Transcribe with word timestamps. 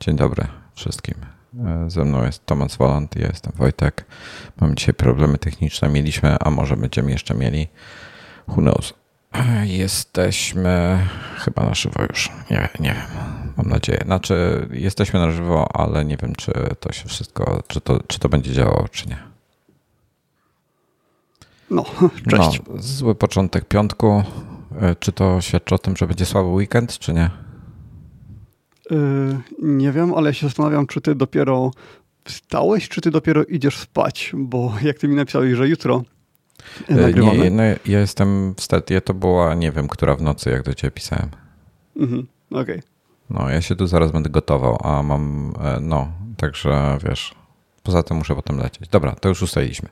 Dzień 0.00 0.16
dobry 0.16 0.46
wszystkim. 0.74 1.14
E, 1.66 1.90
ze 1.90 2.04
mną 2.04 2.24
jest 2.24 2.46
Tomasz 2.46 2.76
Woland, 2.76 3.16
ja 3.16 3.26
jestem 3.26 3.52
Wojtek. 3.56 4.04
Mamy 4.60 4.74
dzisiaj 4.74 4.94
problemy 4.94 5.38
techniczne, 5.38 5.88
mieliśmy, 5.88 6.36
a 6.40 6.50
może 6.50 6.76
będziemy 6.76 7.10
jeszcze 7.10 7.34
mieli. 7.34 7.68
Who 8.48 8.56
knows? 8.56 8.94
Jesteśmy 9.64 10.98
chyba 11.38 11.64
na 11.64 11.74
żywo 11.74 12.02
już. 12.08 12.30
Nie, 12.50 12.68
nie 12.80 12.94
wiem. 12.94 13.06
Mam 13.56 13.68
nadzieję. 13.68 14.00
Znaczy, 14.04 14.68
jesteśmy 14.72 15.20
na 15.20 15.30
żywo, 15.30 15.68
ale 15.76 16.04
nie 16.04 16.16
wiem, 16.16 16.34
czy 16.34 16.52
to 16.80 16.92
się 16.92 17.08
wszystko, 17.08 17.62
czy 17.66 17.80
to, 17.80 18.00
czy 18.06 18.18
to 18.18 18.28
będzie 18.28 18.52
działało, 18.52 18.88
czy 18.88 19.08
nie. 19.08 19.18
No, 21.70 21.84
cześć. 22.30 22.60
No, 22.68 22.82
zły 22.82 23.14
początek 23.14 23.64
piątku. 23.64 24.22
E, 24.80 24.94
Czy 24.94 25.12
to 25.12 25.40
świadczy 25.40 25.74
o 25.74 25.78
tym, 25.78 25.96
że 25.96 26.06
będzie 26.06 26.26
słaby 26.26 26.48
weekend, 26.48 26.98
czy 26.98 27.12
nie? 27.12 27.30
Y, 28.92 28.94
nie 29.62 29.92
wiem, 29.92 30.14
ale 30.14 30.34
się 30.34 30.46
zastanawiam, 30.46 30.86
czy 30.86 31.00
ty 31.00 31.14
dopiero 31.14 31.70
wstałeś, 32.24 32.88
czy 32.88 33.00
ty 33.00 33.10
dopiero 33.10 33.44
idziesz 33.44 33.76
spać, 33.76 34.32
bo 34.34 34.74
jak 34.82 34.98
ty 34.98 35.08
mi 35.08 35.14
napisałeś, 35.14 35.54
że 35.54 35.68
jutro 35.68 36.02
E, 36.88 36.94
nagrywamy. 36.94 37.38
Nie, 37.38 37.50
no, 37.50 37.62
ja 37.62 38.00
jestem 38.00 38.54
w 38.54 38.60
stadzie, 38.60 39.00
to 39.00 39.14
była 39.14 39.54
nie 39.54 39.72
wiem, 39.72 39.88
która 39.88 40.14
w 40.16 40.22
nocy, 40.22 40.50
jak 40.50 40.62
do 40.62 40.74
ciebie 40.74 40.90
pisałem. 40.90 41.30
Mhm, 41.96 42.26
Okej. 42.50 42.82
No, 43.30 43.50
ja 43.50 43.60
się 43.60 43.76
tu 43.76 43.86
zaraz 43.86 44.12
będę 44.12 44.30
gotował, 44.30 44.78
a 44.82 45.02
mam, 45.02 45.54
e, 45.60 45.80
no, 45.80 46.08
także 46.36 46.98
wiesz, 47.08 47.34
poza 47.82 48.02
tym 48.02 48.16
muszę 48.16 48.34
potem 48.34 48.58
lecieć. 48.58 48.88
Dobra, 48.88 49.12
to 49.14 49.28
już 49.28 49.42
ustaliliśmy. 49.42 49.88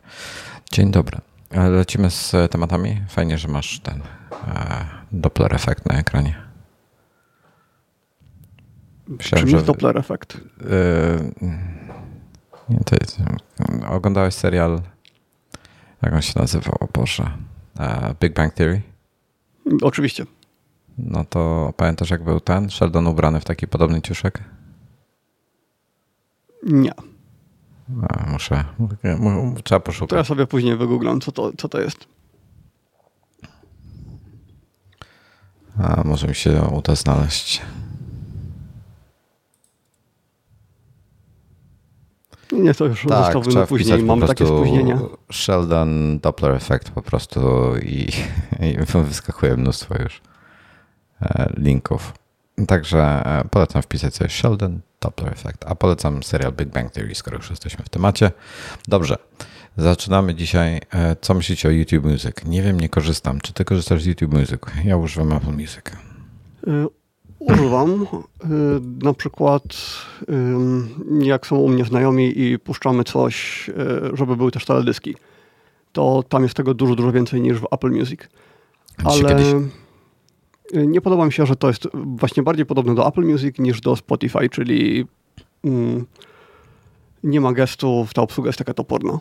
Dzień 0.72 0.90
dobry. 0.90 1.18
E, 1.50 1.68
Lecimy 1.68 2.10
z 2.10 2.34
e, 2.34 2.48
tematami. 2.48 3.00
Fajnie, 3.08 3.38
że 3.38 3.48
masz 3.48 3.80
ten 3.80 4.02
e, 4.48 4.84
Doppler 5.12 5.54
efekt 5.54 5.86
na 5.86 5.98
ekranie. 5.98 6.47
Myślałem, 9.08 9.42
Czym 9.42 9.48
że- 9.50 9.56
jest 9.56 9.66
Doppler 9.66 9.98
efekt? 9.98 10.40
Nie, 12.68 12.80
to 12.84 12.96
jest, 13.00 13.18
oglądałeś 13.90 14.34
serial, 14.34 14.80
jak 16.02 16.12
on 16.12 16.22
się 16.22 16.40
nazywał, 16.40 16.74
o 16.80 16.86
Boże, 16.92 17.30
e, 17.80 18.14
Big 18.20 18.34
Bang 18.34 18.54
Theory? 18.54 18.82
Oczywiście. 19.82 20.26
No 20.98 21.24
to 21.24 21.72
pamiętasz, 21.76 22.10
jak 22.10 22.24
był 22.24 22.40
ten 22.40 22.70
Sheldon 22.70 23.06
ubrany 23.06 23.40
w 23.40 23.44
taki 23.44 23.68
podobny 23.68 24.02
ciuszek? 24.02 24.44
Nie. 26.62 26.92
A, 28.08 28.30
muszę, 28.30 28.64
mu- 29.18 29.54
trzeba 29.64 29.80
To 29.80 29.86
poszukać. 29.86 30.16
ja 30.16 30.24
sobie 30.24 30.46
później 30.46 30.76
wygooglam, 30.76 31.20
co 31.20 31.32
to, 31.32 31.52
co 31.58 31.68
to 31.68 31.80
jest. 31.80 32.06
A 35.82 36.02
może 36.04 36.28
mi 36.28 36.34
się 36.34 36.62
uda 36.72 36.94
znaleźć. 36.94 37.62
Nie, 42.58 42.74
to 42.74 42.84
już 42.84 43.04
na 43.04 43.40
trzeba 43.40 43.66
później. 43.66 44.02
Mamy 44.02 44.26
takie 44.26 44.46
spóźnienia. 44.46 44.98
Sheldon 45.32 46.18
Doppler 46.18 46.52
Effect 46.52 46.90
po 46.90 47.02
prostu 47.02 47.40
i, 47.82 48.08
i 48.68 48.76
wyskakuje 49.04 49.56
mnóstwo 49.56 49.94
już 50.02 50.20
e, 51.22 51.52
linków. 51.56 52.12
Także 52.66 52.98
e, 53.26 53.44
polecam 53.50 53.82
wpisać 53.82 54.14
sobie 54.14 54.30
Sheldon 54.30 54.80
Doppler 55.00 55.32
Effect, 55.32 55.64
a 55.66 55.74
polecam 55.74 56.22
serial 56.22 56.52
Big 56.52 56.68
Bang 56.68 56.92
Theory, 56.92 57.14
skoro 57.14 57.36
już 57.36 57.50
jesteśmy 57.50 57.84
w 57.84 57.88
temacie. 57.88 58.30
Dobrze, 58.88 59.16
zaczynamy 59.76 60.34
dzisiaj. 60.34 60.80
E, 60.94 61.16
Co 61.20 61.34
myślicie 61.34 61.68
o 61.68 61.72
YouTube 61.72 62.04
Music? 62.04 62.44
Nie 62.44 62.62
wiem, 62.62 62.80
nie 62.80 62.88
korzystam. 62.88 63.40
Czy 63.40 63.52
ty 63.52 63.64
korzystasz 63.64 64.02
z 64.02 64.06
YouTube 64.06 64.32
Music? 64.32 64.60
Ja 64.84 64.96
używam 64.96 65.32
Apple 65.32 65.52
Music. 65.52 65.84
Używam 67.38 68.02
y, 68.02 68.06
na 69.04 69.14
przykład 69.14 69.62
jak 71.20 71.46
są 71.46 71.56
u 71.56 71.68
mnie 71.68 71.84
znajomi 71.84 72.40
i 72.40 72.58
puszczamy 72.58 73.04
coś, 73.04 73.68
y, 73.68 74.16
żeby 74.16 74.36
były 74.36 74.50
też 74.50 74.64
teledyski, 74.64 75.14
to 75.92 76.24
tam 76.28 76.42
jest 76.42 76.54
tego 76.54 76.74
dużo, 76.74 76.94
dużo 76.94 77.12
więcej 77.12 77.40
niż 77.40 77.58
w 77.58 77.66
Apple 77.70 77.90
Music. 77.90 78.20
Ale 79.04 79.40
y, 80.74 80.86
nie 80.86 81.00
podoba 81.00 81.26
mi 81.26 81.32
się, 81.32 81.46
że 81.46 81.56
to 81.56 81.68
jest 81.68 81.88
właśnie 81.94 82.42
bardziej 82.42 82.66
podobne 82.66 82.94
do 82.94 83.08
Apple 83.08 83.24
Music 83.24 83.58
niż 83.58 83.80
do 83.80 83.96
Spotify, 83.96 84.48
czyli 84.48 85.06
mm, 85.64 86.06
nie 87.24 87.40
ma 87.40 87.52
gestów, 87.52 88.14
ta 88.14 88.22
obsługa 88.22 88.48
jest 88.48 88.58
taka 88.58 88.74
toporna. 88.74 89.18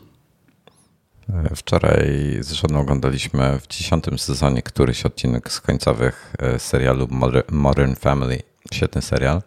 E, 1.33 1.55
Wczoraj 1.55 2.37
z 2.39 2.51
żoną 2.51 2.79
oglądaliśmy 2.79 3.59
w 3.59 3.67
dziesiątym 3.67 4.19
sezonie 4.19 4.61
któryś 4.61 5.05
odcinek 5.05 5.51
z 5.51 5.61
końcowych 5.61 6.33
e, 6.39 6.59
serialu 6.59 7.07
Moder- 7.07 7.51
Modern 7.51 7.95
Family. 7.95 8.39
Świetny 8.73 9.01
serial. 9.01 9.41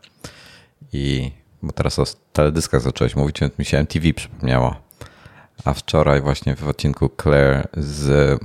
I 0.92 1.32
bo 1.62 1.72
teraz 1.72 1.98
o 1.98 2.04
teledyskach 2.32 2.80
zacząłeś 2.80 3.16
mówić, 3.16 3.40
więc 3.40 3.58
mi 3.58 3.64
się 3.64 3.78
MTV 3.78 4.12
przypomniało. 4.14 4.76
A 5.64 5.74
wczoraj 5.74 6.20
właśnie 6.20 6.56
w 6.56 6.68
odcinku 6.68 7.10
Claire 7.22 7.68
z 7.76 8.38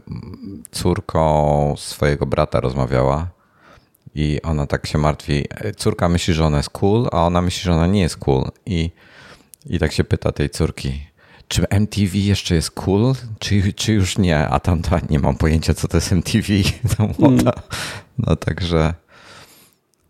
córką 0.71 1.73
swojego 1.77 2.25
brata 2.25 2.59
rozmawiała 2.59 3.27
i 4.15 4.41
ona 4.43 4.67
tak 4.67 4.87
się 4.87 4.97
martwi. 4.97 5.45
E, 5.49 5.73
Córka 5.73 6.09
myśli, 6.09 6.33
że 6.33 6.45
ona 6.45 6.57
jest 6.57 6.69
cool, 6.69 7.07
a 7.11 7.25
ona 7.25 7.41
myśli, 7.41 7.61
że 7.63 7.73
ona 7.73 7.87
nie 7.87 8.01
jest 8.01 8.17
cool. 8.17 8.43
I, 8.65 8.91
i 9.65 9.79
tak 9.79 9.91
się 9.91 10.03
pyta 10.03 10.31
tej 10.31 10.49
córki, 10.49 11.01
czy 11.47 11.69
MTV 11.69 12.17
jeszcze 12.17 12.55
jest 12.55 12.71
cool, 12.71 13.13
czy, 13.39 13.73
czy 13.73 13.93
już 13.93 14.17
nie? 14.17 14.47
A 14.47 14.59
tamta 14.59 14.99
nie 15.09 15.19
mam 15.19 15.35
pojęcia, 15.35 15.73
co 15.73 15.87
to 15.87 15.97
jest 15.97 16.11
MTV. 16.11 16.47
Ta 16.97 17.07
młoda. 17.19 17.51
No 18.17 18.35
także. 18.35 18.93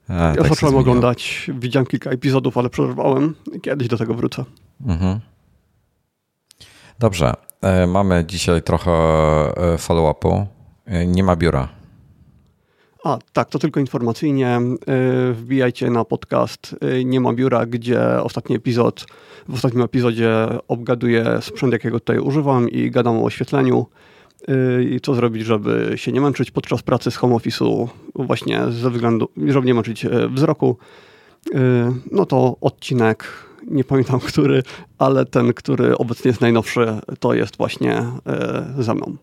e, 0.10 0.14
Ja 0.14 0.36
tak 0.36 0.48
zacząłem 0.50 0.76
oglądać, 0.76 1.52
widziałem 1.60 1.86
kilka 1.86 2.10
epizodów, 2.10 2.58
ale 2.58 2.70
przerwałem. 2.70 3.36
Kiedyś 3.62 3.88
do 3.88 3.98
tego 3.98 4.14
wrócę. 4.14 4.46
Mhm. 4.86 5.20
Dobrze. 7.00 7.34
e, 7.62 7.88
Mamy 7.88 8.26
dzisiaj 8.28 8.62
trochę 8.62 8.92
e, 8.92 9.78
follow-upu. 9.78 10.46
Nie 11.08 11.24
ma 11.24 11.36
biura. 11.36 11.70
A, 13.06 13.18
tak, 13.34 13.50
to 13.50 13.60
tylko 13.60 13.80
informacyjnie. 13.80 14.60
y, 15.30 15.34
Wbijajcie 15.34 15.90
na 15.90 16.06
podcast 16.06 16.76
y, 17.00 17.06
Nie 17.06 17.20
ma 17.20 17.34
biura, 17.34 17.66
gdzie 17.66 18.22
ostatni 18.22 18.56
epizod, 18.56 19.06
w 19.50 19.54
ostatnim 19.54 19.84
epizodzie 19.84 20.48
obgaduję 20.68 21.38
sprzęt, 21.42 21.74
jakiego 21.74 22.00
tutaj 22.00 22.20
używam 22.20 22.70
i 22.70 22.92
gadam 22.92 23.18
o 23.18 23.24
oświetleniu 23.24 23.86
y, 24.50 24.84
i 24.84 25.02
co 25.02 25.16
zrobić, 25.16 25.46
żeby 25.46 25.92
się 25.96 26.12
nie 26.12 26.22
męczyć 26.22 26.52
podczas 26.52 26.82
pracy 26.82 27.12
z 27.12 27.16
home 27.16 27.36
office'u 27.36 27.88
właśnie 28.16 28.62
ze 28.70 28.90
względu, 28.90 29.30
żeby 29.48 29.68
nie 29.68 29.74
męczyć 29.74 30.06
wzroku. 30.30 30.78
No 32.12 32.26
to 32.26 32.58
odcinek, 32.62 33.28
nie 33.68 33.84
pamiętam 33.84 34.20
który, 34.30 34.64
ale 34.98 35.26
ten, 35.26 35.54
który 35.54 35.98
obecnie 35.98 36.30
jest 36.30 36.42
najnowszy, 36.42 36.88
to 37.20 37.34
jest 37.34 37.58
właśnie 37.58 38.04
ze 38.80 38.94
mną. 38.94 39.18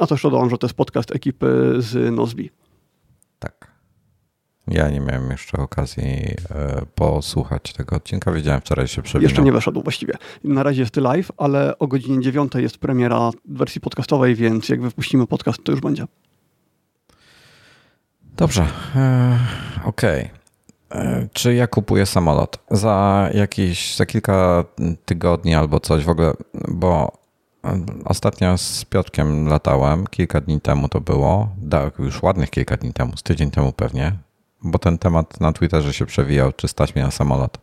A 0.00 0.06
to 0.06 0.14
jeszcze 0.14 0.30
dodam, 0.30 0.50
że 0.50 0.58
to 0.58 0.66
jest 0.66 0.76
podcast 0.76 1.14
ekipy 1.14 1.74
z 1.78 2.14
Nozbi. 2.14 2.50
Tak. 3.38 3.70
Ja 4.68 4.90
nie 4.90 5.00
miałem 5.00 5.30
jeszcze 5.30 5.58
okazji 5.58 6.34
e, 6.50 6.82
posłuchać 6.94 7.72
tego 7.72 7.96
odcinka. 7.96 8.32
Wiedziałem 8.32 8.60
wczoraj 8.60 8.88
się 8.88 9.02
przewinął. 9.02 9.28
Jeszcze 9.28 9.42
nie 9.42 9.52
weszedł 9.52 9.82
właściwie. 9.82 10.14
Na 10.44 10.62
razie 10.62 10.80
jest 10.82 10.96
live, 10.96 11.30
ale 11.36 11.78
o 11.78 11.86
godzinie 11.86 12.20
9 12.20 12.52
jest 12.54 12.78
premiera 12.78 13.30
wersji 13.44 13.80
podcastowej, 13.80 14.34
więc 14.34 14.68
jak 14.68 14.82
wypuścimy 14.82 15.26
podcast, 15.26 15.64
to 15.64 15.72
już 15.72 15.80
będzie. 15.80 16.04
Dobrze. 18.36 18.66
E, 18.96 19.38
Okej. 19.84 20.30
E, 20.90 21.28
Czy 21.32 21.54
ja 21.54 21.66
kupuję 21.66 22.06
samolot? 22.06 22.58
Za 22.70 23.28
jakieś, 23.34 23.96
za 23.96 24.06
kilka 24.06 24.64
tygodni 25.04 25.54
albo 25.54 25.80
coś 25.80 26.04
w 26.04 26.08
ogóle, 26.08 26.32
bo 26.68 27.17
ostatnio 28.04 28.58
z 28.58 28.84
Piotrkiem 28.84 29.48
latałem, 29.48 30.06
kilka 30.06 30.40
dni 30.40 30.60
temu 30.60 30.88
to 30.88 31.00
było, 31.00 31.48
już 31.98 32.22
ładnych 32.22 32.50
kilka 32.50 32.76
dni 32.76 32.92
temu, 32.92 33.16
z 33.16 33.22
tydzień 33.22 33.50
temu 33.50 33.72
pewnie, 33.72 34.12
bo 34.62 34.78
ten 34.78 34.98
temat 34.98 35.40
na 35.40 35.52
Twitterze 35.52 35.92
się 35.92 36.06
przewijał, 36.06 36.52
czy 36.52 36.68
stać 36.68 36.94
mnie 36.94 37.04
na 37.04 37.10
samolot. 37.10 37.58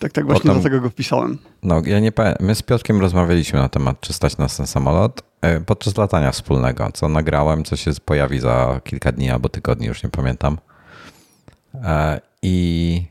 Tak, 0.00 0.12
tak, 0.12 0.26
właśnie 0.26 0.42
Potem- 0.42 0.54
dlatego 0.60 0.80
go 0.80 0.90
wpisałem. 0.90 1.38
No, 1.62 1.82
ja 1.86 2.00
nie 2.00 2.12
pamiętam. 2.12 2.46
My 2.46 2.54
z 2.54 2.62
Piotrkiem 2.62 3.00
rozmawialiśmy 3.00 3.58
na 3.58 3.68
temat, 3.68 4.00
czy 4.00 4.12
stać 4.12 4.38
nas 4.38 4.56
ten 4.56 4.66
samolot 4.66 5.22
e, 5.40 5.60
podczas 5.60 5.96
latania 5.96 6.32
wspólnego, 6.32 6.88
co 6.94 7.08
nagrałem, 7.08 7.64
co 7.64 7.76
się 7.76 7.90
pojawi 8.04 8.40
za 8.40 8.80
kilka 8.84 9.12
dni 9.12 9.30
albo 9.30 9.48
tygodni, 9.48 9.86
już 9.86 10.02
nie 10.02 10.10
pamiętam. 10.10 10.58
E, 11.74 12.20
I, 12.42 13.02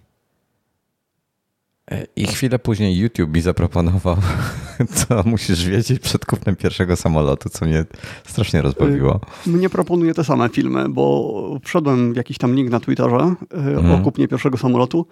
e, 1.91 2.05
I 2.15 2.27
chwilę 2.27 2.59
później 2.59 2.97
YouTube 2.97 3.29
mi 3.33 3.41
zaproponował, 3.41 4.17
co 4.95 5.23
musisz 5.25 5.65
wiedzieć 5.65 5.99
przed 5.99 6.25
kupnem 6.25 6.55
pierwszego 6.55 6.95
samolotu, 6.95 7.49
co 7.49 7.65
mnie 7.65 7.85
strasznie 8.25 8.61
rozbawiło. 8.61 9.19
Mnie 9.45 9.69
proponuje 9.69 10.13
te 10.13 10.23
same 10.23 10.49
filmy, 10.49 10.89
bo 10.89 11.59
wszedłem 11.63 12.13
w 12.13 12.15
jakiś 12.15 12.37
tam 12.37 12.55
link 12.55 12.69
na 12.69 12.79
Twitterze 12.79 13.35
y, 13.75 13.93
o 13.93 13.97
kupnie 14.03 14.27
pierwszego 14.27 14.57
samolotu 14.57 15.05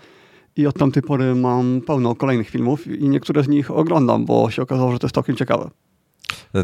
i 0.56 0.68
od 0.68 0.80
tamtej 0.80 1.04
pory 1.04 1.36
mam 1.36 1.82
pełno 1.82 2.16
kolejnych 2.16 2.50
filmów 2.50 2.88
i 2.88 3.10
niektóre 3.10 3.44
z 3.44 3.48
nich 3.48 3.72
oglądam, 3.72 4.26
bo 4.26 4.52
się 4.52 4.62
okazało, 4.62 4.92
że 4.92 5.00
to 5.00 5.08
jest 5.08 5.16
całkiem 5.16 5.36
ciekawe. 5.36 5.70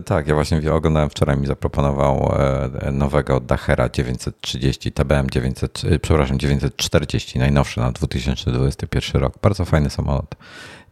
Tak, 0.06 0.28
ja 0.28 0.36
właśnie 0.36 0.74
oglądałem 0.74 1.10
wczoraj, 1.10 1.38
mi 1.38 1.48
zaproponował 1.48 2.34
e, 2.82 2.92
nowego 2.92 3.40
Dachera 3.40 3.90
930, 3.90 4.92
TBM 4.92 5.30
900, 5.30 5.82
przepraszam, 6.02 6.40
940, 6.40 7.40
najnowszy 7.40 7.80
na 7.80 7.92
2021 7.92 9.22
rok. 9.22 9.34
Bardzo 9.42 9.66
fajny 9.66 9.90
samolot. 9.90 10.36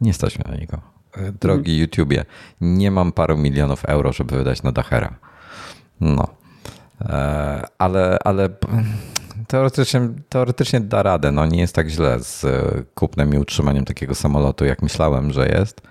Nie 0.02 0.14
stać 0.14 0.40
mnie 0.40 0.52
na 0.52 0.58
niego. 0.58 0.99
E, 1.18 1.32
drogi 1.32 1.72
mhm. 1.72 1.82
YouTubie, 1.82 2.26
nie 2.62 2.92
mam 2.92 3.12
paru 3.12 3.38
milionów 3.38 3.86
euro, 3.86 4.14
żeby 4.14 4.38
wydać 4.38 4.64
na 4.64 4.72
Dachera. 4.72 5.16
No. 6.02 6.28
E, 7.02 7.64
ale, 7.78 8.18
ale 8.24 8.50
teoretycznie, 9.48 10.10
teoretycznie 10.30 10.80
da 10.80 11.04
radę. 11.04 11.32
No, 11.32 11.46
nie 11.46 11.60
jest 11.60 11.76
tak 11.76 11.90
źle 11.90 12.20
z 12.20 12.46
kupnem 12.96 13.34
i 13.34 13.38
utrzymaniem 13.38 13.86
takiego 13.86 14.16
samolotu, 14.16 14.66
jak 14.66 14.82
myślałem, 14.82 15.32
że 15.32 15.48
jest. 15.48 15.82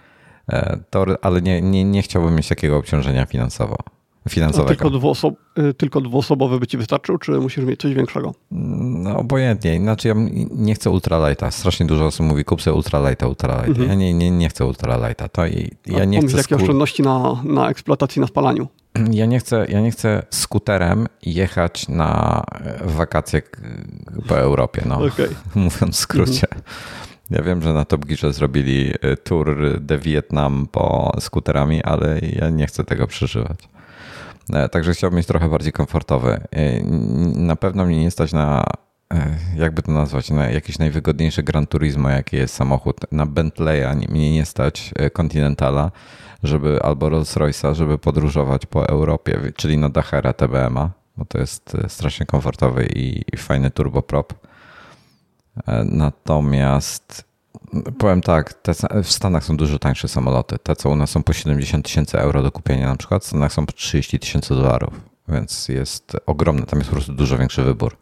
E, 0.52 0.78
ale 1.22 1.42
nie, 1.42 1.62
nie, 1.62 1.84
nie 1.84 2.02
chciałbym 2.02 2.34
mieć 2.34 2.48
takiego 2.48 2.76
obciążenia 2.76 3.26
finansowo, 3.26 3.76
finansowego. 4.28 4.68
tylko, 4.68 4.90
dwuosob, 4.90 5.34
y, 5.58 5.74
tylko 5.74 6.00
dwuosobowy 6.00 6.58
by 6.58 6.66
ci 6.66 6.78
wystarczył, 6.78 7.18
czy 7.18 7.32
musisz 7.32 7.64
mieć 7.64 7.80
coś 7.80 7.94
większego? 7.94 8.34
No 8.50 9.16
obojętnie. 9.16 9.74
Inaczej 9.74 10.08
ja 10.08 10.14
nie 10.50 10.74
chcę 10.74 10.90
ultralighta. 10.90 11.50
Strasznie 11.50 11.86
dużo 11.86 12.06
osób 12.06 12.26
mówi 12.26 12.44
kup 12.44 12.62
sobie 12.62 12.74
ultralighta, 12.74 13.28
ultralighta. 13.28 13.68
Mhm. 13.68 13.88
Ja 13.88 13.94
nie, 13.94 14.14
nie, 14.14 14.30
nie 14.30 14.48
chcę 14.48 14.66
ultralighta. 14.66 15.28
To 15.28 15.46
i, 15.46 15.70
ja 15.86 16.04
nie 16.04 16.22
chcę 16.22 16.36
jakie 16.36 16.56
oszczędności 16.56 17.02
na, 17.02 17.42
na 17.44 17.70
eksploatacji, 17.70 18.20
na 18.20 18.26
spalaniu? 18.26 18.68
Ja 19.10 19.26
nie, 19.26 19.38
chcę, 19.38 19.66
ja 19.68 19.80
nie 19.80 19.90
chcę 19.90 20.22
skuterem 20.30 21.06
jechać 21.22 21.88
na 21.88 22.42
wakacje 22.84 23.42
po 24.28 24.38
Europie, 24.38 24.82
no, 24.86 24.98
okay. 25.04 25.28
mówiąc 25.54 25.96
w 25.96 25.98
skrócie. 25.98 26.46
Mhm. 26.50 26.62
Ja 27.30 27.42
wiem, 27.42 27.62
że 27.62 27.72
na 27.72 27.84
Top 27.84 28.04
Gearze 28.04 28.32
zrobili 28.32 28.92
y, 29.04 29.16
tour 29.16 29.80
de 29.80 29.98
Vietnam 29.98 30.66
po 30.72 31.12
skuterami, 31.20 31.82
ale 31.82 32.20
ja 32.20 32.50
nie 32.50 32.66
chcę 32.66 32.84
tego 32.84 33.06
przeżywać. 33.06 33.58
E, 34.52 34.68
także 34.68 34.92
chciałbym 34.92 35.16
mieć 35.16 35.26
trochę 35.26 35.48
bardziej 35.48 35.72
komfortowy. 35.72 36.40
E, 36.50 36.82
na 37.34 37.56
pewno 37.56 37.84
mnie 37.84 38.00
nie 38.00 38.10
stać 38.10 38.32
na, 38.32 38.64
e, 39.14 39.36
jakby 39.56 39.82
to 39.82 39.92
nazwać, 39.92 40.30
na 40.30 40.50
jakiś 40.50 40.78
najwygodniejszy 40.78 41.42
Gran 41.42 41.66
Turismo, 41.66 42.10
jaki 42.10 42.36
jest 42.36 42.54
samochód. 42.54 43.00
Na 43.12 43.26
Bentleya 43.26 43.96
mnie 44.08 44.32
nie 44.32 44.46
stać 44.46 44.94
Continentala, 45.12 45.90
żeby 46.42 46.82
albo 46.82 47.08
Rolls 47.08 47.36
Royce'a, 47.36 47.74
żeby 47.74 47.98
podróżować 47.98 48.66
po 48.66 48.88
Europie, 48.88 49.52
czyli 49.56 49.78
na 49.78 49.88
Dachera 49.88 50.32
TBM-a, 50.32 50.90
bo 51.16 51.24
to 51.24 51.38
jest 51.38 51.76
strasznie 51.88 52.26
komfortowy 52.26 52.88
i 52.94 53.36
fajny 53.36 53.70
turboprop. 53.70 54.34
Natomiast 55.84 57.27
powiem 57.98 58.20
tak, 58.20 58.52
te, 58.52 58.74
w 59.02 59.12
Stanach 59.12 59.44
są 59.44 59.56
dużo 59.56 59.78
tańsze 59.78 60.08
samoloty. 60.08 60.56
Te, 60.62 60.76
co 60.76 60.90
u 60.90 60.96
nas 60.96 61.10
są 61.10 61.22
po 61.22 61.32
70 61.32 61.84
tysięcy 61.84 62.18
euro 62.18 62.42
do 62.42 62.52
kupienia 62.52 62.88
na 62.88 62.96
przykład, 62.96 63.24
w 63.24 63.26
Stanach 63.26 63.52
są 63.52 63.66
po 63.66 63.72
30 63.72 64.18
tysięcy 64.18 64.54
dolarów, 64.54 65.00
więc 65.28 65.68
jest 65.68 66.16
ogromne, 66.26 66.66
tam 66.66 66.78
jest 66.78 66.90
po 66.90 66.96
prostu 66.96 67.12
dużo 67.12 67.38
większy 67.38 67.62
wybór. 67.62 67.96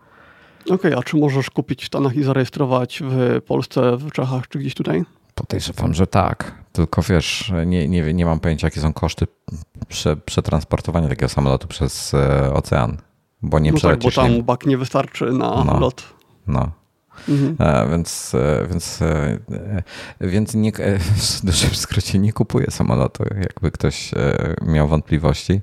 Okej, 0.64 0.76
okay, 0.76 0.96
a 0.96 1.02
czy 1.02 1.16
możesz 1.16 1.50
kupić 1.50 1.82
w 1.82 1.86
Stanach 1.86 2.16
i 2.16 2.22
zarejestrować 2.22 3.02
w 3.02 3.40
Polsce, 3.46 3.96
w 3.96 4.12
Czechach 4.12 4.48
czy 4.48 4.58
gdzieś 4.58 4.74
tutaj? 4.74 5.04
Podejrzewam, 5.34 5.94
że 5.94 6.06
tak. 6.06 6.54
Tylko 6.72 7.02
wiesz, 7.02 7.52
nie, 7.66 7.88
nie, 7.88 8.14
nie 8.14 8.26
mam 8.26 8.40
pojęcia, 8.40 8.66
jakie 8.66 8.80
są 8.80 8.92
koszty 8.92 9.26
prze, 9.88 10.16
przetransportowania 10.16 11.08
takiego 11.08 11.28
samolotu 11.28 11.68
przez 11.68 12.14
e, 12.14 12.52
ocean. 12.52 12.96
Bo 13.42 13.58
nie 13.58 13.72
no 13.72 13.80
tak, 13.80 13.98
bo 13.98 14.10
tam 14.10 14.42
bak 14.42 14.66
nie 14.66 14.78
wystarczy 14.78 15.24
na 15.24 15.64
no, 15.64 15.80
lot. 15.80 16.02
No, 16.46 16.70
Mhm. 17.28 17.56
E, 17.58 17.90
więc, 17.90 18.34
e, 18.34 18.66
więc, 18.70 19.02
e, 19.02 19.38
więc 20.20 20.54
nie, 20.54 20.72
w 21.40 21.44
dużym 21.44 21.70
skrócie 21.70 22.18
nie 22.18 22.32
kupuję 22.32 22.66
samolotu, 22.70 23.24
jakby 23.40 23.70
ktoś 23.70 24.10
miał 24.62 24.88
wątpliwości. 24.88 25.60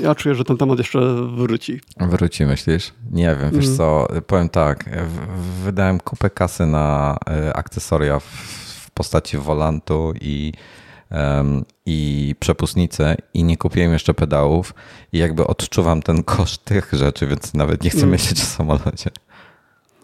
Ja 0.00 0.14
czuję, 0.14 0.34
że 0.34 0.44
ten 0.44 0.56
temat 0.56 0.78
jeszcze 0.78 1.00
wróci. 1.36 1.80
Wróci, 2.00 2.46
myślisz? 2.46 2.92
Nie 3.10 3.36
wiem, 3.40 3.50
wiesz 3.50 3.68
mhm. 3.68 3.76
co, 3.76 4.08
powiem 4.26 4.48
tak, 4.48 4.84
wydałem 5.64 6.00
kupę 6.00 6.30
kasy 6.30 6.66
na 6.66 7.16
akcesoria 7.54 8.18
w 8.20 8.90
postaci 8.94 9.38
wolantu 9.38 10.12
i 10.20 10.52
i 11.86 12.34
przepustnicę 12.40 13.16
i 13.34 13.44
nie 13.44 13.56
kupiłem 13.56 13.92
jeszcze 13.92 14.14
pedałów 14.14 14.74
i 15.12 15.18
jakby 15.18 15.46
odczuwam 15.46 16.02
ten 16.02 16.22
koszt 16.22 16.64
tych 16.64 16.92
rzeczy, 16.92 17.26
więc 17.26 17.54
nawet 17.54 17.84
nie 17.84 17.90
chcę 17.90 17.98
mm. 17.98 18.10
myśleć 18.10 18.42
o 18.42 18.44
samolocie. 18.44 19.10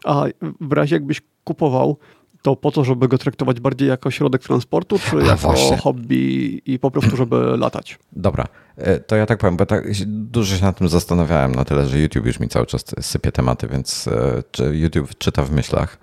A 0.05 0.25
w 0.61 0.73
razie 0.73 0.97
jakbyś 0.97 1.23
kupował, 1.45 1.97
to 2.43 2.57
po 2.57 2.71
to, 2.71 2.85
żeby 2.85 3.09
go 3.09 3.19
traktować 3.19 3.61
bardziej 3.61 3.89
jako 3.89 4.11
środek 4.11 4.43
transportu, 4.43 4.99
czy 4.99 5.17
A, 5.17 5.21
jako 5.21 5.37
właśnie. 5.37 5.77
hobby 5.77 6.63
i 6.67 6.79
po 6.79 6.91
prostu, 6.91 7.17
żeby 7.17 7.37
latać? 7.37 7.99
Dobra, 8.13 8.47
e, 8.77 9.01
to 9.01 9.17
ja 9.17 9.27
tak 9.27 9.39
powiem, 9.39 9.57
bo 9.57 9.67
tak 9.67 9.85
dużo 10.07 10.57
się 10.57 10.65
nad 10.65 10.79
tym 10.79 10.89
zastanawiałem, 10.89 11.55
na 11.55 11.65
tyle, 11.65 11.87
że 11.87 11.99
YouTube 11.99 12.27
już 12.27 12.41
mi 12.41 12.49
cały 12.49 12.67
czas 12.67 12.85
sypie 13.01 13.33
tematy, 13.33 13.69
więc 13.69 14.09
e, 14.59 14.65
YouTube 14.75 15.19
czyta 15.19 15.43
w 15.43 15.51
myślach. 15.51 15.99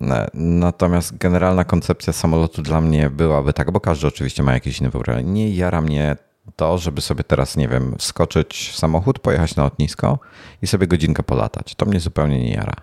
E, 0.00 0.30
natomiast 0.34 1.18
generalna 1.18 1.64
koncepcja 1.64 2.12
samolotu 2.12 2.62
dla 2.62 2.80
mnie 2.80 3.10
byłaby 3.10 3.52
tak, 3.52 3.70
bo 3.70 3.80
każdy 3.80 4.06
oczywiście 4.06 4.42
ma 4.42 4.52
jakieś 4.52 4.80
inne 4.80 4.90
wyobrażenie. 4.90 5.32
Nie 5.32 5.54
jara 5.54 5.80
mnie 5.80 6.16
to, 6.56 6.78
żeby 6.78 7.00
sobie 7.00 7.24
teraz, 7.24 7.56
nie 7.56 7.68
wiem, 7.68 7.94
wskoczyć 7.98 8.70
w 8.72 8.78
samochód, 8.78 9.18
pojechać 9.18 9.56
na 9.56 9.62
lotnisko 9.62 10.18
i 10.62 10.66
sobie 10.66 10.86
godzinkę 10.86 11.22
polatać. 11.22 11.74
To 11.74 11.86
mnie 11.86 12.00
zupełnie 12.00 12.42
nie 12.42 12.52
jara. 12.52 12.74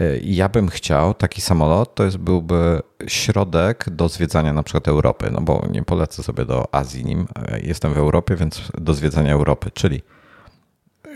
E, 0.00 0.18
ja 0.18 0.48
bym 0.48 0.68
chciał 0.68 1.14
taki 1.14 1.40
samolot, 1.40 1.94
to 1.94 2.04
jest, 2.04 2.16
byłby 2.16 2.82
środek 3.06 3.90
do 3.90 4.08
zwiedzania 4.08 4.52
na 4.52 4.62
przykład 4.62 4.88
Europy, 4.88 5.28
no 5.32 5.40
bo 5.40 5.66
nie 5.70 5.82
polecę 5.82 6.22
sobie 6.22 6.44
do 6.44 6.74
Azji 6.74 7.04
nim. 7.04 7.26
E, 7.36 7.60
jestem 7.60 7.94
w 7.94 7.98
Europie, 7.98 8.36
więc 8.36 8.62
do 8.78 8.94
zwiedzania 8.94 9.32
Europy, 9.32 9.70
czyli 9.74 10.02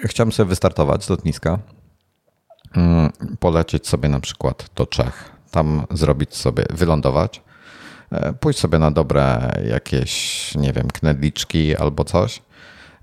chciałbym 0.05 0.33
sobie 0.33 0.49
wystartować 0.49 1.05
z 1.05 1.11
lotniska, 1.11 1.59
mm, 2.77 3.11
polecieć 3.41 3.89
sobie 3.89 4.09
na 4.09 4.21
przykład 4.21 4.71
do 4.75 4.87
Czech, 4.87 5.31
tam 5.51 5.87
zrobić 5.91 6.35
sobie, 6.37 6.65
wylądować, 6.71 7.43
e, 8.13 8.33
pójść 8.33 8.59
sobie 8.59 8.79
na 8.79 8.91
dobre 8.91 9.53
jakieś, 9.69 10.55
nie 10.55 10.73
wiem, 10.73 10.89
knedliczki 10.91 11.77
albo 11.77 12.05
coś 12.05 12.43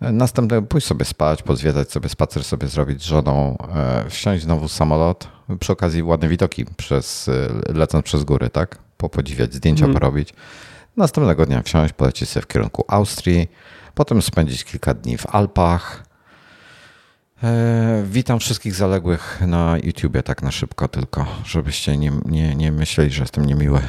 Następnie 0.01 0.61
pójść 0.61 0.87
sobie 0.87 1.05
spać, 1.05 1.43
pozwiedzać 1.43 1.91
sobie 1.91 2.09
spacer, 2.09 2.43
sobie 2.43 2.67
zrobić 2.67 3.01
z 3.01 3.05
żoną, 3.05 3.57
e, 3.75 4.09
wsiąść 4.09 4.43
znowu 4.43 4.67
w 4.67 4.71
samolot, 4.71 5.27
przy 5.59 5.71
okazji 5.71 6.03
ładne 6.03 6.27
widoki 6.27 6.65
przez, 6.77 7.27
e, 7.27 7.73
lecąc 7.73 8.05
przez 8.05 8.23
góry, 8.23 8.49
tak? 8.49 8.77
Popodziwiać, 8.97 9.53
zdjęcia 9.53 9.85
mm. 9.85 9.93
porobić. 9.93 10.33
Następnego 10.97 11.45
dnia 11.45 11.61
wsiąść, 11.61 11.93
polecieć 11.93 12.29
sobie 12.29 12.41
w 12.43 12.47
kierunku 12.47 12.85
Austrii, 12.87 13.47
potem 13.93 14.21
spędzić 14.21 14.63
kilka 14.63 14.93
dni 14.93 15.17
w 15.17 15.25
Alpach. 15.25 16.03
E, 17.43 18.03
witam 18.05 18.39
wszystkich 18.39 18.75
zaległych 18.75 19.41
na 19.47 19.77
YouTubie, 19.83 20.23
tak 20.23 20.43
na 20.43 20.51
szybko 20.51 20.87
tylko, 20.87 21.25
żebyście 21.45 21.97
nie, 21.97 22.11
nie, 22.25 22.55
nie 22.55 22.71
myśleli, 22.71 23.11
że 23.11 23.23
jestem 23.23 23.45
niemiły. 23.45 23.81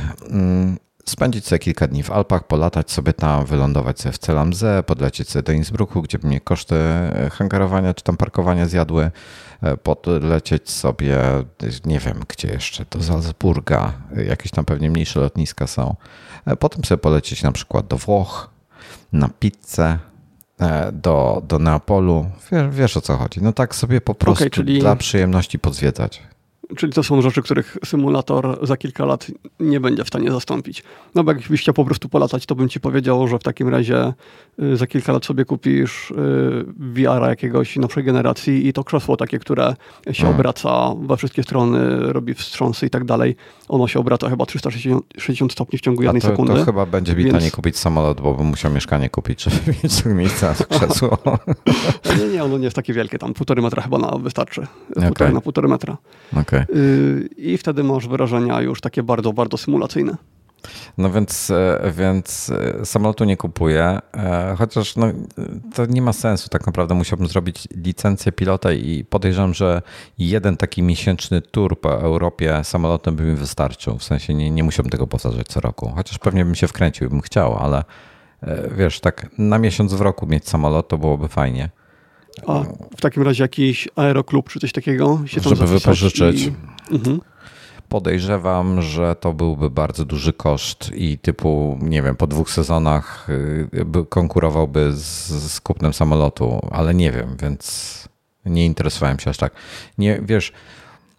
Spędzić 1.09 1.47
sobie 1.47 1.59
kilka 1.59 1.87
dni 1.87 2.03
w 2.03 2.11
Alpach, 2.11 2.47
polatać 2.47 2.91
sobie 2.91 3.13
tam, 3.13 3.45
wylądować 3.45 4.01
sobie 4.01 4.13
w 4.13 4.19
Celamze, 4.19 4.83
podlecieć 4.83 5.31
sobie 5.31 5.43
do 5.43 5.53
Innsbrucku, 5.53 6.03
gdzie 6.03 6.19
by 6.19 6.27
mnie 6.27 6.41
koszty 6.41 6.75
e, 6.75 7.31
hangarowania 7.33 7.95
czy 7.95 8.05
tam 8.05 8.17
parkowania 8.17 8.67
zjadły, 8.67 9.11
e, 9.63 9.77
podlecieć 9.77 10.71
sobie, 10.71 11.19
nie 11.85 11.99
wiem 11.99 12.21
gdzie 12.29 12.49
jeszcze, 12.49 12.85
do 12.91 13.03
Salzburga, 13.03 13.93
jakieś 14.27 14.53
tam 14.53 14.65
pewnie 14.65 14.91
mniejsze 14.91 15.21
lotniska 15.21 15.67
są. 15.67 15.97
E, 16.47 16.57
potem 16.57 16.85
sobie 16.85 16.99
polecieć 16.99 17.43
na 17.43 17.53
przykład 17.53 17.87
do 17.87 17.97
Włoch, 17.97 18.51
na 19.13 19.29
pizzę, 19.29 19.99
do, 20.93 21.43
do 21.49 21.59
Neapolu. 21.59 22.31
Wiesz, 22.53 22.75
wiesz 22.75 22.97
o 22.97 23.01
co 23.01 23.17
chodzi. 23.17 23.43
No 23.43 23.53
tak 23.53 23.75
sobie 23.75 24.01
po 24.01 24.15
prostu 24.15 24.45
okay, 24.45 24.51
czyli... 24.51 24.79
dla 24.81 24.97
przyjemności 24.97 25.59
podzwiedzać. 25.59 26.23
Czyli 26.77 26.93
to 26.93 27.03
są 27.03 27.23
rzeczy, 27.23 27.43
których 27.43 27.77
symulator 27.85 28.67
za 28.67 28.77
kilka 28.77 29.05
lat 29.05 29.27
nie 29.61 29.81
będzie 29.81 30.05
w 30.05 30.09
stanie 30.09 30.31
zastąpić. 30.31 30.83
No 31.15 31.25
bo 31.25 31.33
jakbyś 31.33 31.61
chciał 31.61 31.75
po 31.75 31.85
prostu 31.85 32.09
polatać, 32.09 32.47
to 32.47 32.55
bym 32.55 32.69
ci 32.69 32.81
powiedział, 32.81 33.29
że 33.29 33.39
w 33.39 33.43
takim 33.43 33.69
razie 33.69 34.13
y, 34.63 34.77
za 34.77 34.87
kilka 34.87 35.13
lat 35.13 35.25
sobie 35.25 35.45
kupisz 35.45 36.11
y, 36.11 36.15
VR-a 36.79 37.29
jakiegoś 37.29 37.77
nowszej 37.77 38.05
generacji 38.05 38.67
i 38.67 38.73
to 38.73 38.85
krzesło 38.85 39.17
takie, 39.17 39.39
które 39.39 39.77
się 40.07 40.23
hmm. 40.23 40.35
obraca 40.35 40.95
we 41.01 41.17
wszystkie 41.17 41.43
strony, 41.43 41.79
robi 42.13 42.35
wstrząsy 42.35 42.87
i 42.87 42.91
tak 42.91 43.05
dalej. 43.05 43.37
Ono 43.69 43.89
się 43.89 43.99
obraca 43.99 44.31
chyba 44.31 44.47
360 44.47 45.53
stopni 45.53 45.79
w 45.79 45.83
ciągu 45.83 46.03
jednej 46.03 46.23
to, 46.23 46.29
sekundy. 46.29 46.55
To 46.55 46.65
chyba 46.65 46.87
będzie 46.87 47.15
mi 47.17 47.25
więc... 47.25 47.51
kupić 47.51 47.79
samolot, 47.79 48.21
bo 48.21 48.35
bym 48.35 48.47
musiał 48.47 48.73
mieszkanie 48.73 49.11
kupić, 49.11 49.43
żeby 49.43 49.75
mieć 49.83 50.05
miejsce 50.05 50.47
na 50.47 50.55
krzesło. 50.79 51.19
nie, 52.19 52.29
nie, 52.29 52.45
ono 52.45 52.59
nie 52.59 52.65
jest 52.65 52.77
takie 52.77 52.93
wielkie, 52.93 53.19
tam 53.19 53.35
półtorej 53.35 53.65
metra 53.65 53.83
chyba 53.83 53.99
na 53.99 54.19
wystarczy. 54.19 54.67
Okay. 54.91 55.07
Półtorej 55.07 55.35
na 55.35 55.41
półtorej 55.41 55.71
metra. 55.71 55.97
Okay. 56.33 56.58
Y, 56.77 57.29
I 57.37 57.59
wtedy 57.59 57.85
masz 57.85 58.09
wyrażenia 58.09 58.61
już 58.61 58.81
takie 58.81 59.03
bardzo, 59.03 59.33
bardzo 59.33 59.57
symulacyjne. 59.57 60.17
No 60.99 61.11
więc, 61.11 61.51
e, 61.51 61.93
więc 61.97 62.51
e, 62.51 62.87
samolotu 62.87 63.25
nie 63.25 63.37
kupuję, 63.37 63.99
e, 64.15 64.55
chociaż 64.59 64.97
no, 64.97 65.07
to 65.75 65.87
nie 65.87 66.03
ma 66.03 66.13
sensu. 66.13 66.49
Tak 66.49 66.67
naprawdę 66.67 66.95
musiałbym 66.95 67.29
zrobić 67.29 67.69
licencję 67.77 68.33
pilota 68.33 68.73
i 68.73 69.05
podejrzewam, 69.05 69.55
że 69.55 69.83
jeden 70.19 70.57
taki 70.57 70.83
miesięczny 70.83 71.43
tour 71.43 71.81
po 71.81 72.01
Europie 72.01 72.61
samolotem 72.63 73.17
by 73.17 73.23
mi 73.23 73.35
wystarczył. 73.35 73.99
W 73.99 74.05
sensie 74.05 74.35
nie, 74.35 74.51
nie 74.51 74.63
musiałbym 74.63 74.91
tego 74.91 75.07
powtarzać 75.07 75.47
co 75.47 75.61
roku. 75.61 75.93
Chociaż 75.97 76.19
pewnie 76.19 76.45
bym 76.45 76.55
się 76.55 76.69
wkręcił, 76.69 77.11
bym 77.11 77.21
chciał, 77.21 77.59
ale 77.59 77.85
wiesz, 78.77 79.01
tak 79.01 79.27
na 79.39 79.59
miesiąc 79.59 79.95
w 79.95 80.01
roku 80.01 80.27
mieć 80.27 80.49
samolot, 80.49 80.89
to 80.89 80.99
byłoby 80.99 81.29
fajnie. 81.29 81.71
A 82.47 82.63
w 82.97 83.01
takim 83.01 83.23
razie 83.23 83.45
jakiś 83.45 83.89
aeroklub 83.97 84.51
czy 84.51 84.61
coś 84.61 84.73
takiego 84.73 85.21
się 85.27 85.41
tam 85.41 85.57
Żeby 85.57 85.67
wypożyczyć. 85.67 86.43
I... 86.43 86.55
Mhm. 86.95 87.21
Podejrzewam, 87.89 88.83
że 88.83 89.17
to 89.21 89.33
byłby 89.33 89.71
bardzo 89.71 90.05
duży 90.05 90.33
koszt 90.33 90.91
i 90.95 91.19
typu, 91.19 91.79
nie 91.83 92.03
wiem, 92.03 92.17
po 92.17 92.27
dwóch 92.27 92.51
sezonach 92.51 93.29
y, 93.31 94.05
konkurowałby 94.09 94.93
z, 94.93 95.29
z 95.53 95.61
kupnem 95.61 95.93
samolotu, 95.93 96.69
ale 96.71 96.95
nie 96.95 97.13
wiem, 97.13 97.37
więc 97.43 98.09
nie 98.47 98.67
interesowałem 98.67 99.19
się 99.19 99.31
aż 99.31 99.37
tak. 99.37 99.53
Nie, 99.99 100.21
wiesz, 100.23 100.53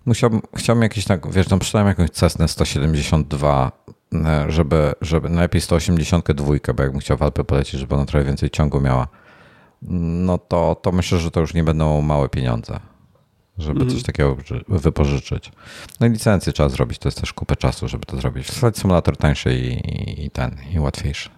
musiałbym, 0.06 0.42
chciałbym 0.56 0.84
jakieś 0.84 1.06
tak, 1.06 1.32
wiesz, 1.32 1.50
no 1.50 1.60
przynajmniej 1.60 1.92
jakąś 1.92 2.10
Cessnę 2.10 2.48
172, 2.48 3.72
e, 4.13 4.46
żeby, 4.51 4.94
żeby 5.01 5.30
najlepiej 5.30 5.62
182, 5.62 6.46
bo 6.75 6.84
jakbym 6.84 7.00
chciał 7.00 7.18
w 7.18 7.24
Alpy 7.24 7.44
polecieć, 7.44 7.80
żeby 7.80 7.96
ona 7.96 8.06
trochę 8.06 8.25
więcej 8.25 8.50
ciągu 8.50 8.82
miała, 8.82 9.08
no 9.81 10.38
to, 10.38 10.75
to 10.81 10.91
myślę, 10.91 11.17
że 11.17 11.31
to 11.31 11.39
już 11.39 11.53
nie 11.53 11.63
będą 11.63 12.01
małe 12.01 12.29
pieniądze 12.29 12.79
żeby 13.59 13.81
mm. 13.81 13.93
coś 13.93 14.03
takiego 14.03 14.38
wypożyczyć. 14.67 15.51
No 16.00 16.07
i 16.07 16.09
licencję 16.09 16.53
trzeba 16.53 16.69
zrobić, 16.69 17.00
to 17.00 17.07
jest 17.07 17.21
też 17.21 17.33
kupę 17.33 17.55
czasu, 17.55 17.88
żeby 17.88 18.05
to 18.05 18.17
zrobić. 18.17 18.45
W 18.45 18.53
zasadzie 18.53 18.81
symulator 18.81 19.17
tańszy 19.17 19.55
i, 19.55 20.25
i 20.25 20.31
ten, 20.31 20.55
i 20.75 20.79
łatwiejszy. 20.79 21.29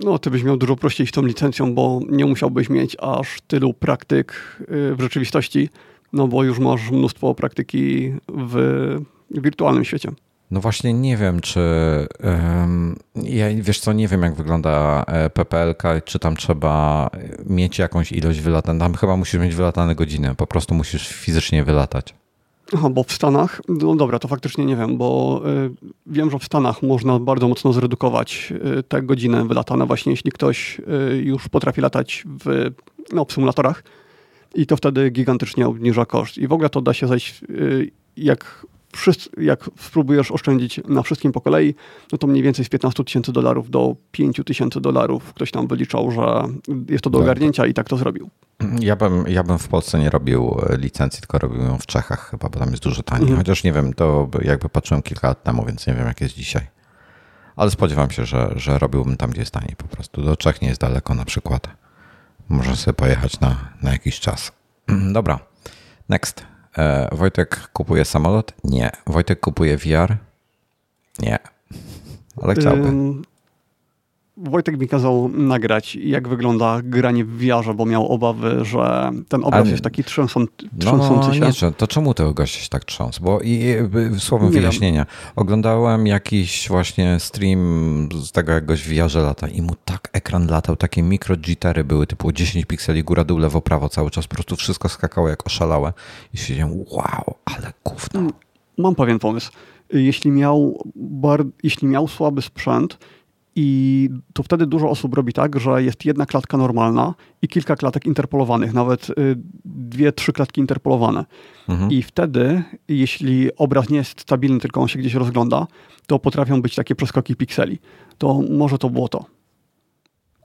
No, 0.00 0.18
ty 0.18 0.30
byś 0.30 0.42
miał 0.42 0.56
dużo 0.56 0.76
prościej 0.76 1.06
z 1.06 1.10
tą 1.10 1.22
licencją, 1.22 1.74
bo 1.74 2.00
nie 2.08 2.26
musiałbyś 2.26 2.70
mieć 2.70 2.96
aż 3.00 3.40
tylu 3.40 3.74
praktyk 3.74 4.56
y, 4.60 4.94
w 4.94 5.00
rzeczywistości, 5.00 5.68
no 6.12 6.28
bo 6.28 6.44
już 6.44 6.58
masz 6.58 6.90
mnóstwo 6.90 7.34
praktyki 7.34 8.12
w 8.28 8.96
wirtualnym 9.30 9.84
świecie. 9.84 10.12
No 10.54 10.60
właśnie 10.60 10.92
nie 10.92 11.16
wiem, 11.16 11.40
czy 11.40 11.60
um, 12.24 12.96
ja 13.16 13.46
wiesz 13.60 13.80
co, 13.80 13.92
nie 13.92 14.08
wiem 14.08 14.22
jak 14.22 14.34
wygląda 14.34 15.04
e, 15.06 15.30
PPLK, 15.30 15.82
czy 16.04 16.18
tam 16.18 16.36
trzeba 16.36 17.10
mieć 17.46 17.78
jakąś 17.78 18.12
ilość 18.12 18.40
wylatań. 18.40 18.78
Tam 18.78 18.94
chyba 18.94 19.16
musisz 19.16 19.40
mieć 19.40 19.54
wylatane 19.54 19.94
godziny, 19.94 20.34
po 20.34 20.46
prostu 20.46 20.74
musisz 20.74 21.08
fizycznie 21.08 21.64
wylatać. 21.64 22.14
Aha, 22.74 22.90
bo 22.90 23.02
w 23.02 23.12
Stanach, 23.12 23.60
no 23.68 23.94
dobra, 23.94 24.18
to 24.18 24.28
faktycznie 24.28 24.64
nie 24.64 24.76
wiem, 24.76 24.98
bo 24.98 25.42
y, 25.46 25.70
wiem, 26.06 26.30
że 26.30 26.38
w 26.38 26.44
Stanach 26.44 26.82
można 26.82 27.18
bardzo 27.18 27.48
mocno 27.48 27.72
zredukować 27.72 28.52
y, 28.78 28.82
te 28.82 29.02
godziny 29.02 29.44
wylatane 29.44 29.86
właśnie, 29.86 30.12
jeśli 30.12 30.32
ktoś 30.32 30.80
y, 30.80 31.16
już 31.16 31.48
potrafi 31.48 31.80
latać 31.80 32.24
w, 32.44 32.70
no, 33.12 33.24
w 33.24 33.32
symulatorach 33.32 33.84
i 34.54 34.66
to 34.66 34.76
wtedy 34.76 35.10
gigantycznie 35.10 35.66
obniża 35.66 36.06
koszt. 36.06 36.38
I 36.38 36.48
w 36.48 36.52
ogóle 36.52 36.70
to 36.70 36.80
da 36.80 36.94
się 36.94 37.06
zejść, 37.06 37.40
jak 38.16 38.66
jak 39.36 39.70
spróbujesz 39.78 40.30
oszczędzić 40.30 40.80
na 40.88 41.02
wszystkim 41.02 41.32
po 41.32 41.40
kolei, 41.40 41.74
no 42.12 42.18
to 42.18 42.26
mniej 42.26 42.42
więcej 42.42 42.64
z 42.64 42.68
15 42.68 43.04
tysięcy 43.04 43.32
dolarów 43.32 43.70
do 43.70 43.96
5 44.12 44.40
tysięcy 44.46 44.80
dolarów 44.80 45.34
ktoś 45.34 45.50
tam 45.50 45.66
wyliczał, 45.66 46.10
że 46.10 46.42
jest 46.88 47.04
to 47.04 47.10
do 47.10 47.18
tak. 47.18 47.24
ogarnięcia 47.24 47.66
i 47.66 47.74
tak 47.74 47.88
to 47.88 47.96
zrobił. 47.96 48.30
Ja 48.80 48.96
bym, 48.96 49.24
ja 49.28 49.42
bym 49.42 49.58
w 49.58 49.68
Polsce 49.68 49.98
nie 49.98 50.10
robił 50.10 50.56
e, 50.68 50.76
licencji, 50.76 51.20
tylko 51.20 51.38
robił 51.38 51.62
ją 51.62 51.78
w 51.78 51.86
Czechach 51.86 52.30
chyba, 52.30 52.48
bo 52.48 52.58
tam 52.58 52.70
jest 52.70 52.82
dużo 52.82 53.02
taniej. 53.02 53.22
Mhm. 53.22 53.38
Chociaż 53.38 53.64
nie 53.64 53.72
wiem, 53.72 53.94
to 53.94 54.28
jakby 54.42 54.68
patrzyłem 54.68 55.02
kilka 55.02 55.28
lat 55.28 55.42
temu, 55.42 55.64
więc 55.64 55.86
nie 55.86 55.94
wiem 55.94 56.06
jak 56.06 56.20
jest 56.20 56.34
dzisiaj. 56.34 56.66
Ale 57.56 57.70
spodziewam 57.70 58.10
się, 58.10 58.26
że, 58.26 58.52
że 58.56 58.78
robiłbym 58.78 59.16
tam, 59.16 59.30
gdzie 59.30 59.40
jest 59.40 59.52
taniej 59.52 59.76
po 59.76 59.88
prostu. 59.88 60.22
Do 60.22 60.36
Czech 60.36 60.62
nie 60.62 60.68
jest 60.68 60.80
daleko 60.80 61.14
na 61.14 61.24
przykład. 61.24 61.68
Można 62.48 62.76
sobie 62.76 62.94
pojechać 62.94 63.40
na, 63.40 63.56
na 63.82 63.92
jakiś 63.92 64.20
czas. 64.20 64.52
Dobra, 65.12 65.38
next. 66.08 66.53
E, 66.78 67.08
Wojtek 67.12 67.68
kupuje 67.72 68.04
samolot? 68.04 68.52
Nie. 68.64 68.90
Wojtek 69.06 69.40
kupuje 69.40 69.76
VR? 69.76 70.16
Nie. 71.18 71.38
Ale 72.42 72.54
chciałby. 72.54 72.92
Wojtek 74.36 74.80
mi 74.80 74.88
kazał 74.88 75.28
nagrać, 75.28 75.94
jak 75.96 76.28
wygląda 76.28 76.80
granie 76.82 77.24
w 77.24 77.38
VR, 77.38 77.74
bo 77.74 77.86
miał 77.86 78.08
obawy, 78.08 78.64
że 78.64 79.10
ten 79.28 79.44
obraz 79.44 79.68
jest 79.68 79.84
taki 79.84 80.04
trzęsą, 80.04 80.44
trząsący 80.78 81.40
no, 81.40 81.52
się. 81.52 81.66
Nie, 81.66 81.72
to 81.72 81.86
czemu 81.86 82.14
tego 82.14 82.34
gościa 82.34 82.60
się 82.60 82.68
tak 82.68 82.84
trząsł? 82.84 83.22
Bo 83.22 83.40
i, 83.40 83.64
i 84.16 84.20
słowem 84.20 84.50
nie 84.50 84.60
wyjaśnienia. 84.60 85.04
Wiem. 85.04 85.32
Oglądałem 85.36 86.06
jakiś 86.06 86.68
właśnie 86.68 87.20
stream 87.20 88.08
z 88.22 88.32
tego, 88.32 88.52
jak 88.52 88.66
gość 88.66 88.82
w 88.82 88.88
VR 88.88 89.14
lata 89.14 89.48
i 89.48 89.62
mu 89.62 89.74
tak 89.84 90.08
ekran 90.12 90.46
latał, 90.46 90.76
takie 90.76 91.02
mikro 91.02 91.36
jittery 91.36 91.84
były, 91.84 92.06
typu 92.06 92.32
10 92.32 92.64
pikseli, 92.64 93.04
góra, 93.04 93.24
dół, 93.24 93.38
lewo, 93.38 93.60
prawo, 93.60 93.88
cały 93.88 94.10
czas 94.10 94.26
po 94.26 94.34
prostu 94.34 94.56
wszystko 94.56 94.88
skakało 94.88 95.28
jak 95.28 95.46
oszalałe 95.46 95.92
i 96.34 96.38
siedziałem, 96.38 96.78
wow, 96.90 97.34
ale 97.44 97.72
gówno. 97.84 98.20
Mm, 98.20 98.32
mam 98.78 98.94
pewien 98.94 99.18
pomysł. 99.18 99.52
Jeśli 99.92 100.30
miał, 100.30 100.84
bar, 100.96 101.44
jeśli 101.62 101.88
miał 101.88 102.08
słaby 102.08 102.42
sprzęt 102.42 102.98
i 103.56 104.10
to 104.32 104.42
wtedy 104.42 104.66
dużo 104.66 104.90
osób 104.90 105.14
robi 105.14 105.32
tak, 105.32 105.60
że 105.60 105.82
jest 105.82 106.04
jedna 106.04 106.26
klatka 106.26 106.56
normalna 106.56 107.14
i 107.42 107.48
kilka 107.48 107.76
klatek 107.76 108.06
interpolowanych, 108.06 108.72
nawet 108.72 109.10
y, 109.10 109.14
dwie, 109.64 110.12
trzy 110.12 110.32
klatki 110.32 110.60
interpolowane. 110.60 111.24
Mhm. 111.68 111.90
I 111.90 112.02
wtedy, 112.02 112.62
jeśli 112.88 113.56
obraz 113.56 113.90
nie 113.90 113.96
jest 113.96 114.20
stabilny, 114.20 114.60
tylko 114.60 114.80
on 114.80 114.88
się 114.88 114.98
gdzieś 114.98 115.14
rozgląda, 115.14 115.66
to 116.06 116.18
potrafią 116.18 116.62
być 116.62 116.74
takie 116.74 116.94
przeskoki 116.94 117.36
pikseli. 117.36 117.78
To 118.18 118.42
może 118.50 118.78
to 118.78 118.90
było 118.90 119.08
to. 119.08 119.24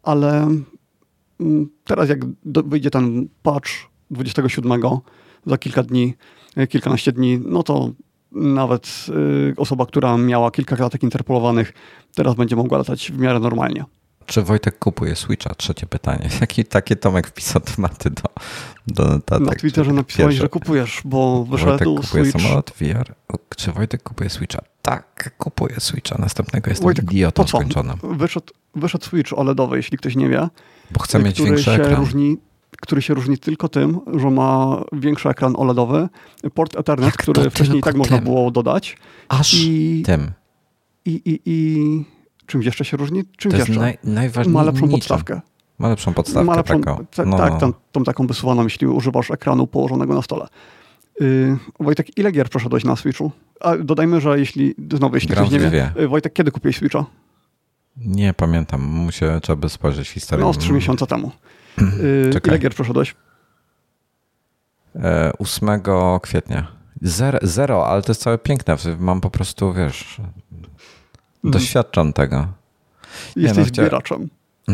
Ale 0.04 0.48
mm, 1.40 1.70
teraz, 1.84 2.10
jak 2.10 2.20
wyjdzie 2.46 2.90
ten 2.90 3.28
patch 3.44 3.70
27 4.12 4.82
za 5.46 5.58
kilka 5.58 5.84
dni, 5.84 6.14
y, 6.58 6.68
kilkanaście 6.68 7.12
dni, 7.12 7.40
no 7.46 7.64
to 7.64 7.92
nawet 8.32 9.06
y, 9.10 9.54
osoba, 9.58 9.86
która 9.86 10.18
miała 10.18 10.52
kilka 10.52 10.76
klatek 10.76 11.04
interpolowanych, 11.04 11.74
teraz 12.16 12.36
będzie 12.36 12.56
mogła 12.56 12.78
latać 12.78 13.12
w 13.12 13.20
miarę 13.20 13.40
normalnie. 13.40 13.86
Czy 14.26 14.42
Wojtek 14.42 14.80
kupuje 14.80 15.16
Switcha? 15.16 15.56
Trzecie 15.56 15.88
pytanie. 15.88 16.30
Jaki 16.42 16.66
takie 16.66 16.96
Tomek 16.96 17.28
wpisał 17.28 17.62
tematy 17.62 18.10
do, 18.10 18.24
do 18.88 19.06
notatek? 19.10 19.48
Na 19.48 19.56
Twitterze 19.56 19.94
napisałeś, 19.94 20.36
że 20.36 20.50
kupujesz, 20.50 21.02
bo 21.06 21.44
wyszedł 21.46 21.70
Wojtek 21.70 21.88
kupuje 21.88 22.26
Switch. 22.26 22.44
samolot 22.44 22.74
VR. 22.80 23.14
Czy 23.58 23.72
Wojtek 23.72 24.04
kupuje 24.04 24.30
Switcha? 24.30 24.60
Tak, 24.82 25.34
kupuje 25.38 25.80
Switcha. 25.80 26.16
Następnego 26.20 26.70
jestem 26.70 26.84
Wojtek, 26.84 27.12
idiotą 27.12 27.48
skończonym. 27.48 27.98
Wyszedł, 28.04 28.54
wyszedł 28.76 29.06
Switch 29.06 29.34
OLEDowy, 29.34 29.78
jeśli 29.78 29.98
ktoś 29.98 30.16
nie 30.16 30.30
wie. 30.30 30.48
Bo 30.92 31.00
chce 31.00 31.20
mieć 31.20 31.42
większy 31.42 31.72
ekran. 31.72 31.96
Różni 31.96 32.38
który 32.82 33.02
się 33.02 33.14
różni 33.14 33.38
tylko 33.38 33.70
tym, 33.70 34.00
że 34.16 34.30
ma 34.30 34.82
większy 34.94 35.30
ekran 35.30 35.54
OLEDowy, 35.58 36.10
port 36.54 36.76
Ethernet, 36.76 37.06
Jak 37.06 37.18
który 37.18 37.50
wcześniej 37.50 37.82
tak 37.82 37.94
tym? 37.94 38.00
można 38.00 38.18
było 38.18 38.52
dodać. 38.52 38.98
Aż 39.30 39.54
i, 39.54 40.04
tym. 40.06 40.32
I, 41.06 41.12
i, 41.12 41.42
i 41.46 42.06
czymś 42.46 42.66
jeszcze 42.66 42.86
się 42.86 42.98
różni? 42.98 43.24
Czymś 43.38 43.52
to 43.52 43.58
jest 43.58 43.70
jeszcze? 43.70 43.98
Naj. 44.04 44.30
Ma 44.48 44.64
lepszą 44.64 44.90
podstawkę. 44.90 45.42
Ma 45.80 45.90
lepszą 45.90 46.14
podstawkę 46.14 46.46
ma 46.46 46.56
lepszą, 46.56 46.82
taką. 46.82 47.06
No. 47.26 47.38
Tak, 47.38 47.60
tą, 47.60 47.74
tą 47.92 48.04
taką 48.04 48.28
wysuwaną, 48.28 48.64
jeśli 48.64 48.88
używasz 48.88 49.32
ekranu 49.32 49.68
położonego 49.68 50.14
na 50.14 50.22
stole. 50.22 50.48
Yy, 51.20 51.58
Wojtek, 51.80 52.18
ile 52.18 52.32
gier 52.32 52.50
przeszedłeś 52.50 52.84
na 52.84 52.96
Switchu? 52.96 53.32
A 53.60 53.78
dodajmy, 53.78 54.22
że 54.22 54.40
jeśli, 54.40 54.76
znowu, 54.94 55.16
jeśli 55.16 55.30
Gram 55.30 55.48
ktoś 55.48 55.62
nie 55.62 55.70
wie, 55.70 55.92
y, 56.00 56.08
Wojtek, 56.08 56.34
kiedy 56.34 56.52
kupiłeś 56.52 56.78
Switcha? 56.78 57.06
Nie 57.98 58.34
pamiętam, 58.34 58.82
muszę, 58.82 59.40
trzeba 59.44 59.56
by 59.56 59.70
spojrzeć 59.70 60.10
historię. 60.10 60.46
No, 60.46 60.54
z 60.54 60.58
trzy 60.58 60.74
miesiące 60.74 61.08
temu. 61.08 61.32
Yy, 61.78 62.32
ile 62.48 62.60
gier 62.60 62.74
przeszedłeś? 62.74 63.16
8 65.40 65.70
e, 65.70 65.80
kwietnia. 66.22 66.68
Zero, 67.02 67.40
zero, 67.42 67.88
ale 67.88 68.02
to 68.02 68.12
jest 68.12 68.22
całe 68.22 68.38
piękne. 68.38 68.76
Mam 69.00 69.22
po 69.22 69.30
prostu, 69.30 69.74
wiesz, 69.74 70.22
doświadczam 71.44 72.02
mm. 72.02 72.14
tego. 72.14 72.48
Jesteś 73.36 73.58
no, 73.58 73.76
zbieraczem. 73.76 74.30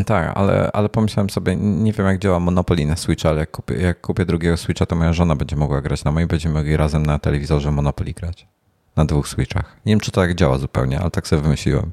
Tak, 0.06 0.32
ale, 0.36 0.72
ale 0.74 0.90
pomyślałem 0.90 1.30
sobie, 1.30 1.56
nie 1.56 1.94
wiem 1.94 2.06
jak 2.06 2.20
działa 2.20 2.40
Monopoly 2.40 2.86
na 2.86 2.96
Switcha, 2.96 3.30
ale 3.30 3.40
jak 3.40 3.52
kupię, 3.52 3.76
jak 3.76 4.02
kupię 4.02 4.26
drugiego 4.26 4.58
Switcha, 4.58 4.86
to 4.86 4.96
moja 4.96 5.14
żona 5.14 5.36
będzie 5.36 5.56
mogła 5.56 5.82
grać 5.82 6.04
na 6.04 6.12
moim, 6.12 6.28
będziemy 6.28 6.56
mogli 6.56 6.78
razem 6.78 7.06
na 7.06 7.20
telewizorze 7.20 7.72
Monopoly 7.72 8.14
grać. 8.14 8.48
Na 8.96 9.06
dwóch 9.06 9.28
Switchach. 9.28 9.78
Nie 9.86 9.94
wiem, 9.94 10.00
czy 10.00 10.12
to 10.12 10.22
tak 10.22 10.36
działa 10.36 10.58
zupełnie, 10.58 11.00
ale 11.00 11.12
tak 11.12 11.28
sobie 11.28 11.42
wymyśliłem. 11.42 11.92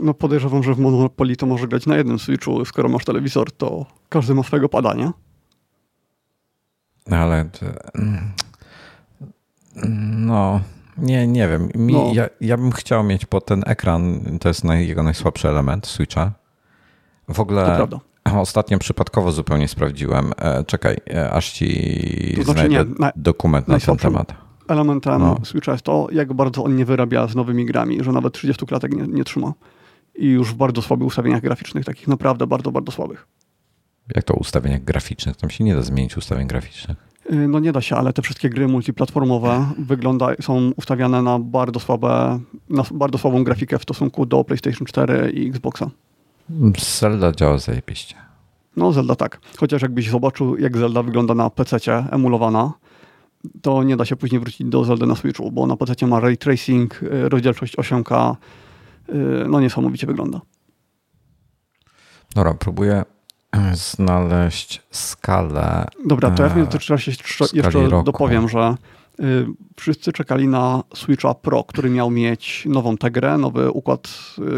No 0.00 0.14
podejrzewam, 0.14 0.62
że 0.62 0.74
w 0.74 0.78
Monopoly 0.78 1.36
to 1.36 1.46
może 1.46 1.68
grać 1.68 1.86
na 1.86 1.96
jednym 1.96 2.18
Switchu. 2.18 2.64
Skoro 2.64 2.88
masz 2.88 3.04
telewizor, 3.04 3.52
to 3.52 3.86
każdy 4.08 4.34
ma 4.34 4.42
swojego 4.42 4.68
padania. 4.68 5.12
No 7.06 7.16
ale 7.16 7.48
no, 10.16 10.60
nie, 10.98 11.26
nie 11.26 11.48
wiem. 11.48 11.68
Mi, 11.74 11.92
no. 11.92 12.10
ja, 12.14 12.28
ja 12.40 12.56
bym 12.56 12.72
chciał 12.72 13.04
mieć 13.04 13.26
po 13.26 13.40
ten 13.40 13.62
ekran, 13.66 14.20
to 14.40 14.48
jest 14.48 14.64
naj, 14.64 14.88
jego 14.88 15.02
najsłabszy 15.02 15.48
element 15.48 15.86
Switcha. 15.86 16.32
W 17.28 17.40
ogóle 17.40 17.86
ostatnio 18.34 18.78
przypadkowo 18.78 19.32
zupełnie 19.32 19.68
sprawdziłem. 19.68 20.32
E, 20.38 20.64
czekaj, 20.64 20.96
e, 21.10 21.30
aż 21.30 21.52
ci 21.52 22.34
to 22.36 22.52
znaczy 22.52 22.68
nie, 22.68 22.84
na, 22.98 23.12
dokument 23.16 23.68
na 23.68 23.78
ten 23.78 23.96
temat. 23.96 24.34
Elementem 24.68 25.18
no. 25.18 25.36
Switcha 25.44 25.72
jest 25.72 25.84
to, 25.84 26.06
jak 26.12 26.32
bardzo 26.32 26.64
on 26.64 26.76
nie 26.76 26.84
wyrabia 26.84 27.26
z 27.26 27.34
nowymi 27.34 27.66
grami, 27.66 28.04
że 28.04 28.12
nawet 28.12 28.34
30 28.34 28.66
klatek 28.66 28.94
nie, 28.94 29.02
nie 29.02 29.24
trzyma. 29.24 29.52
I 30.18 30.26
już 30.26 30.52
w 30.52 30.54
bardzo 30.54 30.82
słabych 30.82 31.06
ustawieniach 31.06 31.42
graficznych, 31.42 31.84
takich 31.84 32.08
naprawdę 32.08 32.46
bardzo, 32.46 32.72
bardzo 32.72 32.92
słabych. 32.92 33.26
Jak 34.14 34.24
to 34.24 34.34
ustawieniach 34.34 34.84
graficznych? 34.84 35.36
Tam 35.36 35.50
się 35.50 35.64
nie 35.64 35.74
da 35.74 35.82
zmienić 35.82 36.16
ustawień 36.16 36.46
graficznych. 36.46 36.96
Y, 37.32 37.48
no 37.48 37.58
nie 37.58 37.72
da 37.72 37.80
się, 37.80 37.96
ale 37.96 38.12
te 38.12 38.22
wszystkie 38.22 38.50
gry 38.50 38.68
multiplatformowe 38.68 39.66
wygląda, 39.78 40.28
są 40.40 40.72
ustawiane 40.76 41.22
na 41.22 41.38
bardzo 41.38 41.80
słabe, 41.80 42.40
na 42.70 42.84
bardzo 42.94 43.18
słabą 43.18 43.44
grafikę 43.44 43.78
w 43.78 43.82
stosunku 43.82 44.26
do 44.26 44.44
PlayStation 44.44 44.86
4 44.86 45.30
i 45.30 45.48
Xboxa. 45.48 45.90
Zelda 46.78 47.32
działa 47.32 47.58
zajebiście. 47.58 48.14
No, 48.76 48.92
Zelda 48.92 49.14
tak. 49.14 49.40
Chociaż 49.56 49.82
jakbyś 49.82 50.10
zobaczył, 50.10 50.56
jak 50.56 50.76
Zelda 50.76 51.02
wygląda 51.02 51.34
na 51.34 51.50
PC 51.50 51.78
emulowana, 52.10 52.72
to 53.62 53.82
nie 53.82 53.96
da 53.96 54.04
się 54.04 54.16
później 54.16 54.40
wrócić 54.40 54.66
do 54.66 54.84
Zelda 54.84 55.06
na 55.06 55.14
Switchu, 55.14 55.52
bo 55.52 55.66
na 55.66 55.76
PC 55.76 56.06
ma 56.06 56.20
ray 56.20 56.36
tracing, 56.36 57.02
y, 57.02 57.28
rozdzielczość 57.28 57.76
8K, 57.76 58.32
y, 58.32 58.65
no 59.48 59.60
niesamowicie 59.60 60.06
wygląda. 60.06 60.40
Dobra, 62.34 62.54
próbuję 62.54 63.04
znaleźć 63.74 64.82
skalę. 64.90 65.86
Dobra, 66.06 66.30
to 66.30 66.42
ja 66.42 66.48
w 66.48 66.56
międzyczasie 66.56 67.12
jeszcze 67.52 67.88
roku. 67.88 68.04
dopowiem, 68.04 68.48
że 68.48 68.74
y, 69.20 69.46
wszyscy 69.76 70.12
czekali 70.12 70.48
na 70.48 70.82
Switcha 70.94 71.34
Pro, 71.34 71.64
który 71.64 71.90
miał 71.90 72.10
mieć 72.10 72.64
nową 72.66 72.96
Tegrę, 72.96 73.38
nowy 73.38 73.70
układ 73.70 74.08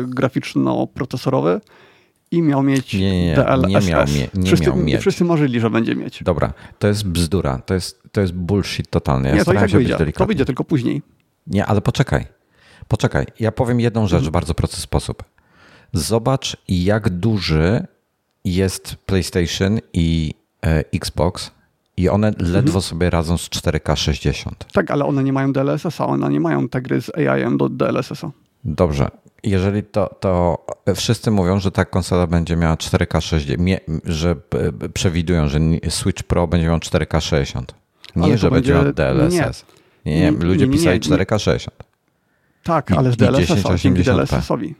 graficzno-procesorowy 0.06 1.60
i 2.30 2.42
miał 2.42 2.62
mieć 2.62 2.94
nie, 2.94 3.00
nie, 3.00 3.26
nie, 3.26 3.34
DLSS. 3.34 3.86
Nie 3.86 3.92
miał, 3.92 4.06
mie 4.06 4.28
nie 4.34 4.46
wszyscy, 4.46 4.66
miał 4.66 4.76
mieć. 4.76 5.00
Wszyscy 5.00 5.24
marzyli, 5.24 5.60
że 5.60 5.70
będzie 5.70 5.94
mieć. 5.94 6.22
Dobra, 6.22 6.52
to 6.78 6.88
jest 6.88 7.08
bzdura, 7.08 7.58
to 7.58 7.74
jest, 7.74 8.02
to 8.12 8.20
jest 8.20 8.32
bullshit 8.32 8.90
totalny. 8.90 9.28
Ja 9.28 9.34
nie, 9.34 9.44
to 9.44 9.52
i 9.52 9.56
tak 9.56 9.70
się 9.70 9.76
wyjdzie. 9.76 10.12
To 10.12 10.26
wyjdzie 10.26 10.44
tylko 10.44 10.64
później. 10.64 11.02
Nie, 11.46 11.66
ale 11.66 11.80
poczekaj. 11.80 12.37
Poczekaj, 12.88 13.26
ja 13.40 13.52
powiem 13.52 13.80
jedną 13.80 14.06
rzecz 14.06 14.24
w 14.24 14.30
bardzo 14.30 14.54
prosty 14.54 14.76
sposób. 14.76 15.24
Zobacz, 15.92 16.56
jak 16.68 17.08
duży 17.08 17.86
jest 18.44 18.96
PlayStation 19.06 19.78
i 19.92 20.34
e, 20.66 20.84
Xbox 20.94 21.50
i 21.96 22.08
one 22.08 22.30
ledwo 22.38 22.78
mhm. 22.78 22.82
sobie 22.82 23.10
radzą 23.10 23.38
z 23.38 23.48
4K 23.48 23.96
60. 23.96 24.66
Tak, 24.72 24.90
ale 24.90 25.04
one 25.04 25.24
nie 25.24 25.32
mają 25.32 25.52
DLSS-a, 25.52 26.06
one 26.06 26.28
nie 26.28 26.40
mają 26.40 26.68
te 26.68 26.82
gry 26.82 27.00
z 27.02 27.10
AI 27.16 27.56
do 27.56 27.68
DLSS-a. 27.68 28.30
Dobrze. 28.64 29.10
Jeżeli 29.42 29.82
to, 29.82 30.14
to 30.20 30.64
wszyscy 30.94 31.30
mówią, 31.30 31.60
że 31.60 31.70
ta 31.70 31.84
konsola 31.84 32.26
będzie 32.26 32.56
miała 32.56 32.74
4K 32.74 33.20
60, 33.20 33.80
że 34.04 34.36
przewidują, 34.94 35.48
że 35.48 35.58
Switch 35.88 36.22
Pro 36.22 36.46
będzie 36.46 36.66
miał 36.66 36.78
4K 36.78 37.20
60. 37.20 37.74
Nie, 38.16 38.38
że 38.38 38.50
będzie 38.50 38.74
miał 38.74 38.92
DLSS. 38.92 39.64
Nie, 40.06 40.14
nie, 40.14 40.20
nie 40.20 40.30
ludzie 40.30 40.68
pisali 40.68 41.00
4K 41.00 41.38
60. 41.38 41.87
Tak, 42.68 42.92
ale 42.92 43.12
z 43.12 43.16
DLSS-a, 43.16 43.74
dzięki 43.74 44.02
DLSS-owi 44.02 44.74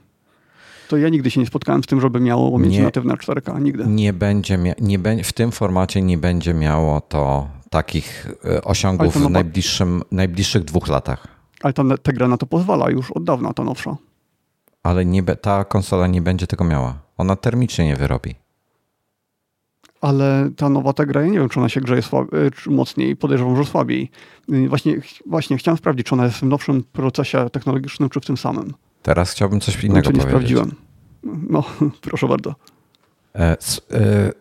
to 0.89 0.97
ja 0.97 1.09
nigdy 1.09 1.31
się 1.31 1.39
nie 1.39 1.45
spotkałem 1.45 1.83
z 1.83 1.87
tym, 1.87 2.01
żeby 2.01 2.19
miało 2.19 2.59
mieć 2.59 2.73
nie, 2.73 2.83
natywne 2.83 3.13
4K. 3.13 3.61
Nigdy. 3.61 3.87
Nie 3.87 4.13
będzie, 4.13 4.59
nie 4.79 4.99
be, 4.99 5.23
w 5.23 5.33
tym 5.33 5.51
formacie 5.51 6.01
nie 6.01 6.17
będzie 6.17 6.53
miało 6.53 7.01
to 7.01 7.47
takich 7.69 8.27
e, 8.45 8.63
osiągów 8.63 9.15
w 9.15 9.29
najbliższym, 9.29 10.01
najbliższych 10.11 10.63
dwóch 10.63 10.87
latach. 10.87 11.27
Ale 11.61 11.73
ta, 11.73 11.83
ta 12.03 12.11
gra 12.11 12.27
na 12.27 12.37
to 12.37 12.45
pozwala 12.45 12.89
już 12.89 13.11
od 13.11 13.23
dawna, 13.23 13.53
ta 13.53 13.63
nowsza. 13.63 13.97
Ale 14.83 15.05
nie, 15.05 15.23
ta 15.23 15.63
konsola 15.63 16.07
nie 16.07 16.21
będzie 16.21 16.47
tego 16.47 16.63
miała. 16.63 17.01
Ona 17.17 17.35
termicznie 17.35 17.85
nie 17.85 17.95
wyrobi. 17.95 18.35
Ale 20.01 20.49
ta 20.57 20.69
nowa 20.69 20.93
ta 20.93 21.05
gra, 21.05 21.21
ja 21.21 21.27
nie 21.27 21.39
wiem, 21.39 21.49
czy 21.49 21.59
ona 21.59 21.69
się 21.69 21.81
grzeje 21.81 22.01
e, 22.01 22.69
mocniej, 22.71 23.15
podejrzewam, 23.15 23.55
że 23.55 23.65
słabiej. 23.65 24.11
E, 24.51 24.67
właśnie, 24.67 25.01
właśnie 25.25 25.57
chciałem 25.57 25.77
sprawdzić, 25.77 26.07
czy 26.07 26.15
ona 26.15 26.25
jest 26.25 26.37
w 26.37 26.43
nowszym 26.43 26.83
procesie 26.83 27.49
technologicznym, 27.49 28.09
czy 28.09 28.19
w 28.19 28.25
tym 28.25 28.37
samym. 28.37 28.73
Teraz 29.03 29.31
chciałbym 29.31 29.59
coś 29.59 29.83
innego 29.83 30.09
znaczy, 30.09 30.17
nie 30.17 30.31
powiedzieć. 30.31 30.57
sprawdziłem. 30.57 30.75
No, 31.49 31.63
proszę 32.01 32.27
bardzo. 32.27 32.55
E, 33.35 33.41
e, 33.41 33.57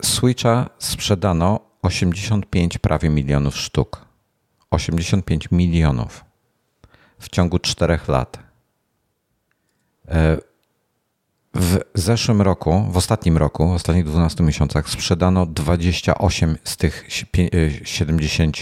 Switcha 0.03 0.71
sprzedano 0.79 1.61
85 1.83 2.79
prawie 2.79 3.11
milionów 3.11 3.57
sztuk. 3.57 4.05
85 4.71 5.51
milionów 5.51 6.25
w 7.19 7.29
ciągu 7.29 7.59
4 7.59 7.99
lat. 8.09 8.39
E, 10.09 10.39
w 11.59 11.79
zeszłym 11.95 12.43
roku, 12.43 12.85
w 12.91 12.97
ostatnim 12.97 13.37
roku, 13.37 13.69
w 13.69 13.73
ostatnich 13.73 14.05
12 14.05 14.45
miesiącach 14.45 14.89
sprzedano 14.89 15.47
28 15.47 16.57
z 16.65 16.77
tych 16.77 17.07
70, 17.85 18.57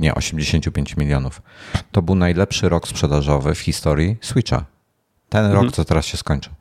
nie 0.00 0.14
85 0.14 0.96
milionów. 0.96 1.42
To 1.92 2.02
był 2.02 2.14
najlepszy 2.14 2.68
rok 2.68 2.88
sprzedażowy 2.88 3.54
w 3.54 3.58
historii 3.58 4.16
Switcha. 4.20 4.64
Ten 5.28 5.44
mhm. 5.44 5.64
rok, 5.64 5.74
co 5.74 5.84
teraz 5.84 6.06
się 6.06 6.16
skończył. 6.16 6.52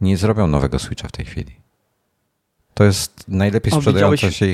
Nie 0.00 0.16
zrobią 0.16 0.46
nowego 0.46 0.78
Switcha 0.78 1.08
w 1.08 1.12
tej 1.12 1.24
chwili. 1.24 1.52
To 2.74 2.84
jest 2.84 3.24
najlepiej 3.28 3.72
sprzedająca 3.72 4.30
się 4.30 4.46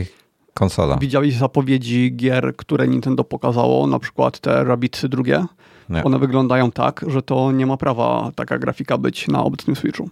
konsola. 0.54 0.96
Widziałeś 0.96 1.36
zapowiedzi 1.36 2.16
gier, 2.16 2.56
które 2.56 2.88
Nintendo 2.88 3.24
pokazało, 3.24 3.86
na 3.86 3.98
przykład 3.98 4.38
te 4.38 4.64
Rabbidsy 4.64 5.08
drugie? 5.08 5.44
Nie. 5.88 6.04
One 6.04 6.18
wyglądają 6.18 6.70
tak, 6.70 7.04
że 7.08 7.22
to 7.22 7.52
nie 7.52 7.66
ma 7.66 7.76
prawa 7.76 8.32
taka 8.34 8.58
grafika 8.58 8.98
być 8.98 9.28
na 9.28 9.44
obecnym 9.44 9.76
Switchu. 9.76 10.10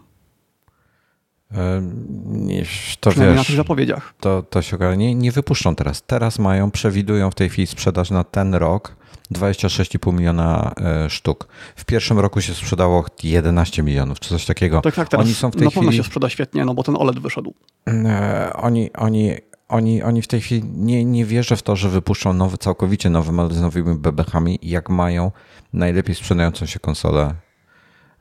Nie, 2.26 2.64
to 3.00 3.10
wiesz, 3.10 3.36
na 3.36 3.44
tych 3.44 3.56
zapowiedziach. 3.56 4.14
To, 4.20 4.42
to 4.42 4.62
się 4.62 4.78
nie, 4.96 5.14
nie 5.14 5.32
wypuszczą 5.32 5.74
teraz. 5.74 6.02
Teraz 6.02 6.38
mają, 6.38 6.70
przewidują 6.70 7.30
w 7.30 7.34
tej 7.34 7.48
chwili 7.48 7.66
sprzedaż 7.66 8.10
na 8.10 8.24
ten 8.24 8.54
rok 8.54 8.96
26,5 9.34 10.12
miliona 10.12 10.72
e, 10.80 11.10
sztuk. 11.10 11.48
W 11.76 11.84
pierwszym 11.84 12.18
roku 12.18 12.40
się 12.40 12.54
sprzedało 12.54 13.04
11 13.22 13.82
milionów, 13.82 14.20
czy 14.20 14.28
coś 14.28 14.46
takiego. 14.46 14.80
Tak, 14.80 14.94
tak, 14.94 15.08
teraz 15.08 15.26
oni 15.26 15.34
są 15.34 15.50
w 15.50 15.56
tej 15.56 15.64
na 15.64 15.70
pewno 15.70 15.90
chwili... 15.90 15.96
się 15.96 16.04
sprzeda 16.04 16.28
świetnie, 16.28 16.64
no 16.64 16.74
bo 16.74 16.82
ten 16.82 16.96
OLED 16.96 17.18
wyszedł. 17.18 17.54
E, 17.88 18.52
oni, 18.54 18.92
oni, 18.92 19.36
oni, 19.68 20.02
oni 20.02 20.22
w 20.22 20.26
tej 20.26 20.40
chwili 20.40 20.62
nie, 20.64 21.04
nie 21.04 21.24
wierzę 21.24 21.56
w 21.56 21.62
to, 21.62 21.76
że 21.76 21.88
wypuszczą 21.88 22.32
nowy, 22.32 22.58
całkowicie 22.58 23.10
nowy 23.10 23.32
model 23.32 23.58
z 23.58 23.60
nowymi 23.60 23.98
bebechami, 23.98 24.58
jak 24.62 24.88
mają 24.88 25.30
najlepiej 25.72 26.14
sprzedającą 26.14 26.66
się 26.66 26.80
konsolę, 26.80 27.34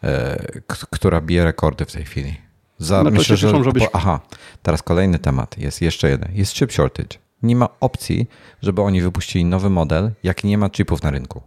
e, 0.03 0.61
która 0.67 1.21
bije 1.21 1.43
rekordy 1.43 1.85
w 1.85 1.91
tej 1.91 2.05
chwili. 2.05 2.48
Za, 2.79 3.03
no 3.03 3.11
myślę, 3.11 3.37
że, 3.37 3.63
żebyś... 3.63 3.83
Aha, 3.93 4.19
teraz 4.63 4.83
kolejny 4.83 5.19
temat. 5.19 5.57
Jest 5.57 5.81
jeszcze 5.81 6.09
jeden. 6.09 6.29
Jest 6.33 6.53
chip 6.53 6.71
shortage 6.71 7.17
nie 7.43 7.55
ma 7.55 7.69
opcji, 7.79 8.27
żeby 8.61 8.81
oni 8.81 9.01
wypuścili 9.01 9.45
nowy 9.45 9.69
model, 9.69 10.11
jak 10.23 10.43
nie 10.43 10.57
ma 10.57 10.69
chipów 10.69 11.03
na 11.03 11.11
rynku. 11.11 11.41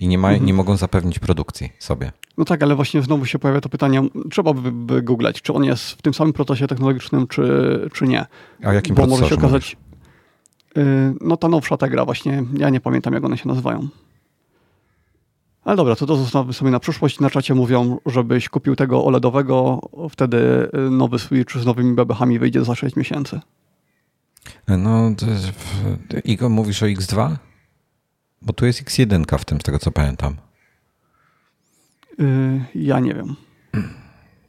I 0.00 0.08
nie, 0.08 0.18
ma, 0.18 0.28
mhm. 0.28 0.46
nie 0.46 0.54
mogą 0.54 0.76
zapewnić 0.76 1.18
produkcji 1.18 1.72
sobie. 1.78 2.12
No 2.38 2.44
tak, 2.44 2.62
ale 2.62 2.74
właśnie 2.74 3.02
znowu 3.02 3.26
się 3.26 3.38
pojawia 3.38 3.60
to 3.60 3.68
pytanie, 3.68 4.02
trzeba 4.30 4.52
by, 4.52 4.72
by 4.72 5.02
googlać, 5.02 5.42
czy 5.42 5.52
on 5.52 5.64
jest 5.64 5.90
w 5.90 6.02
tym 6.02 6.14
samym 6.14 6.32
procesie 6.32 6.66
technologicznym, 6.66 7.26
czy, 7.26 7.90
czy 7.92 8.04
nie. 8.04 8.26
A 8.64 8.72
jakim 8.72 8.94
Bo 8.94 9.06
może 9.06 9.28
się 9.28 9.34
okazać, 9.34 9.76
yy, 10.76 10.82
no 11.20 11.36
ta 11.36 11.48
nowsza 11.48 11.76
ta 11.76 11.88
gra 11.88 12.04
właśnie, 12.04 12.44
ja 12.56 12.70
nie 12.70 12.80
pamiętam 12.80 13.14
jak 13.14 13.24
one 13.24 13.38
się 13.38 13.48
nazywają. 13.48 13.88
Ale 15.64 15.76
dobra, 15.76 15.96
to 15.96 16.16
zostawmy 16.16 16.52
sobie 16.52 16.70
na 16.70 16.80
przyszłość. 16.80 17.20
Na 17.20 17.30
czacie 17.30 17.54
mówią, 17.54 17.98
żebyś 18.06 18.48
kupił 18.48 18.76
tego 18.76 19.04
OLEDowego, 19.04 19.80
wtedy 20.10 20.68
y, 20.86 20.90
nowy 20.90 21.18
Switch 21.18 21.56
z 21.56 21.66
nowymi 21.66 21.94
bebechami 21.94 22.38
wyjdzie 22.38 22.64
za 22.64 22.74
6 22.74 22.96
miesięcy. 22.96 23.40
No, 24.68 25.10
Igo, 26.24 26.48
mówisz 26.48 26.82
o 26.82 26.86
X2? 26.86 27.36
Bo 28.42 28.52
tu 28.52 28.66
jest 28.66 28.82
X1 28.82 29.38
w 29.38 29.44
tym, 29.44 29.60
z 29.60 29.62
tego 29.62 29.78
co 29.78 29.90
pamiętam. 29.90 30.36
Yy, 32.18 32.60
ja 32.74 33.00
nie 33.00 33.14
wiem. 33.14 33.36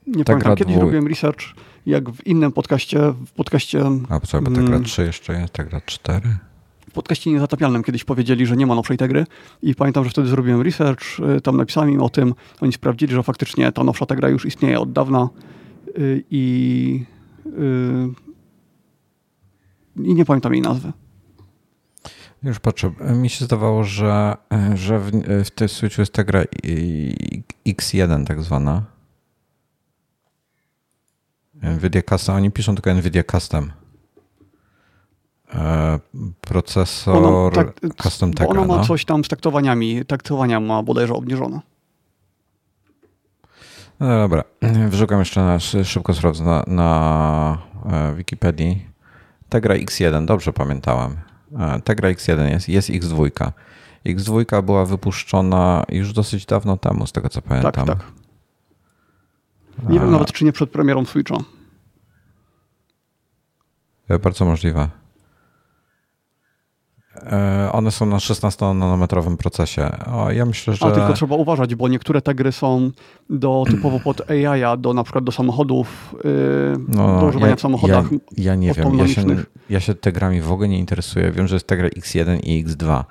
Nie 0.07 0.25
tak 0.25 0.25
pamiętam. 0.25 0.55
Kiedyś 0.55 0.75
robiłem 0.75 1.07
research, 1.07 1.41
jak 1.85 2.09
w 2.09 2.27
innym 2.27 2.51
podcaście, 2.51 2.99
w 3.25 3.31
podcaście... 3.31 3.83
A 4.09 4.19
co, 4.19 4.41
bo 4.41 4.51
Tegra 4.51 4.79
3 4.79 5.01
mm. 5.01 5.07
jeszcze 5.07 5.33
jest, 5.33 5.53
Tegra 5.53 5.81
4? 5.85 6.37
Podcaście 6.95 7.31
Niezatapialnym 7.31 7.83
kiedyś 7.83 8.03
powiedzieli, 8.03 8.45
że 8.45 8.57
nie 8.57 8.65
ma 8.65 8.75
nowszej 8.75 8.97
Tegry 8.97 9.25
i 9.61 9.75
pamiętam, 9.75 10.03
że 10.03 10.09
wtedy 10.09 10.27
zrobiłem 10.27 10.61
research, 10.61 11.19
y, 11.37 11.41
tam 11.41 11.57
napisałem 11.57 11.89
im 11.91 12.01
o 12.01 12.09
tym, 12.09 12.33
oni 12.61 12.73
sprawdzili, 12.73 13.13
że 13.13 13.23
faktycznie 13.23 13.71
ta 13.71 13.83
nowsza 13.83 14.05
Tegra 14.05 14.29
już 14.29 14.45
istnieje 14.45 14.79
od 14.79 14.91
dawna 14.91 15.29
y, 15.97 16.23
i 16.29 17.05
y, 17.45 18.25
i 19.95 20.13
nie 20.13 20.25
pamiętam 20.25 20.53
jej 20.53 20.61
nazwy. 20.61 20.91
Już 22.43 22.59
patrzę. 22.59 22.91
Mi 23.15 23.29
się 23.29 23.45
zdawało, 23.45 23.83
że, 23.83 24.37
że 24.75 24.99
w, 24.99 25.11
w 25.45 25.51
tej 25.51 25.69
Switchu 25.69 26.01
jest 26.01 26.13
ta 26.13 26.23
gra 26.23 26.43
X1 27.67 28.25
tak 28.25 28.43
zwana. 28.43 28.83
Nvidia 31.53 32.01
Custom. 32.01 32.35
Oni 32.35 32.51
piszą 32.51 32.75
tylko 32.75 32.93
Nvidia 32.93 33.23
Custom. 33.23 33.71
E, 35.53 35.99
procesor 36.41 37.23
ona, 37.23 37.51
tak, 37.51 37.95
Custom 38.03 38.33
Tegra. 38.33 38.61
Ona 38.61 38.67
ma 38.67 38.77
no. 38.77 38.85
coś 38.85 39.05
tam 39.05 39.23
z 39.23 39.27
taktowaniami. 39.27 40.05
Taktowania 40.05 40.59
ma 40.59 40.83
bodajże 40.83 41.13
obniżone. 41.13 41.59
No 43.99 44.07
dobra. 44.07 44.43
Wrzukam 44.89 45.19
jeszcze 45.19 45.41
na, 45.41 45.59
szybko 45.59 46.13
sprawdzę 46.13 46.43
na, 46.43 46.63
na 46.67 47.57
e, 47.85 48.15
Wikipedii. 48.15 48.85
Tegra 49.49 49.75
X1, 49.75 50.25
dobrze 50.25 50.53
pamiętałem. 50.53 51.15
E, 51.59 51.81
Tegra 51.81 52.09
X1 52.09 52.49
jest, 52.49 52.69
jest 52.69 52.89
X2. 52.89 53.51
X2 54.05 54.63
była 54.63 54.85
wypuszczona 54.85 55.83
już 55.89 56.13
dosyć 56.13 56.45
dawno 56.45 56.77
temu, 56.77 57.07
z 57.07 57.11
tego 57.11 57.29
co 57.29 57.41
pamiętam. 57.41 57.71
Tak, 57.71 57.87
tak. 57.87 58.11
Nie 59.89 59.99
A... 59.99 60.01
wiem 60.01 60.11
nawet, 60.11 60.31
czy 60.31 60.45
nie 60.45 60.51
przed 60.51 60.69
premierą 60.69 61.05
Switcha. 61.05 61.37
Bardzo 64.23 64.45
możliwe. 64.45 64.89
E, 67.23 67.69
one 67.71 67.91
są 67.91 68.05
na 68.05 68.17
16-nanometrowym 68.17 69.37
procesie. 69.37 69.89
Ja 70.29 70.45
myślę, 70.45 70.73
że... 70.73 70.85
A 70.85 70.91
tylko 70.91 71.13
trzeba 71.13 71.35
uważać, 71.35 71.75
bo 71.75 71.87
niektóre 71.87 72.21
te 72.21 72.35
gry 72.35 72.51
są 72.51 72.91
do 73.29 73.63
typowo 73.71 73.99
pod 73.99 74.31
AI, 74.31 74.77
do 74.77 74.93
na 74.93 75.03
przykład 75.03 75.23
do 75.23 75.31
samochodów, 75.31 76.15
yy, 76.23 76.73
no, 76.87 77.19
do 77.19 77.25
używania 77.25 77.49
ja, 77.49 77.55
w 77.55 77.61
samochodach. 77.61 78.11
Ja, 78.11 78.17
ja 78.37 78.55
nie 78.55 78.73
wiem, 78.73 78.97
ja 78.97 79.07
się, 79.07 79.25
ja 79.69 79.79
się 79.79 79.95
te 79.95 80.11
grami 80.11 80.41
w 80.41 80.51
ogóle 80.51 80.67
nie 80.67 80.79
interesuję. 80.79 81.31
Wiem, 81.31 81.47
że 81.47 81.55
jest 81.55 81.67
Tegra 81.67 81.87
X1 81.87 82.39
i 82.43 82.65
X2. 82.65 83.03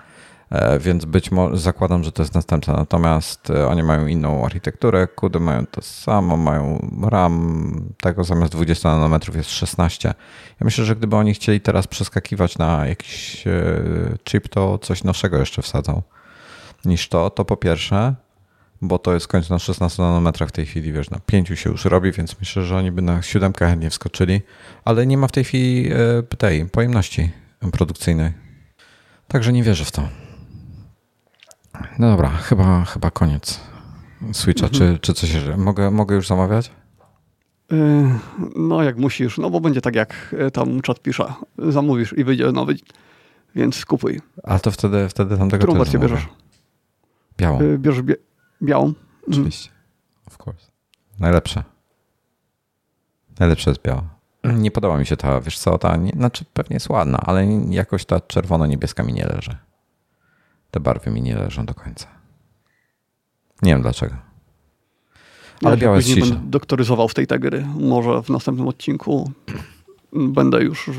E, 0.55 0.79
więc 0.79 1.05
być 1.05 1.31
może 1.31 1.57
zakładam, 1.59 2.05
że 2.05 2.13
to 2.13 2.23
jest 2.23 2.35
następca. 2.35 2.73
Natomiast 2.73 3.51
e, 3.51 3.67
oni 3.69 3.83
mają 3.83 4.07
inną 4.07 4.45
architekturę, 4.45 5.07
kudy 5.07 5.41
mają 5.41 5.67
to 5.67 5.83
samo, 5.83 6.37
mają 6.37 6.89
RAM, 7.03 7.95
tego 8.01 8.25
zamiast 8.25 8.53
20 8.53 8.91
nanometrów 8.91 9.37
jest 9.37 9.51
16. 9.51 10.09
Ja 10.61 10.65
myślę, 10.65 10.85
że 10.85 10.97
gdyby 10.97 11.17
oni 11.17 11.35
chcieli 11.35 11.61
teraz 11.61 11.87
przeskakiwać 11.87 12.59
na 12.59 12.87
jakiś 12.87 13.47
e, 13.47 13.53
chip, 14.25 14.49
to 14.49 14.79
coś 14.79 15.05
nowszego 15.05 15.39
jeszcze 15.39 15.63
wsadzą 15.63 16.03
niż 16.85 17.09
to. 17.09 17.31
To 17.31 17.45
po 17.45 17.57
pierwsze, 17.57 18.15
bo 18.83 18.99
to 18.99 19.15
jest 19.15 19.27
w 19.27 19.29
końcu 19.29 19.53
na 19.53 19.59
16 19.59 20.03
nanometrach 20.03 20.49
w 20.49 20.53
tej 20.53 20.67
chwili, 20.67 20.93
wiesz, 20.93 21.11
na 21.11 21.19
5 21.27 21.49
się 21.49 21.71
już 21.71 21.85
robi, 21.85 22.13
więc 22.13 22.41
myślę, 22.41 22.63
że 22.63 22.77
oni 22.77 22.93
by 22.93 23.03
na 23.03 23.23
7 23.23 23.53
chętnie 23.53 23.91
wskoczyli, 23.91 24.41
ale 24.85 25.07
nie 25.07 25.19
ma 25.19 25.29
w 25.29 25.33
tej 25.33 25.45
chwili 25.45 25.91
tej 26.39 26.67
pojemności 26.67 27.31
produkcyjnej. 27.73 28.33
Także 29.29 29.53
nie 29.53 29.63
wierzę 29.63 29.85
w 29.85 29.91
to. 29.91 30.24
No 31.99 32.11
dobra, 32.11 32.29
chyba, 32.29 32.85
chyba 32.85 33.11
koniec 33.11 33.61
Switcha. 34.33 34.67
Mhm. 34.67 34.95
Czy, 34.95 34.99
czy 34.99 35.15
coś 35.15 35.35
jeszcze? 35.35 35.57
Mogę, 35.57 35.91
mogę 35.91 36.15
już 36.15 36.29
zamawiać? 36.29 36.71
Y, 37.73 38.09
no, 38.57 38.83
jak 38.83 38.97
musisz, 38.99 39.39
no 39.39 39.51
bo 39.51 39.61
będzie 39.61 39.81
tak, 39.81 39.95
jak 39.95 40.35
y, 40.47 40.51
tam 40.51 40.81
czat 40.81 41.01
pisze. 41.01 41.25
Zamówisz 41.59 42.13
i 42.13 42.25
wyjdzie 42.25 42.53
nowy, 42.53 42.75
więc 43.55 43.85
kupuj. 43.85 44.21
Ale 44.43 44.61
to 44.61 44.71
wtedy, 44.71 45.09
wtedy 45.09 45.37
tamtego 45.37 45.65
Którą 45.65 45.79
wersję 45.79 45.99
bierzesz? 45.99 46.29
Białą. 47.39 47.61
Y, 47.61 47.79
bierzesz 47.79 48.03
bie 48.03 48.15
białą? 48.63 48.85
Mhm. 48.87 49.05
Oczywiście. 49.29 49.71
Of 50.27 50.47
course. 50.47 50.67
Najlepsze. 51.21 51.63
Najlepsze 53.39 53.71
jest 53.71 53.83
biała. 53.83 54.05
Nie 54.45 54.71
podoba 54.71 54.99
mi 54.99 55.07
się 55.07 55.17
ta, 55.17 55.41
wiesz 55.41 55.59
co, 55.59 55.79
ta, 55.79 55.97
nie, 55.97 56.11
znaczy 56.11 56.45
pewnie 56.53 56.75
jest 56.75 56.89
ładna, 56.89 57.19
ale 57.19 57.47
jakoś 57.71 58.05
ta 58.05 58.21
czerwono-niebieska 58.21 59.03
mi 59.03 59.13
nie 59.13 59.27
leży. 59.27 59.57
Te 60.75 60.81
barwy 60.81 61.11
mi 61.11 61.23
nie 61.23 61.37
leżą 61.37 61.67
do 61.67 61.75
końca. 61.75 62.07
Nie 63.63 63.73
wiem 63.73 63.83
dlaczego. 63.83 64.15
Ale 65.63 65.75
ja 65.75 65.81
białe 65.81 65.97
jest 65.97 66.21
będę 66.21 66.51
doktoryzował 66.51 67.09
w 67.09 67.15
tej 67.15 67.27
gry. 67.27 67.67
Może 67.81 68.23
w 68.23 68.29
następnym 68.29 68.69
odcinku 68.69 69.33
będę 70.13 70.63
już 70.63 70.91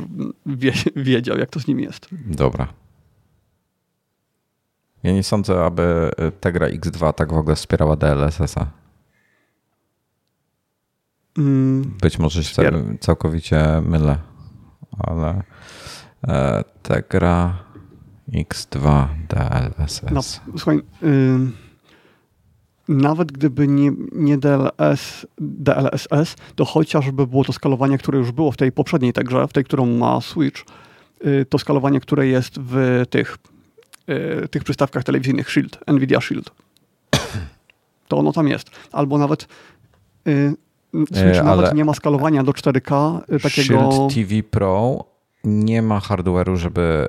wie, 0.46 0.74
wiedział, 0.96 1.38
jak 1.38 1.50
to 1.50 1.60
z 1.60 1.68
nim 1.68 1.80
jest. 1.80 2.08
Dobra. 2.12 2.68
Ja 5.04 5.14
nie 5.14 5.24
sądzę, 5.24 5.66
aby 5.66 6.12
Tegra 6.40 6.68
X2 6.68 7.14
tak 7.14 7.34
w 7.34 7.38
ogóle 7.38 7.56
wspierała 7.56 7.96
DLSS-a. 7.96 8.68
Mm, 11.38 11.82
Być 12.02 12.20
może 12.20 12.44
się 12.44 12.72
całkowicie 13.00 13.82
mylę, 13.82 14.18
ale 15.00 15.44
e, 16.28 16.64
Tegra 16.84 17.65
X2 18.34 19.08
DLSS. 19.30 20.02
No, 20.12 20.22
słuchaj, 20.58 20.82
nawet 22.88 23.32
gdyby 23.32 23.68
nie, 23.68 23.92
nie 24.12 24.38
DLS, 24.38 25.28
DLSS, 25.38 26.36
to 26.56 26.66
chociażby 26.66 27.28
było 27.28 27.44
to 27.44 27.54
skalowanie, 27.54 27.98
które 27.98 28.18
już 28.20 28.32
było 28.32 28.52
w 28.52 28.58
tej 28.58 28.72
poprzedniej 28.72 29.14
grze, 29.14 29.48
w 29.48 29.54
tej, 29.54 29.64
którą 29.64 29.86
ma 29.86 30.22
Switch, 30.22 30.64
y, 31.26 31.46
to 31.50 31.58
skalowanie, 31.58 32.00
które 32.00 32.28
jest 32.28 32.60
w 32.60 33.04
tych, 33.10 33.38
y, 34.44 34.48
tych 34.48 34.64
przystawkach 34.64 35.04
telewizyjnych 35.04 35.50
Shield, 35.50 35.80
Nvidia 35.88 36.22
Shield. 36.22 36.52
To 38.08 38.18
ono 38.18 38.32
tam 38.32 38.48
jest. 38.48 38.70
Albo 38.92 39.18
nawet 39.18 39.48
y, 40.28 40.54
Switch 40.94 41.44
nawet 41.44 41.74
nie 41.74 41.86
ma 41.86 41.94
skalowania 41.94 42.44
do 42.44 42.52
4K 42.52 43.22
y, 43.36 43.40
takiego... 43.40 43.92
Shield 43.92 44.14
TV 44.14 44.44
Pro 44.44 45.06
nie 45.46 45.82
ma 45.82 46.00
hardware'u, 46.00 46.58
żeby 46.58 47.08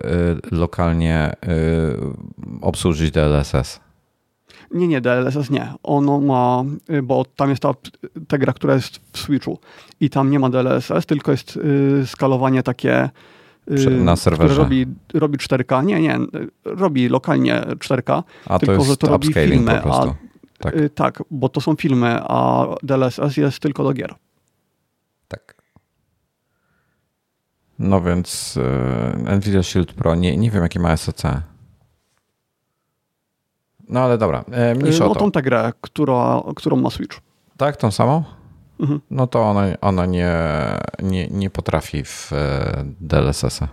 y, 0.53 0.57
lokalnie 0.57 1.33
y, 1.33 2.59
obsłużyć 2.61 3.11
DLSS. 3.11 3.81
Nie, 4.71 4.89
nie, 4.89 5.01
DLSS 5.01 5.51
nie. 5.51 5.73
Ono 5.83 6.21
ma, 6.21 6.65
y, 6.91 7.03
bo 7.03 7.25
tam 7.37 7.51
jest 7.51 7.63
ta, 7.63 7.75
ta 8.29 8.39
gra, 8.39 8.53
która 8.53 8.75
jest 8.75 9.01
w 9.13 9.19
Switchu 9.19 9.59
i 10.01 10.11
tam 10.11 10.31
nie 10.31 10.39
ma 10.39 10.51
DLSS, 10.51 11.07
tylko 11.07 11.31
jest 11.31 11.59
skalowanie 12.07 12.63
takie 12.63 13.11
na 13.91 14.17
serwerze. 14.17 14.49
Które 14.49 14.65
robi, 14.65 14.87
robi 15.15 15.39
4K. 15.39 15.85
Nie, 15.85 16.01
nie, 16.01 16.19
robi 16.65 17.09
lokalnie 17.09 17.61
4K, 17.61 18.23
a 18.47 18.59
tylko 18.59 18.77
to 18.77 18.85
że 18.85 18.97
to 18.97 19.07
robi 19.07 19.33
filmy. 19.33 19.83
A, 19.83 20.15
tak. 20.59 20.75
tak, 20.95 21.23
bo 21.31 21.49
to 21.49 21.61
są 21.61 21.77
filmy, 21.77 22.19
a 22.23 22.67
DLSS 22.83 23.37
jest 23.37 23.59
tylko 23.59 23.85
do 23.85 23.93
gier. 23.93 24.15
No 27.79 28.01
więc 28.01 28.57
yy, 29.27 29.37
Nvidia 29.37 29.63
Shield 29.63 29.93
Pro, 29.93 30.15
nie, 30.15 30.37
nie 30.37 30.51
wiem 30.51 30.63
jakie 30.63 30.81
ma 30.81 30.97
SoC. 30.97 31.23
No 33.89 34.01
ale 34.01 34.19
dobra, 34.19 34.45
e, 34.51 34.75
mniejsza 34.75 35.05
no, 35.05 35.11
o 35.11 35.15
to. 35.15 35.21
tą 35.21 35.31
tę 35.31 35.43
grę, 35.43 35.73
która, 35.81 36.43
którą 36.57 36.77
ma 36.77 36.91
Switch. 36.91 37.21
Tak, 37.57 37.77
tą 37.77 37.91
samą? 37.91 38.25
Mhm. 38.81 39.01
No 39.11 39.27
to 39.27 39.43
ona, 39.43 39.63
ona 39.81 40.07
nie, 40.07 40.33
nie, 41.03 41.29
nie 41.29 41.51
potrafi 41.51 42.05
w 42.05 42.33
e, 42.33 42.85
DLSS-a. 43.01 43.69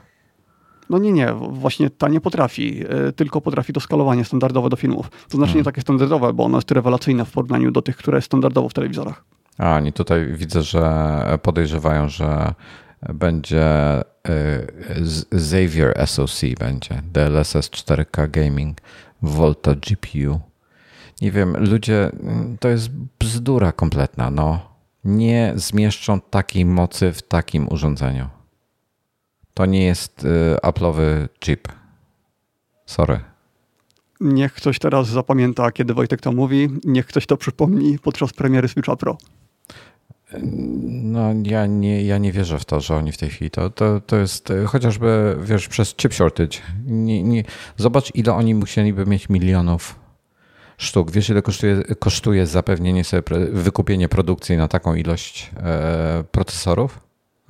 No 0.90 0.98
nie, 0.98 1.12
nie, 1.12 1.34
właśnie 1.34 1.90
ta 1.90 2.08
nie 2.08 2.22
potrafi, 2.22 2.84
e, 2.90 3.12
tylko 3.12 3.42
potrafi 3.42 3.74
to 3.74 3.80
skalowanie 3.80 4.26
standardowe 4.26 4.70
do 4.70 4.76
filmów. 4.76 5.10
To 5.10 5.38
znaczy 5.38 5.54
nie 5.54 5.60
mhm. 5.60 5.66
takie 5.66 5.82
standardowe, 5.82 6.34
bo 6.34 6.44
ono 6.44 6.58
jest 6.58 6.72
rewelacyjne 6.72 7.26
w 7.26 7.32
porównaniu 7.32 7.72
do 7.72 7.82
tych, 7.82 7.98
które 7.98 8.18
jest 8.18 8.26
standardowo 8.26 8.70
w 8.70 8.74
telewizorach. 8.74 9.24
A, 9.58 9.76
oni 9.76 9.94
tutaj 9.94 10.34
widzę, 10.34 10.64
że 10.64 11.40
podejrzewają, 11.42 12.10
że 12.10 12.54
będzie 13.14 14.02
y, 14.02 15.32
Xavier 15.32 16.08
SoC 16.08 16.42
będzie, 16.60 17.02
DLSS 17.14 17.70
4K 17.70 18.32
Gaming, 18.32 18.82
Volta 19.22 19.76
GPU. 19.76 20.40
Nie 21.22 21.32
wiem, 21.32 21.56
ludzie, 21.58 22.12
to 22.60 22.68
jest 22.68 22.90
bzdura 23.20 23.72
kompletna, 23.72 24.30
no. 24.30 24.74
Nie 25.04 25.54
zmieszczą 25.56 26.22
takiej 26.22 26.66
mocy 26.66 27.14
w 27.14 27.22
takim 27.22 27.68
urządzeniu. 27.68 28.30
To 29.54 29.66
nie 29.66 29.86
jest 29.86 30.26
y, 30.26 30.56
Apple'owy 30.64 31.28
chip. 31.40 31.68
Sorry. 32.86 33.20
Niech 34.20 34.54
ktoś 34.54 34.80
teraz 34.80 35.08
zapamięta, 35.08 35.72
kiedy 35.72 35.94
Wojtek 35.94 36.22
to 36.22 36.32
mówi. 36.32 36.70
Niech 36.84 37.06
ktoś 37.06 37.26
to 37.26 37.38
przypomni 37.38 38.00
podczas 38.00 38.34
premiery 38.34 38.68
Switcha 38.68 38.96
Pro. 38.96 39.18
No, 40.44 41.34
ja 41.44 41.66
nie, 41.66 42.04
ja 42.04 42.18
nie 42.18 42.32
wierzę 42.32 42.60
w 42.60 42.66
to, 42.66 42.82
że 42.82 42.96
oni 42.96 43.12
w 43.12 43.18
tej 43.18 43.30
chwili 43.30 43.52
to, 43.52 43.70
to, 43.70 44.02
to 44.02 44.16
jest 44.16 44.52
e, 44.52 44.66
chociażby, 44.66 45.38
wiesz, 45.44 45.68
przez 45.68 45.96
chip 45.96 46.14
shortage. 46.14 46.58
Nie, 46.86 47.24
nie, 47.24 47.44
zobacz, 47.78 48.16
ile 48.16 48.34
oni 48.34 48.56
musieliby 48.56 49.06
mieć 49.06 49.30
milionów 49.30 50.04
sztuk. 50.78 51.12
Wiesz, 51.12 51.30
ile 51.30 51.42
kosztuje, 51.42 51.84
kosztuje 52.00 52.48
zapewnienie 52.48 53.04
sobie, 53.04 53.24
wykupienie 53.52 54.10
produkcji 54.10 54.58
na 54.58 54.68
taką 54.68 54.96
ilość 54.96 55.52
e, 55.58 56.24
procesorów? 56.32 57.00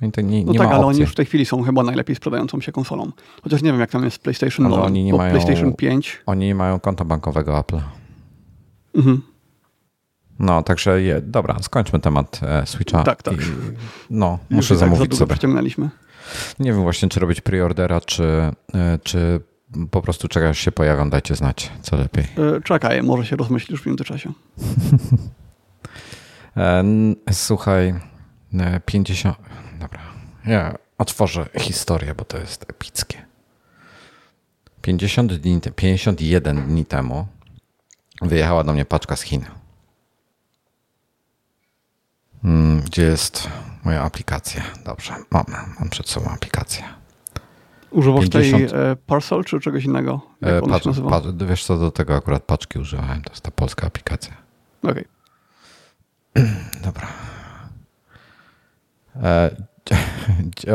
Nie, 0.00 0.44
no 0.44 0.52
nie 0.52 0.58
tak, 0.58 0.68
ale 0.68 0.86
oni 0.86 1.00
już 1.00 1.12
w 1.12 1.14
tej 1.14 1.26
chwili 1.26 1.46
są 1.46 1.62
chyba 1.62 1.82
najlepiej 1.82 2.16
sprzedającą 2.16 2.60
się 2.60 2.72
konsolą. 2.72 3.10
Chociaż 3.42 3.62
nie 3.62 3.70
wiem, 3.70 3.80
jak 3.80 3.90
tam 3.90 4.04
jest 4.04 4.18
PlayStation, 4.18 4.66
ale 4.66 4.82
oni 4.82 5.04
nie 5.04 5.14
mają, 5.14 5.30
PlayStation 5.30 5.72
5. 5.72 6.22
Oni 6.26 6.46
nie 6.46 6.54
mają 6.54 6.80
konta 6.80 7.04
bankowego 7.04 7.58
Apple. 7.58 7.80
Mhm. 8.94 9.22
No, 10.38 10.62
także 10.62 11.02
je, 11.02 11.20
dobra, 11.20 11.56
skończmy 11.62 12.00
temat 12.00 12.40
e, 12.42 12.66
Switcha. 12.66 13.02
Tak, 13.02 13.22
tak. 13.22 13.34
I, 13.34 13.38
no, 14.10 14.38
Już 14.50 14.56
muszę 14.56 14.68
tak 14.68 14.78
zamówić 14.78 15.10
tak 15.10 15.18
sobie. 15.18 15.32
Przyciągnęliśmy. 15.32 15.90
Nie 16.58 16.72
wiem 16.72 16.82
właśnie, 16.82 17.08
czy 17.08 17.20
robić 17.20 17.40
preordera, 17.40 18.00
czy, 18.00 18.24
e, 18.74 18.98
czy 19.02 19.40
po 19.90 20.02
prostu 20.02 20.28
czekać 20.28 20.58
się 20.58 20.72
pojawią, 20.72 21.10
dajcie 21.10 21.34
znać, 21.34 21.72
co 21.82 21.96
lepiej. 21.96 22.24
E, 22.24 22.60
czekaj, 22.60 23.02
może 23.02 23.26
się 23.26 23.36
rozmyślisz 23.36 23.82
w 23.82 23.86
międzyczasie. 23.86 24.32
Słuchaj, 27.32 27.94
50... 28.86 29.36
Dobra, 29.80 30.00
ja 30.46 30.74
otworzę 30.98 31.46
historię, 31.58 32.14
bo 32.14 32.24
to 32.24 32.38
jest 32.38 32.66
epickie. 32.70 33.18
50 34.82 35.34
dni, 35.34 35.60
51 35.76 36.66
dni 36.66 36.86
temu 36.86 37.26
wyjechała 38.22 38.64
do 38.64 38.72
mnie 38.72 38.84
paczka 38.84 39.16
z 39.16 39.22
Chin. 39.22 39.44
Mm, 42.44 42.80
gdzie 42.80 43.02
jest 43.02 43.48
moja 43.84 44.02
aplikacja? 44.02 44.62
Dobrze, 44.84 45.14
mam, 45.30 45.44
mam 45.80 45.90
przed 45.90 46.08
sobą 46.08 46.30
aplikację. 46.30 46.84
Używasz 47.90 48.28
50... 48.28 48.70
tej 48.70 48.80
e, 48.80 48.96
Parcel 48.96 49.44
czy 49.44 49.60
czegoś 49.60 49.84
innego? 49.84 50.20
E, 50.42 50.62
patrz, 50.62 50.86
patrz, 51.10 51.28
wiesz 51.48 51.64
co, 51.64 51.78
do 51.78 51.90
tego 51.90 52.14
akurat 52.14 52.42
paczki 52.42 52.78
używałem. 52.78 53.22
To 53.22 53.30
jest 53.30 53.42
ta 53.42 53.50
polska 53.50 53.86
aplikacja. 53.86 54.34
Okej. 54.82 55.04
Okay. 56.34 56.50
Dobra. 56.84 57.06
E, 59.22 59.50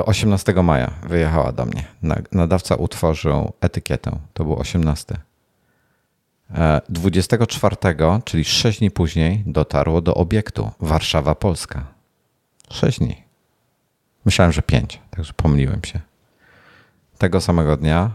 18 0.06 0.54
maja 0.64 0.92
wyjechała 1.08 1.52
do 1.52 1.66
mnie. 1.66 1.84
Nadawca 2.32 2.76
utworzył 2.76 3.54
etykietę. 3.62 4.20
To 4.34 4.44
był 4.44 4.60
18. 4.60 5.18
24, 6.90 7.76
e, 7.84 8.22
czyli 8.26 8.46
6 8.46 8.80
dni 8.80 8.92
później, 8.92 9.44
dotarło 9.46 10.02
do 10.02 10.14
obiektu 10.14 10.72
Warszawa, 10.80 11.36
Polska. 11.36 11.84
6 12.72 13.00
dni. 13.00 13.24
Myślałem, 14.26 14.52
że 14.52 14.62
5, 14.62 15.02
także 15.10 15.34
pomyliłem 15.34 15.84
się. 15.84 16.00
Tego 17.18 17.42
samego 17.42 17.78
dnia 17.78 18.12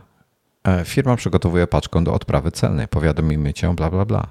e, 0.65 0.85
firma 0.85 1.17
przygotowuje 1.17 1.67
paczkę 1.67 2.05
do 2.05 2.15
odprawy 2.15 2.51
celnej. 2.51 2.89
Powiadomimy 2.89 3.55
cię, 3.55 3.75
bla, 3.75 3.91
bla, 3.91 4.05
bla. 4.05 4.27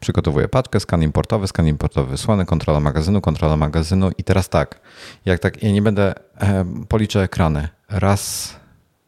Przygotowuję 0.00 0.48
paczkę, 0.48 0.80
skan 0.80 1.02
importowy, 1.02 1.46
skan 1.46 1.66
importowy 1.66 2.10
wysłany, 2.10 2.46
kontrola 2.46 2.80
magazynu, 2.80 3.20
kontrola 3.20 3.56
magazynu 3.56 4.10
i 4.18 4.24
teraz 4.24 4.48
tak, 4.48 4.80
jak 5.24 5.40
tak, 5.40 5.62
ja 5.62 5.70
nie 5.70 5.82
będę, 5.82 6.14
e, 6.40 6.64
policzę 6.88 7.22
ekrany. 7.22 7.68
Raz, 7.88 8.56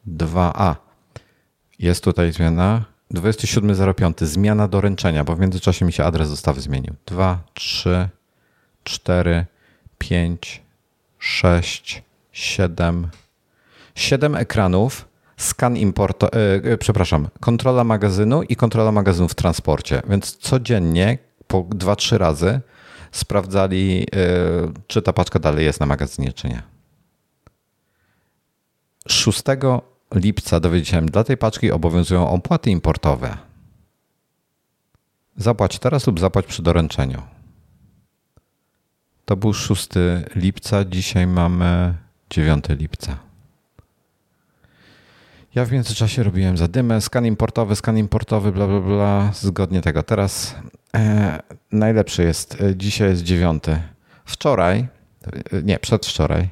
dwa, 0.06 0.52
a. 0.54 0.76
Jest 1.78 2.04
tutaj 2.04 2.32
zmiana. 2.32 2.84
27.05, 3.14 4.26
zmiana 4.26 4.68
doręczenia, 4.68 5.24
bo 5.24 5.36
w 5.36 5.40
międzyczasie 5.40 5.84
mi 5.84 5.92
się 5.92 6.04
adres 6.04 6.30
dostawy 6.30 6.60
zmienił. 6.60 6.94
2, 7.06 7.42
3, 7.54 8.08
4, 8.84 9.46
5, 9.98 10.62
6, 11.18 12.02
7. 12.32 13.08
7 13.94 14.36
ekranów 14.36 15.08
skan 15.36 15.76
importo, 15.76 16.30
yy, 16.64 16.78
przepraszam, 16.78 17.28
kontrola 17.40 17.84
magazynu 17.84 18.42
i 18.42 18.56
kontrola 18.56 18.92
magazynu 18.92 19.28
w 19.28 19.34
transporcie. 19.34 20.02
Więc 20.08 20.36
codziennie 20.36 21.18
po 21.46 21.62
2-3 21.62 22.18
razy 22.18 22.60
sprawdzali, 23.12 23.98
yy, 23.98 24.06
czy 24.86 25.02
ta 25.02 25.12
paczka 25.12 25.38
dalej 25.38 25.64
jest 25.64 25.80
na 25.80 25.86
magazynie, 25.86 26.32
czy 26.32 26.48
nie. 26.48 26.62
6 29.08 29.42
lipca 30.14 30.60
dowiedziałem, 30.60 31.06
dla 31.06 31.24
tej 31.24 31.36
paczki 31.36 31.72
obowiązują 31.72 32.28
opłaty 32.28 32.70
importowe. 32.70 33.36
Zapłać 35.36 35.78
teraz 35.78 36.06
lub 36.06 36.20
zapłać 36.20 36.46
przy 36.46 36.62
doręczeniu. 36.62 37.22
To 39.24 39.36
był 39.36 39.54
6 39.54 39.88
lipca, 40.34 40.84
dzisiaj 40.84 41.26
mamy 41.26 41.94
9 42.30 42.64
lipca. 42.68 43.16
Ja 45.54 45.64
w 45.64 45.72
międzyczasie 45.72 46.22
robiłem 46.22 46.56
zadymę, 46.56 47.00
skan 47.00 47.26
importowy, 47.26 47.76
skan 47.76 47.98
importowy, 47.98 48.52
bla, 48.52 48.66
bla, 48.66 48.80
bla, 48.80 49.30
zgodnie 49.34 49.80
tego. 49.80 50.02
Teraz 50.02 50.54
e, 50.94 51.42
najlepszy 51.72 52.22
jest, 52.22 52.60
e, 52.60 52.76
dzisiaj 52.76 53.08
jest 53.08 53.22
dziewiąty. 53.22 53.82
Wczoraj, 54.24 54.78
e, 55.52 55.62
nie, 55.62 55.78
przedwczoraj, 55.78 56.48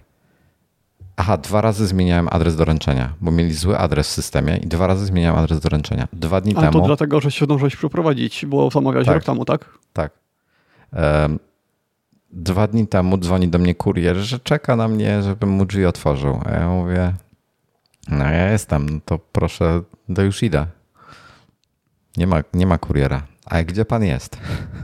aha, 1.16 1.36
dwa 1.36 1.60
razy 1.60 1.86
zmieniałem 1.86 2.28
adres 2.30 2.56
doręczenia, 2.56 3.12
bo 3.20 3.30
mieli 3.30 3.54
zły 3.54 3.78
adres 3.78 4.08
w 4.08 4.10
systemie 4.10 4.56
i 4.56 4.66
dwa 4.66 4.86
razy 4.86 5.06
zmieniałem 5.06 5.44
adres 5.44 5.60
doręczenia. 5.60 6.08
Dwa 6.12 6.40
dni 6.40 6.56
A 6.56 6.60
temu... 6.60 6.72
to 6.72 6.86
dlatego, 6.86 7.20
że 7.20 7.30
się 7.30 7.44
zdążyłeś 7.44 7.76
przeprowadzić, 7.76 8.46
bo 8.46 8.70
zamawiałeś 8.70 9.06
tak, 9.06 9.14
rok 9.14 9.24
temu, 9.24 9.44
tak? 9.44 9.78
Tak. 9.92 10.12
E, 10.92 11.28
dwa 12.30 12.66
dni 12.66 12.86
temu 12.86 13.18
dzwoni 13.18 13.48
do 13.48 13.58
mnie 13.58 13.74
kurier, 13.74 14.16
że 14.16 14.38
czeka 14.38 14.76
na 14.76 14.88
mnie, 14.88 15.22
żebym 15.22 15.48
mu 15.48 15.66
drzwi 15.66 15.86
otworzył. 15.86 16.40
A 16.44 16.50
ja 16.50 16.68
mówię, 16.68 17.12
no 18.08 18.24
ja 18.24 18.50
jestem, 18.50 18.88
no 18.88 19.00
to 19.04 19.18
proszę, 19.18 19.82
to 20.14 20.22
już 20.22 20.42
idę. 20.42 20.66
Nie 22.16 22.26
ma, 22.26 22.42
nie 22.54 22.66
ma 22.66 22.78
kuriera. 22.78 23.22
A 23.44 23.62
gdzie 23.62 23.84
pan 23.84 24.04
jest? 24.04 24.38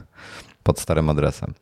Pod 0.62 0.81
starym 0.81 1.11
adresem. 1.11 1.55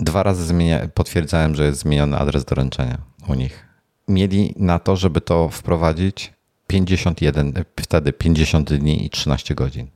Dwa 0.00 0.22
razy 0.22 0.44
zmienia, 0.44 0.88
potwierdzałem, 0.94 1.54
że 1.54 1.64
jest 1.64 1.80
zmieniony 1.80 2.18
adres 2.18 2.44
doręczenia 2.44 2.98
u 3.28 3.34
nich. 3.34 3.68
Mieli 4.08 4.54
na 4.56 4.78
to, 4.78 4.96
żeby 4.96 5.20
to 5.20 5.48
wprowadzić 5.48 6.32
51, 6.66 7.52
wtedy 7.80 8.12
50 8.12 8.72
dni 8.72 9.06
i 9.06 9.10
13 9.10 9.54
godzin. 9.54 9.86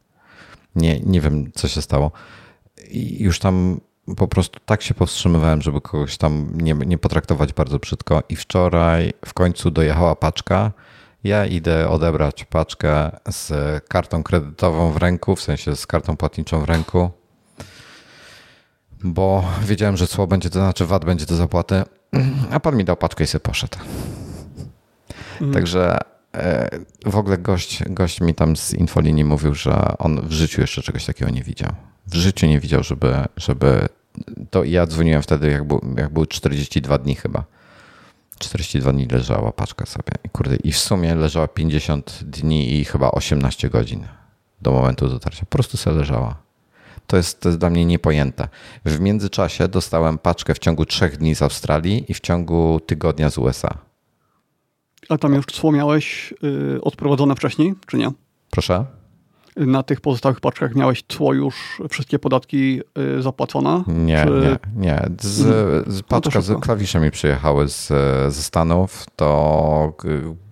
Nie, 0.76 1.00
nie 1.00 1.20
wiem, 1.20 1.52
co 1.54 1.68
się 1.68 1.82
stało. 1.82 2.12
I 2.90 3.22
już 3.22 3.38
tam 3.38 3.80
po 4.16 4.28
prostu 4.28 4.60
tak 4.66 4.82
się 4.82 4.94
powstrzymywałem, 4.94 5.62
żeby 5.62 5.80
kogoś 5.80 6.16
tam 6.16 6.50
nie, 6.54 6.74
nie 6.74 6.98
potraktować 6.98 7.52
bardzo 7.52 7.78
brzydko. 7.78 8.22
I 8.28 8.36
wczoraj 8.36 9.12
w 9.24 9.34
końcu 9.34 9.70
dojechała 9.70 10.16
paczka. 10.16 10.72
Ja 11.24 11.46
idę 11.46 11.88
odebrać 11.88 12.44
paczkę 12.44 13.10
z 13.30 13.52
kartą 13.88 14.22
kredytową 14.22 14.92
w 14.92 14.96
ręku, 14.96 15.36
w 15.36 15.42
sensie 15.42 15.76
z 15.76 15.86
kartą 15.86 16.16
płatniczą 16.16 16.60
w 16.60 16.64
ręku, 16.64 17.10
bo 19.04 19.44
wiedziałem, 19.62 19.96
że 19.96 20.06
co 20.06 20.26
będzie, 20.26 20.50
to 20.50 20.58
znaczy 20.58 20.86
VAT 20.86 21.04
będzie 21.04 21.26
do 21.26 21.36
zapłaty, 21.36 21.82
a 22.50 22.60
pan 22.60 22.76
mi 22.76 22.84
dał 22.84 22.96
paczkę 22.96 23.24
i 23.24 23.26
sobie 23.26 23.42
poszedł. 23.42 23.78
Mm. 25.40 25.54
Także 25.54 25.98
e, 26.34 26.70
w 27.06 27.16
ogóle 27.16 27.38
gość, 27.38 27.82
gość 27.86 28.20
mi 28.20 28.34
tam 28.34 28.56
z 28.56 28.74
infolinii 28.74 29.24
mówił, 29.24 29.54
że 29.54 29.98
on 29.98 30.28
w 30.28 30.32
życiu 30.32 30.60
jeszcze 30.60 30.82
czegoś 30.82 31.04
takiego 31.04 31.30
nie 31.30 31.42
widział. 31.42 31.72
W 32.06 32.14
życiu 32.14 32.46
nie 32.46 32.60
widział, 32.60 32.82
żeby, 32.82 33.14
żeby 33.36 33.88
to 34.50 34.64
ja 34.64 34.86
dzwoniłem 34.86 35.22
wtedy, 35.22 35.50
jak, 35.50 35.64
był, 35.64 35.80
jak 35.96 36.12
były 36.12 36.26
42 36.26 36.98
dni 36.98 37.14
chyba. 37.14 37.44
42 38.38 38.92
dni 38.92 39.06
leżała 39.06 39.52
paczka 39.52 39.86
sobie. 39.86 40.12
I 40.24 40.28
kurde, 40.28 40.56
i 40.56 40.72
w 40.72 40.78
sumie 40.78 41.14
leżała 41.14 41.48
50 41.48 42.20
dni 42.22 42.80
i 42.80 42.84
chyba 42.84 43.10
18 43.10 43.70
godzin 43.70 44.06
do 44.62 44.72
momentu 44.72 45.08
dotarcia. 45.08 45.40
Po 45.40 45.46
prostu 45.46 45.76
sobie 45.76 45.96
leżała. 45.96 46.47
To 47.08 47.16
jest, 47.16 47.40
to 47.40 47.48
jest 47.48 47.58
dla 47.58 47.70
mnie 47.70 47.84
niepojęte. 47.84 48.48
W 48.84 49.00
międzyczasie 49.00 49.68
dostałem 49.68 50.18
paczkę 50.18 50.54
w 50.54 50.58
ciągu 50.58 50.84
trzech 50.84 51.16
dni 51.16 51.34
z 51.34 51.42
Australii 51.42 52.04
i 52.08 52.14
w 52.14 52.20
ciągu 52.20 52.80
tygodnia 52.86 53.30
z 53.30 53.38
USA. 53.38 53.78
A 55.08 55.18
tam 55.18 55.34
już 55.34 55.46
cło 55.46 55.72
miałeś 55.72 56.34
yy, 56.42 56.80
odprowadzone 56.82 57.34
wcześniej, 57.34 57.74
czy 57.86 57.96
nie? 57.96 58.10
Proszę? 58.50 58.84
na 59.56 59.82
tych 59.82 60.00
pozostałych 60.00 60.40
paczkach 60.40 60.74
miałeś 60.74 61.02
tło 61.02 61.32
już 61.32 61.82
wszystkie 61.90 62.18
podatki 62.18 62.80
y, 63.18 63.22
zapłacone? 63.22 63.84
Nie, 63.86 64.24
czy... 64.24 64.58
nie, 64.76 64.86
nie. 64.86 65.08
Z, 65.20 65.36
z 65.88 65.96
no 65.96 66.02
paczka 66.08 66.38
no 66.38 66.42
z 66.42 66.60
klawiszem 66.60 67.02
mi 67.02 67.10
przyjechały 67.10 67.68
z, 67.68 67.86
ze 68.34 68.42
Stanów, 68.42 69.06
to 69.16 69.92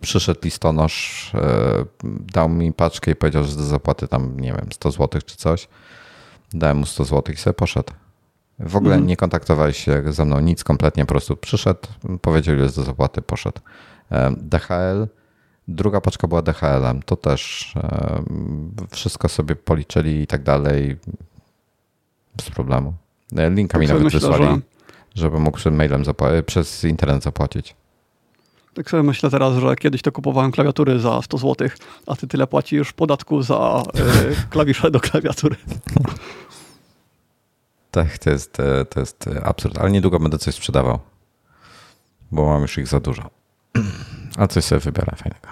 przyszedł 0.01 0.41
listonosz, 0.45 1.33
y, 1.35 2.09
dał 2.33 2.49
mi 2.49 2.73
paczkę 2.73 3.11
i 3.11 3.15
powiedział, 3.15 3.45
że 3.45 3.57
do 3.57 3.63
zapłaty 3.63 4.09
tam, 4.09 4.41
nie 4.41 4.53
wiem, 4.53 4.67
100 4.73 4.91
zł 4.91 5.21
czy 5.27 5.37
coś. 5.37 5.69
Dałem 6.53 6.77
mu 6.77 6.87
100 6.87 7.05
zł 7.05 7.35
i 7.35 7.37
sobie 7.37 7.55
poszedł. 7.55 7.93
W 8.59 8.77
ogóle 8.77 8.95
mhm. 8.95 9.09
nie 9.09 9.17
kontaktowali 9.17 9.75
się 9.75 10.03
ze 10.13 10.25
mną 10.25 10.41
nic 10.41 10.65
kompletnie, 10.65 11.05
po 11.05 11.09
prostu 11.09 11.37
przyszedł, 11.37 11.89
powiedział, 12.21 12.57
że 12.57 12.63
jest 12.63 12.77
do 12.77 12.83
zapłaty, 12.83 13.23
poszedł. 13.23 13.61
DHL 14.37 15.07
Druga 15.69 16.01
paczka 16.01 16.29
była 16.29 16.43
DHL-em. 16.43 17.03
To 17.03 17.17
też 17.17 17.75
wszystko 18.91 19.29
sobie 19.29 19.57
policzyli 19.57 20.21
i 20.21 20.27
tak 20.27 20.43
dalej. 20.43 20.97
Bez 22.37 22.51
problemu. 22.51 22.95
E, 23.37 23.51
linka 23.51 23.79
mi 23.79 23.87
tak 23.87 23.97
nawet 23.97 24.13
wysłali, 24.13 24.45
że... 24.45 24.61
żeby 25.15 25.41
mógł 25.41 25.71
mailem 25.71 26.03
przez 26.47 26.85
internet 26.85 27.23
zapłacić. 27.23 27.75
Tak 28.77 28.91
sobie 28.91 29.03
myślę 29.03 29.31
teraz, 29.31 29.55
że 29.59 29.77
kiedyś 29.77 30.03
to 30.03 30.13
kupowałem 30.13 30.53
klawiatury 30.53 31.01
za 31.01 31.23
100 31.23 31.39
zł, 31.39 31.69
a 32.07 32.17
ty 32.17 32.27
tyle 32.27 32.47
płacisz 32.47 32.93
podatku 32.93 33.43
za 33.43 33.83
y, 33.95 34.51
klawisze 34.51 34.91
do 34.91 35.01
klawiatury. 35.01 35.57
Tak, 37.91 38.19
to 38.19 38.31
jest, 38.31 38.57
to 38.91 39.01
jest 39.01 39.25
absurd, 39.45 39.79
ale 39.79 39.91
niedługo 39.91 40.21
będę 40.21 40.39
coś 40.39 40.55
sprzedawał, 40.55 40.99
bo 42.33 42.47
mam 42.47 42.63
już 42.63 42.79
ich 42.79 42.87
za 42.89 43.01
dużo. 43.01 43.31
A 44.39 44.47
coś 44.47 44.65
sobie 44.65 44.81
wybiorę 44.81 45.17
fajnego. 45.17 45.49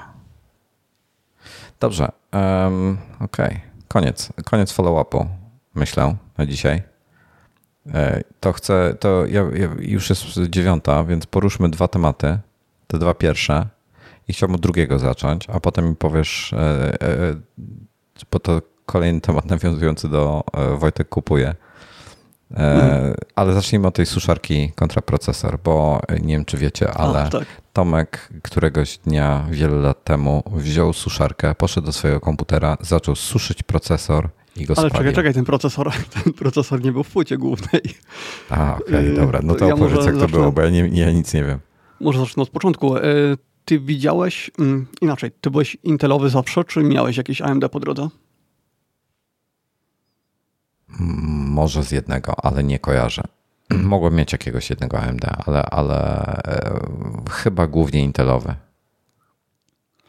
Dobrze. 1.81 2.13
Um, 2.33 2.99
Okej. 3.21 3.47
Okay. 3.47 3.61
Koniec. 3.89 4.33
Koniec 4.45 4.73
follow-upu, 4.73 5.27
myślę, 5.75 6.17
na 6.39 6.47
dzisiaj. 6.47 6.83
E, 7.95 8.21
to 8.41 8.53
chcę, 8.53 8.97
to 9.01 9.27
ja, 9.27 9.41
ja, 9.41 9.69
już 9.79 10.11
jest 10.11 10.25
dziewiąta, 10.49 11.05
więc 11.05 11.27
poruszmy 11.27 11.69
dwa 11.69 11.89
tematy. 11.89 12.39
Te 12.95 12.99
dwa 12.99 13.15
pierwsze. 13.15 13.67
I 14.29 14.33
chciałbym 14.33 14.55
od 14.55 14.61
drugiego 14.61 14.99
zacząć, 14.99 15.47
a 15.51 15.61
potem 15.61 15.89
mi 15.89 15.97
powiesz, 15.97 16.53
e, 16.53 17.03
e, 17.03 17.35
bo 18.31 18.39
to 18.39 18.63
kolejny 18.87 19.21
temat 19.21 19.47
nawiązujący 19.47 20.09
do 20.09 20.45
Wojtek 20.79 21.09
kupuje 21.09 21.55
E, 22.57 23.15
ale 23.35 23.55
zacznijmy 23.55 23.87
od 23.87 23.95
tej 23.95 24.07
suszarki 24.07 24.73
kontra 24.75 25.03
procesor, 25.03 25.59
bo 25.65 26.01
nie 26.23 26.35
wiem, 26.35 26.45
czy 26.45 26.57
wiecie, 26.57 26.91
ale 26.91 27.31
tak. 27.31 27.45
Tomek 27.73 28.29
któregoś 28.43 28.99
dnia, 28.99 29.47
wiele 29.51 29.77
lat 29.77 30.05
temu, 30.05 30.43
wziął 30.57 30.93
suszarkę, 30.93 31.55
poszedł 31.55 31.87
do 31.87 31.93
swojego 31.93 32.21
komputera, 32.21 32.77
zaczął 32.81 33.15
suszyć 33.15 33.63
procesor 33.63 34.29
i 34.57 34.65
go 34.65 34.75
Ale 34.77 34.91
spalił. 34.91 34.97
czekaj, 34.99 35.15
czekaj, 35.15 35.35
ten 35.35 35.45
procesor, 35.45 35.93
ten 36.25 36.33
procesor 36.33 36.85
nie 36.85 36.93
był 36.93 37.05
w 37.05 37.11
płycie 37.11 37.39
głównej. 37.39 37.83
A, 38.51 38.77
okej, 38.77 38.87
okay, 38.87 39.15
dobra. 39.15 39.41
No 39.43 39.55
to 39.55 39.67
ja 39.67 39.75
opowiedz, 39.75 40.05
jak 40.05 40.15
to 40.15 40.21
zacznę, 40.21 40.39
było, 40.39 40.53
bo 40.53 40.63
ja, 40.63 40.71
nie, 40.71 40.89
ja 40.89 41.13
nic 41.13 41.35
nie 41.35 41.45
wiem. 41.45 41.59
Może 42.01 42.19
zacznę 42.19 42.43
od 42.43 42.51
początku. 42.51 42.97
E, 42.97 43.03
ty 43.65 43.81
widziałeś, 43.81 44.51
mm, 44.59 44.87
inaczej, 45.01 45.31
ty 45.41 45.51
byłeś 45.51 45.77
intelowy 45.83 46.31
zawsze, 46.31 46.65
czy 46.65 46.83
miałeś 46.83 47.17
jakieś 47.17 47.43
AMD 47.43 47.69
po 47.69 47.81
drodze? 47.81 48.09
Może 51.49 51.83
z 51.83 51.91
jednego, 51.91 52.35
ale 52.45 52.65
nie 52.65 52.79
kojarzę. 52.79 53.23
mogłem 53.83 54.15
mieć 54.15 54.33
jakiegoś 54.33 54.71
jednego 54.71 54.99
AMD, 55.01 55.25
ale, 55.47 55.63
ale 55.63 56.27
e, 56.27 56.81
chyba 57.31 57.67
głównie 57.67 58.01
Intelowy. 58.01 58.55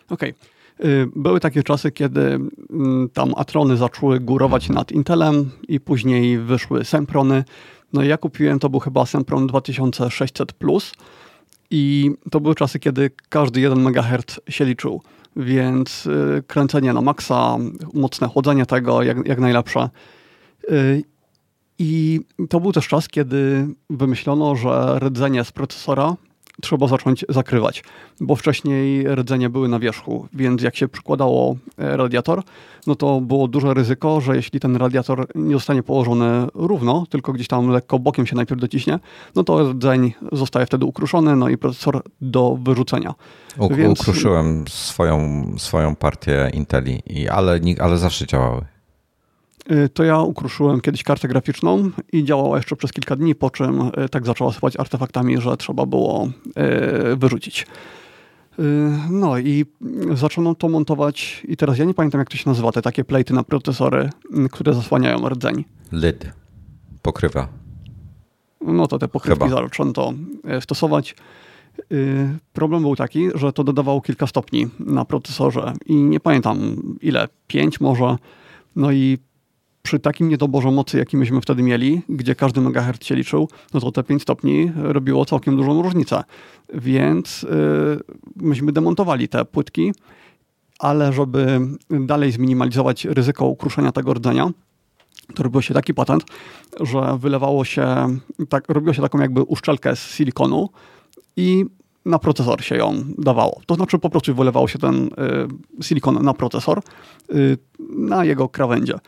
Okej. 0.09 0.33
Okay. 0.33 1.09
Były 1.15 1.39
takie 1.39 1.63
czasy, 1.63 1.91
kiedy 1.91 2.21
mm, 2.21 3.09
tam 3.13 3.33
Atrony 3.37 3.77
zaczęły 3.77 4.19
górować 4.19 4.69
nad 4.69 4.91
Intelem 4.91 5.51
i 5.67 5.79
później 5.79 6.37
wyszły 6.37 6.85
Semprony. 6.85 7.43
No 7.93 8.03
i 8.03 8.07
ja 8.07 8.17
kupiłem, 8.17 8.59
to 8.59 8.69
był 8.69 8.79
chyba 8.79 9.05
Sempron 9.05 9.47
2600 9.47 10.53
Plus 10.53 10.91
i 11.71 12.11
to 12.31 12.39
były 12.39 12.55
czasy, 12.55 12.79
kiedy 12.79 13.11
każdy 13.29 13.61
1 13.61 13.87
MHz 13.87 14.39
się 14.49 14.65
liczył, 14.65 15.01
więc 15.35 16.05
y, 16.05 16.43
kręcenie 16.47 16.93
na 16.93 17.01
maksa, 17.01 17.57
mocne 17.93 18.27
chłodzenie 18.27 18.65
tego 18.65 19.03
jak, 19.03 19.27
jak 19.27 19.39
najlepsze. 19.39 19.89
Y, 20.71 21.03
I 21.79 22.21
to 22.49 22.59
był 22.59 22.71
też 22.71 22.87
czas, 22.87 23.07
kiedy 23.07 23.67
wymyślono, 23.89 24.55
że 24.55 24.99
rdzenie 24.99 25.43
z 25.43 25.51
procesora 25.51 26.15
trzeba 26.61 26.87
zacząć 26.87 27.25
zakrywać, 27.29 27.83
bo 28.21 28.35
wcześniej 28.35 29.15
rdzenie 29.15 29.49
były 29.49 29.67
na 29.67 29.79
wierzchu, 29.79 30.27
więc 30.33 30.61
jak 30.61 30.75
się 30.75 30.87
przykładało 30.87 31.55
e, 31.77 31.97
radiator, 31.97 32.43
no 32.87 32.95
to 32.95 33.21
było 33.21 33.47
duże 33.47 33.73
ryzyko, 33.73 34.21
że 34.21 34.35
jeśli 34.35 34.59
ten 34.59 34.75
radiator 34.75 35.27
nie 35.35 35.53
zostanie 35.53 35.83
położony 35.83 36.47
równo, 36.53 37.05
tylko 37.09 37.33
gdzieś 37.33 37.47
tam 37.47 37.69
lekko 37.69 37.99
bokiem 37.99 38.25
się 38.25 38.35
najpierw 38.35 38.61
dociśnie, 38.61 38.99
no 39.35 39.43
to 39.43 39.71
rdzeń 39.71 40.13
zostaje 40.31 40.65
wtedy 40.65 40.85
ukruszony, 40.85 41.35
no 41.35 41.49
i 41.49 41.57
procesor 41.57 42.01
do 42.21 42.57
wyrzucenia. 42.63 43.13
U, 43.57 43.69
więc... 43.75 44.01
Ukruszyłem 44.01 44.65
swoją, 44.67 45.45
swoją 45.57 45.95
partię 45.95 46.51
Inteli, 46.53 47.01
ale, 47.31 47.59
ale 47.79 47.97
zawsze 47.97 48.25
działały. 48.25 48.74
Y, 49.71 49.89
to 49.89 50.03
ja 50.03 50.19
ukruszyłem 50.19 50.81
kiedyś 50.81 51.03
kartę 51.03 51.27
graficzną 51.27 51.89
i 52.11 52.23
działała 52.23 52.57
jeszcze 52.57 52.75
przez 52.75 52.91
kilka 52.91 53.15
dni, 53.15 53.35
po 53.35 53.49
czym 53.49 53.81
y, 53.81 54.09
tak 54.09 54.25
zaczęła 54.25 54.53
sypać 54.53 54.79
artefaktami, 54.79 55.41
że 55.41 55.57
trzeba 55.57 55.85
było 55.85 56.29
y, 57.11 57.15
wyrzucić. 57.15 57.67
No 59.09 59.37
i 59.37 59.65
zaczęto 60.13 60.55
to 60.55 60.69
montować 60.69 61.43
i 61.47 61.57
teraz 61.57 61.77
ja 61.77 61.85
nie 61.85 61.93
pamiętam 61.93 62.19
jak 62.19 62.29
to 62.29 62.37
się 62.37 62.49
nazywa, 62.49 62.71
te 62.71 62.81
takie 62.81 63.03
plejty 63.03 63.33
na 63.33 63.43
procesory, 63.43 64.09
które 64.51 64.73
zasłaniają 64.73 65.29
rdzeń. 65.29 65.65
Lid. 65.91 66.31
Pokrywa. 67.01 67.47
No 68.61 68.87
to 68.87 68.99
te 68.99 69.07
pokrywki 69.07 69.43
Chyba. 69.43 69.61
zaczęto 69.61 70.13
stosować. 70.59 71.15
Problem 72.53 72.81
był 72.81 72.95
taki, 72.95 73.29
że 73.35 73.53
to 73.53 73.63
dodawało 73.63 74.01
kilka 74.01 74.27
stopni 74.27 74.67
na 74.79 75.05
procesorze 75.05 75.73
i 75.85 75.95
nie 75.95 76.19
pamiętam 76.19 76.59
ile, 77.01 77.27
pięć 77.47 77.81
może. 77.81 78.17
No 78.75 78.91
i 78.91 79.17
przy 79.85 79.99
takim 79.99 80.29
niedoborze 80.29 80.71
mocy, 80.71 80.97
jaki 80.97 81.17
myśmy 81.17 81.41
wtedy 81.41 81.63
mieli, 81.63 82.01
gdzie 82.09 82.35
każdy 82.35 82.61
megahertz 82.61 83.05
się 83.05 83.15
liczył, 83.15 83.49
no 83.73 83.79
to 83.79 83.91
te 83.91 84.03
5 84.03 84.21
stopni 84.21 84.71
robiło 84.75 85.25
całkiem 85.25 85.57
dużą 85.57 85.81
różnicę. 85.81 86.23
Więc 86.73 87.43
yy, 87.43 87.99
myśmy 88.35 88.71
demontowali 88.71 89.27
te 89.27 89.45
płytki, 89.45 89.93
ale 90.79 91.13
żeby 91.13 91.59
dalej 91.89 92.31
zminimalizować 92.31 93.05
ryzyko 93.05 93.45
ukruszenia 93.45 93.91
tego 93.91 94.13
rdzenia, 94.13 94.49
to 95.35 95.43
robił 95.43 95.61
się 95.61 95.73
taki 95.73 95.93
patent, 95.93 96.23
że 96.79 97.17
wylewało 97.17 97.65
się, 97.65 98.17
tak, 98.49 98.69
robiło 98.69 98.93
się 98.93 99.01
taką 99.01 99.19
jakby 99.19 99.41
uszczelkę 99.41 99.95
z 99.95 99.99
silikonu 99.99 100.69
i 101.37 101.65
na 102.05 102.19
procesor 102.19 102.63
się 102.63 102.75
ją 102.75 103.03
dawało. 103.17 103.61
To 103.65 103.75
znaczy 103.75 103.99
po 103.99 104.09
prostu 104.09 104.35
wylewało 104.35 104.67
się 104.67 104.79
ten 104.79 105.07
y, 105.79 105.83
silikon 105.83 106.23
na 106.23 106.33
procesor, 106.33 106.81
y, 107.33 107.57
na 107.89 108.25
jego 108.25 108.49
krawędzie. 108.49 108.99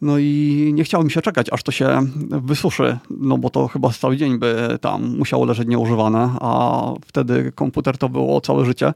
No 0.00 0.18
i 0.18 0.70
nie 0.74 0.84
chciało 0.84 1.04
mi 1.04 1.10
się 1.10 1.22
czekać, 1.22 1.46
aż 1.52 1.62
to 1.62 1.72
się 1.72 2.06
wysuszy, 2.30 2.98
no 3.10 3.38
bo 3.38 3.50
to 3.50 3.68
chyba 3.68 3.90
cały 3.90 4.16
dzień 4.16 4.38
by 4.38 4.78
tam 4.80 5.16
musiało 5.16 5.44
leżeć 5.44 5.68
nieużywane, 5.68 6.30
a 6.40 6.82
wtedy 7.06 7.52
komputer 7.54 7.98
to 7.98 8.08
było 8.08 8.40
całe 8.40 8.64
życie, 8.64 8.94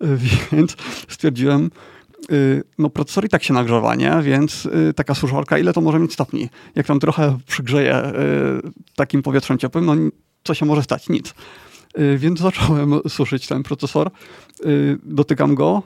więc 0.52 0.76
stwierdziłem, 1.08 1.70
y, 2.32 2.62
no 2.78 2.90
procesor 2.90 3.24
i 3.24 3.28
tak 3.28 3.44
się 3.44 3.54
nagrzewa, 3.54 3.94
nie? 3.94 4.16
Więc 4.22 4.66
y, 4.66 4.94
taka 4.94 5.14
suszarka, 5.14 5.58
ile 5.58 5.72
to 5.72 5.80
może 5.80 5.98
mieć 5.98 6.12
stopni? 6.12 6.48
Jak 6.74 6.86
tam 6.86 7.00
trochę 7.00 7.38
przygrzeje 7.46 8.06
y, 8.06 8.12
takim 8.96 9.22
powietrzem 9.22 9.58
ciepłym, 9.58 9.86
no 9.86 9.94
co 10.44 10.54
się 10.54 10.66
może 10.66 10.82
stać? 10.82 11.08
Nic. 11.08 11.34
Więc 12.16 12.40
zacząłem 12.40 12.94
suszyć 13.08 13.46
ten 13.46 13.62
procesor. 13.62 14.10
Dotykam 15.02 15.54
go, 15.54 15.82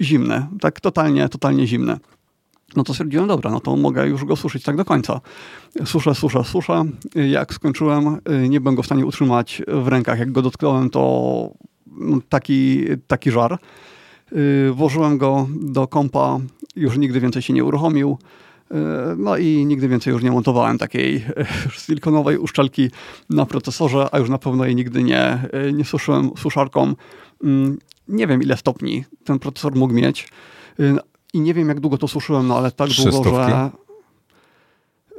zimny, 0.00 0.46
tak 0.60 0.80
totalnie, 0.80 1.28
totalnie 1.28 1.66
zimny. 1.66 1.98
No 2.76 2.84
to 2.84 2.92
stwierdziłem, 2.92 3.28
dobra, 3.28 3.50
no 3.50 3.60
to 3.60 3.76
mogę 3.76 4.08
już 4.08 4.24
go 4.24 4.36
suszyć 4.36 4.62
tak 4.62 4.76
do 4.76 4.84
końca. 4.84 5.20
Suszę, 5.84 6.14
suszę, 6.14 6.44
suszę. 6.44 6.84
Jak 7.30 7.54
skończyłem, 7.54 8.18
nie 8.48 8.60
byłem 8.60 8.74
go 8.74 8.82
w 8.82 8.86
stanie 8.86 9.06
utrzymać 9.06 9.62
w 9.68 9.88
rękach. 9.88 10.18
Jak 10.18 10.32
go 10.32 10.42
dotknąłem, 10.42 10.90
to 10.90 11.50
no, 11.86 12.18
taki, 12.28 12.84
taki 13.06 13.30
żar. 13.30 13.58
Włożyłem 14.72 15.18
go 15.18 15.48
do 15.60 15.86
kompa, 15.86 16.38
już 16.76 16.98
nigdy 16.98 17.20
więcej 17.20 17.42
się 17.42 17.52
nie 17.52 17.64
uruchomił. 17.64 18.18
No 19.16 19.36
i 19.36 19.66
nigdy 19.66 19.88
więcej 19.88 20.12
już 20.12 20.22
nie 20.22 20.30
montowałem 20.30 20.78
takiej 20.78 21.24
silikonowej 21.84 22.38
uszczelki 22.38 22.90
na 23.30 23.46
procesorze, 23.46 24.08
a 24.12 24.18
już 24.18 24.28
na 24.28 24.38
pewno 24.38 24.64
jej 24.64 24.76
nigdy 24.76 25.02
nie, 25.02 25.48
nie 25.72 25.84
suszyłem 25.84 26.30
suszarką. 26.36 26.94
Nie 28.08 28.26
wiem, 28.26 28.42
ile 28.42 28.56
stopni 28.56 29.04
ten 29.24 29.38
procesor 29.38 29.74
mógł 29.74 29.94
mieć, 29.94 30.28
i 31.32 31.40
nie 31.40 31.54
wiem, 31.54 31.68
jak 31.68 31.80
długo 31.80 31.98
to 31.98 32.08
suszyłem, 32.08 32.46
no 32.46 32.56
ale 32.56 32.70
tak 32.70 32.90
długo, 32.90 33.30
że... 33.30 33.70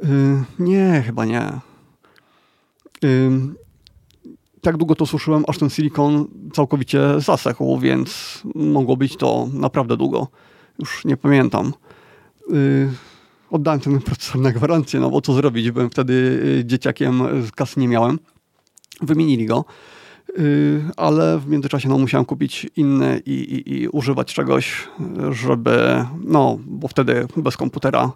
Yy, 0.02 0.44
nie, 0.58 1.02
chyba 1.06 1.24
nie. 1.24 1.52
Yy, 3.02 3.30
tak 4.60 4.76
długo 4.76 4.94
to 4.94 5.06
suszyłem, 5.06 5.44
aż 5.48 5.58
ten 5.58 5.70
silikon 5.70 6.26
całkowicie 6.52 7.00
zasechł, 7.20 7.78
więc 7.78 8.40
mogło 8.54 8.96
być 8.96 9.16
to 9.16 9.48
naprawdę 9.52 9.96
długo. 9.96 10.28
Już 10.78 11.04
nie 11.04 11.16
pamiętam. 11.16 11.72
Yy, 12.48 12.92
oddałem 13.50 13.80
ten 13.80 14.00
procesor 14.00 14.40
na 14.40 14.52
gwarancję, 14.52 15.00
no 15.00 15.10
bo 15.10 15.20
co 15.20 15.32
zrobić? 15.32 15.70
Byłem 15.70 15.90
wtedy 15.90 16.12
y, 16.60 16.64
dzieciakiem, 16.64 17.22
kasy 17.54 17.80
nie 17.80 17.88
miałem. 17.88 18.18
Wymienili 19.00 19.46
go. 19.46 19.64
Y, 20.38 20.82
ale 20.96 21.38
w 21.38 21.48
międzyczasie 21.48 21.88
no, 21.88 21.98
musiałem 21.98 22.24
kupić 22.24 22.66
inny 22.76 23.22
i, 23.26 23.32
i, 23.32 23.82
i, 23.82 23.88
używać 23.88 24.34
czegoś, 24.34 24.88
żeby, 25.30 26.04
no, 26.24 26.58
bo 26.66 26.88
wtedy 26.88 27.26
bez 27.36 27.56
komputera 27.56 28.12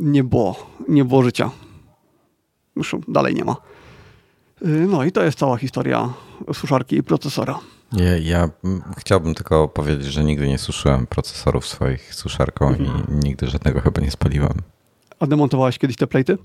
nie 0.00 0.24
było, 0.24 0.72
nie 0.88 1.04
było 1.04 1.22
życia. 1.22 1.50
Już 2.76 2.96
dalej 3.08 3.34
nie 3.34 3.44
ma. 3.44 3.56
Y, 4.62 4.86
no 4.88 5.04
i 5.04 5.12
to 5.12 5.24
jest 5.24 5.38
cała 5.38 5.56
historia 5.56 6.12
suszarki 6.52 6.96
i 6.96 7.02
procesora. 7.02 7.58
Ja, 7.92 8.18
ja 8.18 8.50
chciałbym 8.98 9.34
tylko 9.34 9.68
powiedzieć, 9.68 10.06
że 10.06 10.24
nigdy 10.24 10.48
nie 10.48 10.58
suszyłem 10.58 11.06
procesorów 11.06 11.66
swoich 11.66 12.14
suszarką 12.14 12.68
mhm. 12.68 13.06
i 13.08 13.26
nigdy 13.26 13.46
żadnego 13.46 13.80
chyba 13.80 14.00
nie 14.00 14.10
spaliłem. 14.10 14.54
A 15.20 15.26
demontowałeś 15.26 15.78
kiedyś 15.78 15.96
te 15.96 16.06
plejty? 16.06 16.38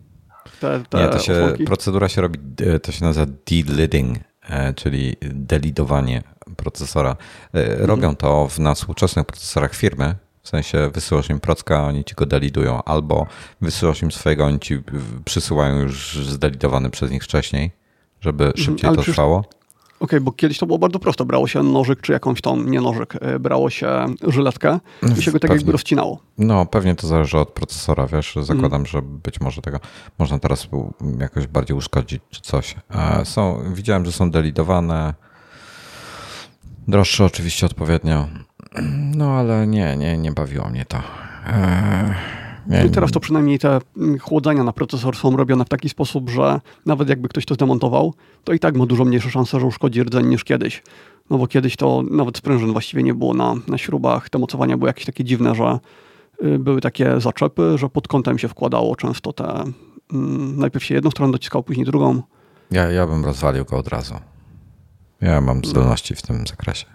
Te, 0.60 0.84
te 0.89 0.98
nie, 0.98 1.10
to 1.10 1.20
się, 1.20 1.56
procedura 1.66 2.10
się 2.10 2.22
robi, 2.22 2.39
to 2.84 2.92
się 2.92 3.06
nazywa 3.06 3.26
de-lidding 3.26 4.18
E, 4.18 4.33
czyli 4.76 5.16
delidowanie 5.22 6.24
procesora. 6.56 7.16
E. 7.54 7.88
Robią 7.88 8.16
to 8.16 8.48
w, 8.48 8.60
na 8.60 8.74
współczesnych 8.74 9.26
procesorach 9.26 9.76
firmy, 9.76 10.16
w 10.44 10.50
sensie 10.50 10.90
wysyłasz 10.94 11.30
im 11.30 11.40
procka, 11.40 11.84
oni 11.84 12.04
ci 12.04 12.16
go 12.16 12.26
delidują, 12.26 12.84
albo 12.84 13.28
wysyłasz 13.62 14.02
im 14.02 14.12
swojego, 14.12 14.46
oni 14.46 14.60
ci 14.60 14.82
przysyłają 15.26 15.80
już 15.80 16.20
zdelidowany 16.28 16.90
przez 16.90 17.12
nich 17.12 17.24
wcześniej, 17.24 17.72
żeby 18.22 18.46
mhm, 18.46 18.66
szybciej 18.66 18.88
Ale 18.88 18.98
to 18.98 19.04
trwało. 19.04 19.46
Okej, 20.04 20.18
okay, 20.18 20.22
bo 20.22 20.32
kiedyś 20.32 20.58
to 20.58 20.66
było 20.66 20.80
bardzo 20.80 21.00
prosto. 21.00 21.26
Brało 21.26 21.48
się 21.48 21.63
nożyk, 21.63 22.02
czy 22.02 22.12
jakąś 22.12 22.42
tą, 22.42 22.63
nie 22.63 22.82
nożyk, 22.82 23.16
e, 23.22 23.39
brało 23.39 23.70
się 23.70 24.06
żyletkę 24.28 24.80
i 25.18 25.22
się 25.22 25.32
go 25.32 25.39
tak 25.39 25.42
pewnie. 25.42 25.56
jakby 25.56 25.72
rozcinało. 25.72 26.20
No, 26.38 26.66
pewnie 26.66 26.96
to 26.96 27.08
zależy 27.08 27.38
od 27.38 27.50
procesora, 27.50 28.08
wiesz, 28.08 28.36
zakładam, 28.42 28.74
mm. 28.74 28.86
że 28.86 29.02
być 29.02 29.42
może 29.42 29.62
tego 29.62 29.80
można 30.20 30.39
teraz 30.39 30.68
jakoś 31.20 31.48
bardziej 31.48 31.78
uszkodzić, 31.78 32.22
czy 32.30 32.41
coś. 32.41 32.76
E, 32.89 33.26
są, 33.26 33.74
widziałem, 33.74 34.06
że 34.06 34.12
są 34.12 34.32
delidowane, 34.32 35.14
droższe 36.88 37.26
oczywiście 37.26 37.66
odpowiednio, 37.66 38.28
no 39.16 39.32
ale 39.32 39.68
nie, 39.68 39.97
nie, 39.97 40.18
nie 40.18 40.32
bawiło 40.32 40.70
mnie 40.70 40.86
to. 40.86 40.97
Eee... 41.47 42.43
Nie, 42.68 42.89
teraz 42.89 43.11
to 43.11 43.20
przynajmniej 43.20 43.59
te 43.59 43.80
mm, 43.97 44.20
chłodzenia 44.20 44.64
na 44.64 44.74
procesor 44.74 45.16
są 45.16 45.38
robione 45.38 45.66
w 45.66 45.70
taki 45.70 45.89
sposób, 45.89 46.30
że 46.30 46.61
nawet 46.86 47.09
jakby 47.09 47.30
ktoś 47.30 47.45
to 47.45 47.53
zdemontował, 47.55 48.14
to 48.43 48.53
i 48.53 48.59
tak 48.59 48.76
ma 48.76 48.86
dużo 48.86 49.05
mniejsze 49.05 49.30
szanse, 49.30 49.59
że 49.59 49.66
uszkodzi 49.66 50.03
rdzeń 50.03 50.28
niż 50.28 50.43
kiedyś. 50.43 50.84
No 51.30 51.38
bo 51.38 51.47
kiedyś 51.47 51.76
to 51.76 52.03
nawet 52.11 52.38
sprężyn 52.38 52.72
właściwie 52.72 53.03
nie 53.03 53.14
było 53.14 53.34
na, 53.34 53.55
na 53.68 53.78
śrubach, 53.78 54.30
te 54.30 54.39
mocowania 54.39 54.78
były 54.78 54.89
jakieś 54.89 55.05
takie 55.05 55.24
dziwne, 55.24 55.55
że 55.55 55.80
y, 56.43 56.59
były 56.59 56.82
takie 56.82 57.20
zaczepy, 57.20 57.78
że 57.78 57.89
pod 57.89 58.07
kątem 58.07 58.39
się 58.39 58.47
wkładało 58.47 58.95
często 58.95 59.34
te... 59.34 59.64
Mm, 60.14 60.59
najpierw 60.59 60.86
się 60.86 60.95
jedną 60.95 61.11
stronę 61.11 61.32
dociskało, 61.32 61.64
później 61.64 61.86
drugą. 61.86 62.22
Ja, 62.72 62.91
ja 62.91 63.07
bym 63.07 63.26
rozwalił 63.26 63.66
go 63.66 63.78
od 63.78 63.88
razu. 63.88 64.14
Ja 65.22 65.41
mam 65.41 65.66
zdolności 65.66 66.16
w 66.16 66.22
tym 66.22 66.47
zakresie. 66.47 66.86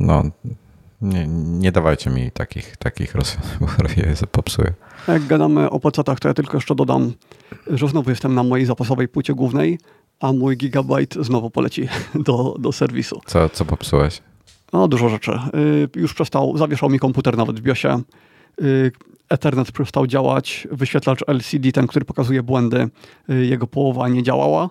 No, 0.00 0.22
Nie, 1.04 1.26
nie 1.28 1.72
dawajcie 1.72 2.10
mi 2.10 2.30
takich, 2.30 2.76
takich 2.76 3.14
rozwiązań, 3.14 3.58
bo 3.60 3.66
je 3.96 4.14
popsuję. 4.32 4.72
Jak 5.08 5.26
gadamy 5.26 5.70
o 5.70 5.80
pecetach, 5.80 6.20
to 6.20 6.28
ja 6.28 6.34
tylko 6.34 6.56
jeszcze 6.56 6.74
dodam, 6.74 7.12
że 7.66 7.88
znowu 7.88 8.10
jestem 8.10 8.34
na 8.34 8.42
mojej 8.42 8.66
zapasowej 8.66 9.08
płycie 9.08 9.34
głównej, 9.34 9.78
a 10.20 10.32
mój 10.32 10.56
gigabajt 10.56 11.14
znowu 11.20 11.50
poleci 11.50 11.88
do, 12.26 12.56
do 12.58 12.72
serwisu. 12.72 13.20
Co, 13.26 13.48
co 13.48 13.64
popsułeś? 13.64 14.22
No, 14.72 14.88
dużo 14.88 15.08
rzeczy. 15.08 15.32
Y, 15.94 16.00
już 16.00 16.14
przestał, 16.14 16.56
zawieszał 16.56 16.90
mi 16.90 16.98
komputer 16.98 17.36
nawet 17.36 17.60
w 17.60 17.62
BIOSie. 17.62 18.00
Y, 18.62 18.92
Ethernet 19.28 19.72
przestał 19.72 20.06
działać, 20.06 20.68
wyświetlacz 20.70 21.20
LCD, 21.26 21.72
ten, 21.72 21.86
który 21.86 22.04
pokazuje 22.04 22.42
błędy, 22.42 22.88
y, 23.30 23.46
jego 23.46 23.66
połowa 23.66 24.08
nie 24.08 24.22
działała, 24.22 24.70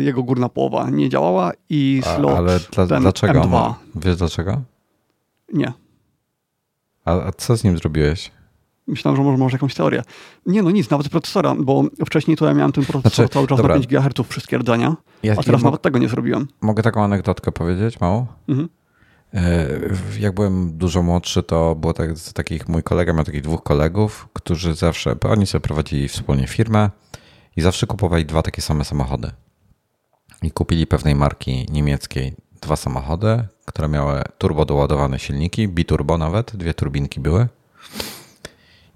jego 0.00 0.22
górna 0.22 0.48
połowa 0.48 0.90
nie 0.90 1.08
działała 1.08 1.52
i 1.70 2.02
slot 2.16 2.34
a, 2.34 2.36
Ale 2.36 2.60
dla, 2.86 3.00
dlaczego? 3.00 3.40
M2. 3.40 3.74
Wiesz 3.94 4.16
dlaczego? 4.16 4.62
Nie. 5.52 5.72
A, 7.04 7.12
a 7.26 7.32
co 7.32 7.56
z 7.56 7.64
nim 7.64 7.78
zrobiłeś? 7.78 8.30
Myślałem, 8.86 9.16
że 9.16 9.22
może 9.22 9.44
masz 9.44 9.52
jakąś 9.52 9.74
teorię. 9.74 10.02
Nie, 10.46 10.62
no 10.62 10.70
nic, 10.70 10.90
nawet 10.90 11.08
procesora, 11.08 11.54
bo 11.54 11.84
wcześniej 12.06 12.36
to 12.36 12.46
ja 12.46 12.54
miałem 12.54 12.72
ten 12.72 12.84
procesor 12.84 13.12
Znaczy, 13.14 13.32
cały 13.34 13.46
czas 13.46 13.56
dobra. 13.58 13.74
na 13.74 13.80
5 13.80 13.86
GHz 13.86 14.28
wszystkie 14.28 14.58
rdzenia, 14.58 14.96
Ja, 15.22 15.34
a 15.38 15.42
teraz 15.42 15.62
nawet 15.62 15.82
tego 15.82 15.98
nie 15.98 16.08
zrobiłem. 16.08 16.48
Mogę 16.60 16.82
taką 16.82 17.04
anegdotkę 17.04 17.52
powiedzieć, 17.52 18.00
małą? 18.00 18.26
Mhm. 18.48 18.68
E, 19.34 19.68
Jak 20.20 20.34
byłem 20.34 20.78
dużo 20.78 21.02
młodszy, 21.02 21.42
to 21.42 21.74
było 21.74 21.92
tak, 21.92 22.18
z 22.18 22.32
takich, 22.32 22.68
mój 22.68 22.82
kolega 22.82 23.12
miał 23.12 23.24
takich 23.24 23.42
dwóch 23.42 23.62
kolegów, 23.62 24.28
którzy 24.32 24.74
zawsze, 24.74 25.16
oni 25.28 25.46
sobie 25.46 25.62
prowadzili 25.62 26.08
wspólnie 26.08 26.46
firmę 26.46 26.90
i 27.56 27.60
zawsze 27.60 27.86
kupowali 27.86 28.26
dwa 28.26 28.42
takie 28.42 28.62
same 28.62 28.84
samochody. 28.84 29.30
I 30.42 30.50
kupili 30.50 30.86
pewnej 30.86 31.14
marki 31.14 31.66
niemieckiej 31.70 32.34
dwa 32.62 32.76
samochody, 32.76 33.44
które 33.66 33.88
miały 33.88 34.22
turbo 34.38 34.64
doładowane 34.64 35.18
silniki, 35.18 35.68
biturbo 35.68 36.18
nawet, 36.18 36.56
dwie 36.56 36.74
turbinki 36.74 37.20
były. 37.20 37.48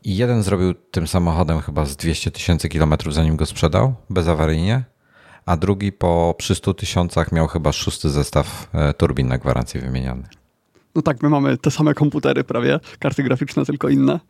I 0.05 0.17
jeden 0.17 0.43
zrobił 0.43 0.75
tym 0.75 1.07
samochodem 1.07 1.61
chyba 1.61 1.85
z 1.85 1.97
200 1.97 2.31
tysięcy 2.31 2.69
kilometrów, 2.69 3.15
zanim 3.15 3.37
go 3.37 3.47
sprzedał, 3.47 3.95
bezawaryjnie, 4.11 4.85
a 5.47 5.57
drugi 5.57 5.93
po 5.93 6.35
przy 6.39 6.55
100 6.55 6.75
tysiącach 6.75 7.33
miał 7.33 7.47
chyba 7.47 7.73
szósty 7.73 8.11
zestaw 8.11 8.69
e, 8.73 8.95
turbin 8.95 9.29
na 9.29 9.39
gwarancję 9.39 9.81
wymieniany. 9.81 10.29
No 10.95 11.03
tak, 11.03 11.23
my 11.23 11.29
mamy 11.29 11.59
te 11.59 11.71
same 11.71 11.95
komputery 11.95 12.45
prawie, 12.45 12.81
karty 12.99 13.23
graficzne 13.23 13.65
tylko 13.65 13.89
inne, 13.89 14.21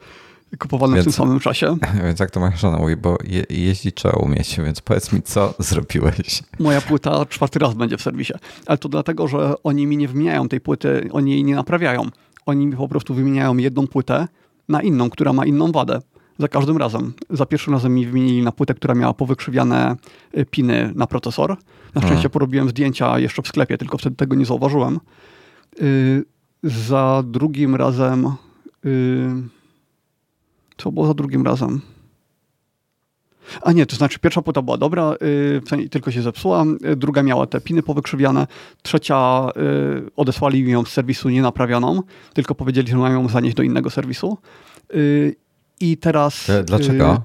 kupowane 0.58 0.94
Więc- 0.94 1.04
w 1.04 1.08
tym 1.08 1.12
samym 1.12 1.40
czasie. 1.40 1.76
Więc 2.06 2.20
jak 2.20 2.30
to 2.30 2.40
moja 2.40 2.56
żona 2.56 2.78
mówi, 2.78 2.96
bo 2.96 3.18
je, 3.24 3.44
jeździć 3.50 3.94
trzeba 3.94 4.14
umieć, 4.18 4.56
więc 4.64 4.80
powiedz 4.80 5.12
mi, 5.12 5.22
co 5.22 5.54
zrobiłeś? 5.58 6.42
Moja 6.58 6.80
płyta 6.80 7.26
czwarty 7.26 7.58
raz 7.58 7.74
będzie 7.74 7.96
w 7.96 8.02
serwisie, 8.02 8.32
ale 8.66 8.78
to 8.78 8.88
dlatego, 8.88 9.28
że 9.28 9.54
oni 9.62 9.86
mi 9.86 9.96
nie 9.96 10.08
wymieniają 10.08 10.48
tej 10.48 10.60
płyty, 10.60 11.08
oni 11.12 11.30
jej 11.30 11.44
nie 11.44 11.54
naprawiają. 11.54 12.02
Oni 12.46 12.66
mi 12.66 12.76
po 12.76 12.88
prostu 12.88 13.14
wymieniają 13.14 13.56
jedną 13.56 13.86
płytę 13.86 14.28
na 14.68 14.82
inną, 14.82 15.10
która 15.10 15.32
ma 15.32 15.46
inną 15.46 15.72
wadę. 15.72 15.98
Za 16.38 16.48
każdym 16.48 16.76
razem. 16.76 17.12
Za 17.30 17.46
pierwszym 17.46 17.72
razem 17.72 17.94
mi 17.94 18.06
wymienili 18.06 18.42
na 18.42 18.52
płytę, 18.52 18.74
która 18.74 18.94
miała 18.94 19.14
powykrzywiane 19.14 19.96
y, 20.38 20.44
piny 20.46 20.92
na 20.94 21.06
procesor. 21.06 21.50
Na 21.94 22.00
szczęście 22.00 22.14
Mhm. 22.14 22.30
porobiłem 22.30 22.68
zdjęcia 22.68 23.18
jeszcze 23.18 23.42
w 23.42 23.48
sklepie, 23.48 23.78
tylko 23.78 23.98
wtedy 23.98 24.16
tego 24.16 24.34
nie 24.36 24.44
zauważyłem. 24.46 25.00
Y, 25.82 26.24
za 26.62 27.22
drugim 27.26 27.74
razem. 27.76 28.26
y, 28.84 29.28
co 30.82 30.92
było 30.92 31.06
za 31.06 31.14
drugim 31.14 31.46
razem? 31.46 31.80
A 33.62 33.72
nie, 33.72 33.86
to 33.86 33.96
znaczy 33.96 34.18
pierwsza 34.18 34.42
płyta 34.42 34.62
była 34.62 34.76
dobra, 34.76 35.14
y, 35.22 35.60
sensie 35.68 35.88
tylko 35.88 36.10
się 36.10 36.22
zepsuła, 36.22 36.64
y, 36.92 36.96
druga 36.96 37.22
miała 37.22 37.46
te 37.46 37.60
piny 37.60 37.82
powykrzywiane, 37.82 38.46
trzecia 38.82 39.48
y, 40.06 40.10
odesłali 40.16 40.62
mi 40.64 40.72
ją 40.72 40.84
z 40.84 40.88
serwisu 40.88 41.28
nienaprawioną, 41.28 42.02
tylko 42.34 42.54
powiedzieli, 42.54 42.88
że 42.88 42.96
mają 42.96 43.22
ją 43.22 43.28
zanieść 43.28 43.56
do 43.56 43.62
innego 43.62 43.90
serwisu. 43.90 44.38
Y, 44.94 45.36
I 45.80 45.96
teraz... 45.96 46.50
E, 46.50 46.64
Dlaczego? 46.64 47.22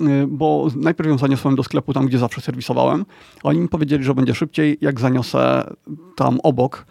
Y, 0.00 0.04
y, 0.04 0.26
bo 0.28 0.68
najpierw 0.76 1.08
ją 1.08 1.18
zaniosłem 1.18 1.56
do 1.56 1.62
sklepu 1.62 1.92
tam, 1.92 2.06
gdzie 2.06 2.18
zawsze 2.18 2.40
serwisowałem. 2.40 3.06
Oni 3.42 3.60
mi 3.60 3.68
powiedzieli, 3.68 4.04
że 4.04 4.14
będzie 4.14 4.34
szybciej, 4.34 4.78
jak 4.80 5.00
zaniosę 5.00 5.74
tam 6.16 6.40
obok. 6.42 6.86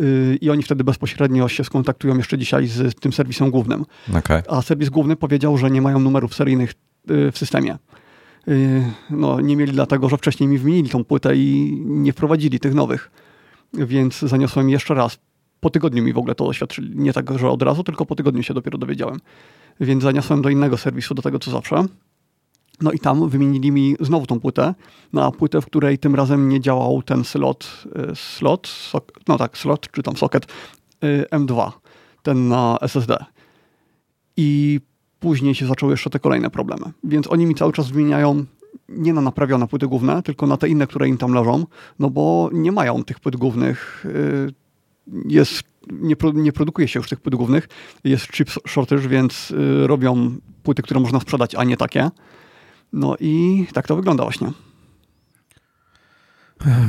Y, 0.00 0.38
I 0.40 0.50
oni 0.50 0.62
wtedy 0.62 0.84
bezpośrednio 0.84 1.48
się 1.48 1.64
skontaktują 1.64 2.16
jeszcze 2.16 2.38
dzisiaj 2.38 2.66
z 2.66 2.94
tym 2.94 3.12
serwisem 3.12 3.50
głównym 3.50 3.84
Okej. 4.18 4.42
a 4.48 4.62
serwis 4.62 4.88
główny 4.88 5.16
powiedział, 5.16 5.58
że 5.58 5.70
nie 5.70 5.82
mają 5.82 5.98
numerów 5.98 6.34
seryjnych 6.34 6.72
y, 7.10 7.32
w 7.32 7.38
systemie. 7.38 7.78
Y, 8.48 8.84
No, 9.10 9.40
nie 9.40 9.56
mieli 9.56 9.72
dlatego, 9.72 10.08
że 10.08 10.16
wcześniej 10.16 10.48
mi 10.48 10.58
wymienili 10.58 10.90
tą 10.90 11.04
płytę 11.04 11.36
i 11.36 11.76
nie 11.86 12.12
wprowadzili 12.12 12.60
tych 12.60 12.74
nowych. 12.74 13.10
Więc 13.74 14.18
zaniosłem 14.18 14.70
jeszcze 14.70 14.94
raz. 14.94 15.18
Po 15.60 15.70
tygodniu 15.70 16.02
mi 16.02 16.12
w 16.12 16.18
ogóle 16.18 16.34
to 16.34 16.46
oświadczyli. 16.46 16.92
Nie 16.96 17.12
tak, 17.12 17.38
że 17.38 17.50
od 17.50 17.62
razu, 17.62 17.84
tylko 17.84 18.06
po 18.06 18.14
tygodniu 18.14 18.42
się 18.42 18.54
dopiero 18.54 18.78
dowiedziałem. 18.78 19.20
Więc 19.80 20.02
zaniosłem 20.02 20.42
do 20.42 20.48
innego 20.48 20.76
serwisu, 20.76 21.14
do 21.14 21.22
tego 21.22 21.38
co 21.38 21.50
zawsze. 21.50 21.84
No 22.80 22.92
i 22.92 22.98
tam 22.98 23.28
wymienili 23.28 23.72
mi 23.72 23.96
znowu 24.00 24.26
tą 24.26 24.40
płytę, 24.40 24.74
na 25.12 25.30
płytę, 25.30 25.60
w 25.60 25.66
której 25.66 25.98
tym 25.98 26.14
razem 26.14 26.48
nie 26.48 26.60
działał 26.60 27.02
ten 27.02 27.24
slot, 27.24 27.84
y, 28.12 28.16
slot, 28.16 28.66
sok, 28.66 29.12
no 29.28 29.38
tak, 29.38 29.58
slot, 29.58 29.90
czy 29.90 30.02
tam 30.02 30.16
socket 30.16 30.46
y, 31.04 31.24
M2, 31.30 31.72
ten 32.22 32.48
na 32.48 32.78
SSD. 32.80 33.16
I 34.36 34.80
później 35.20 35.54
się 35.54 35.66
zaczęły 35.66 35.92
jeszcze 35.92 36.10
te 36.10 36.18
kolejne 36.18 36.50
problemy. 36.50 36.92
Więc 37.04 37.32
oni 37.32 37.46
mi 37.46 37.54
cały 37.54 37.72
czas 37.72 37.90
wymieniają 37.90 38.44
nie 38.88 39.12
na 39.12 39.20
naprawione 39.20 39.68
płyty 39.68 39.86
główne, 39.86 40.22
tylko 40.22 40.46
na 40.46 40.56
te 40.56 40.68
inne, 40.68 40.86
które 40.86 41.08
im 41.08 41.18
tam 41.18 41.32
leżą, 41.32 41.66
no 41.98 42.10
bo 42.10 42.50
nie 42.52 42.72
mają 42.72 43.04
tych 43.04 43.20
płyt 43.20 43.36
głównych. 43.36 44.04
y, 44.06 44.54
Jest, 45.28 45.62
nie, 45.92 46.16
nie 46.34 46.52
produkuje 46.52 46.88
się 46.88 47.00
już 47.00 47.08
tych 47.08 47.20
płyt 47.20 47.34
głównych, 47.34 47.68
jest 48.04 48.26
chip 48.32 48.50
shortage, 48.66 49.08
więc 49.08 49.52
robią 49.82 50.36
płyty, 50.62 50.82
które 50.82 51.00
można 51.00 51.20
sprzedać, 51.20 51.54
a 51.54 51.64
nie 51.64 51.76
takie. 51.76 52.10
No 52.96 53.16
i 53.20 53.66
tak 53.72 53.86
to 53.86 53.96
wygląda 53.96 54.22
właśnie. 54.24 54.52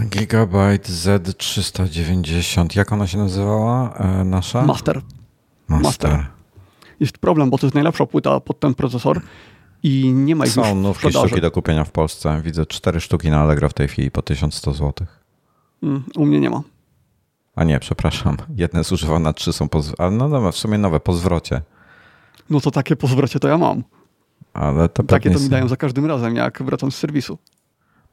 Gigabyte 0.10 0.90
Z390. 0.92 2.78
Jak 2.78 2.92
ona 2.92 3.08
się 3.08 3.18
nazywała? 3.18 3.94
E, 3.94 4.24
Nasza? 4.24 4.66
Master. 4.66 5.02
Master. 5.68 5.84
Master. 6.12 6.26
Jest 7.00 7.18
problem, 7.18 7.50
bo 7.50 7.58
to 7.58 7.66
jest 7.68 7.76
najlepsza 7.76 8.06
płyta 8.06 8.40
pod 8.40 8.60
ten 8.60 8.74
procesor 8.74 9.22
i 9.84 10.12
nie 10.14 10.36
ma 10.36 10.46
ich 10.46 10.52
Są 10.52 10.76
nówki 10.76 11.00
sprzedaży. 11.00 11.28
sztuki 11.28 11.42
do 11.42 11.52
kupienia 11.52 11.84
w 11.84 11.92
Polsce. 11.92 12.42
Widzę 12.42 12.66
cztery 12.66 13.02
sztuki 13.02 13.30
na 13.30 13.42
Allegro 13.42 13.70
w 13.70 13.74
tej 13.74 13.88
chwili 13.88 14.12
po 14.12 14.22
1100 14.22 14.74
zł. 14.74 15.08
Mm, 15.84 16.04
U 16.16 16.26
mnie 16.26 16.40
nie 16.40 16.50
ma. 16.50 16.62
A 17.56 17.64
nie, 17.64 17.80
przepraszam. 17.80 18.38
Jedne 18.56 18.84
zużywane, 18.84 19.34
trzy 19.34 19.54
są 19.54 19.70
po... 19.70 19.82
no 20.12 20.30
dobra, 20.30 20.52
w 20.52 20.58
sumie 20.58 20.78
nowe, 20.78 21.00
po 21.00 21.14
zwrocie. 21.14 21.62
No 22.50 22.62
to 22.62 22.72
takie 22.72 22.96
po 22.96 23.08
zwrocie 23.08 23.40
to 23.40 23.48
ja 23.48 23.58
mam. 23.58 23.84
Ale 24.56 24.90
to 24.90 25.04
Takie 25.04 25.32
to 25.32 25.40
mi 25.40 25.50
dają 25.50 25.68
za 25.68 25.78
każdym 25.78 26.06
razem, 26.06 26.36
jak 26.36 26.64
wracam 26.64 26.92
z 26.92 26.96
serwisu. 26.96 27.38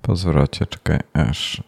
Po 0.02 0.16
zwrocie, 0.16 0.66
czekaj, 0.66 0.98
aż... 1.12 1.62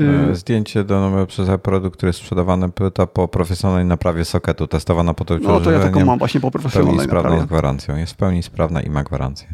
e, 0.00 0.34
Zdjęcie 0.34 0.84
do 0.84 1.00
nowego 1.00 1.26
przez 1.26 1.48
produkt, 1.62 1.96
który 1.96 2.08
jest 2.08 2.18
sprzedawany 2.18 2.68
płyta 2.70 3.06
po 3.06 3.28
profesjonalnej 3.28 3.84
naprawie 3.86 4.24
sokietu, 4.24 4.66
testowana 4.66 5.14
po 5.14 5.24
to, 5.24 5.38
no 5.38 5.60
to 5.60 5.70
ja 5.70 5.80
taką 5.80 6.04
mam 6.04 6.18
właśnie 6.18 6.40
po 6.40 6.50
profesjonalnej 6.50 7.06
sprawną 7.06 7.30
z 7.30 7.32
naprawie. 7.32 7.48
gwarancją. 7.48 7.96
Jest 7.96 8.12
w 8.12 8.16
pełni 8.16 8.42
sprawna 8.42 8.82
i 8.82 8.90
ma 8.90 9.04
gwarancję. 9.04 9.48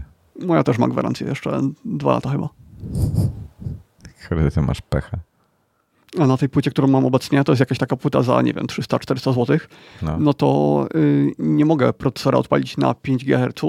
Moja 0.47 0.65
też 0.65 0.79
ma 0.79 0.89
gwarancję 0.89 1.27
jeszcze 1.27 1.61
dwa 1.85 2.13
lata 2.13 2.31
chyba. 2.31 2.49
Chyba 4.19 4.51
ty 4.51 4.61
masz 4.61 4.81
pecha. 4.81 5.19
A 6.21 6.27
na 6.27 6.37
tej 6.37 6.49
płycie, 6.49 6.71
którą 6.71 6.89
mam 6.89 7.05
obecnie, 7.07 7.45
to 7.45 7.53
jest 7.53 7.61
jakaś 7.61 7.79
taka 7.79 7.97
płyta 7.97 8.23
za, 8.23 8.43
nie 8.43 8.53
wiem, 8.53 8.67
300-400 8.67 9.35
zł, 9.35 9.59
No. 10.03 10.17
no 10.21 10.35
to 10.35 10.87
y, 10.95 11.33
nie 11.39 11.65
mogę 11.65 11.93
procesora 11.93 12.39
odpalić 12.39 12.77
na 12.77 12.95
5 12.95 13.25
GHz. 13.25 13.65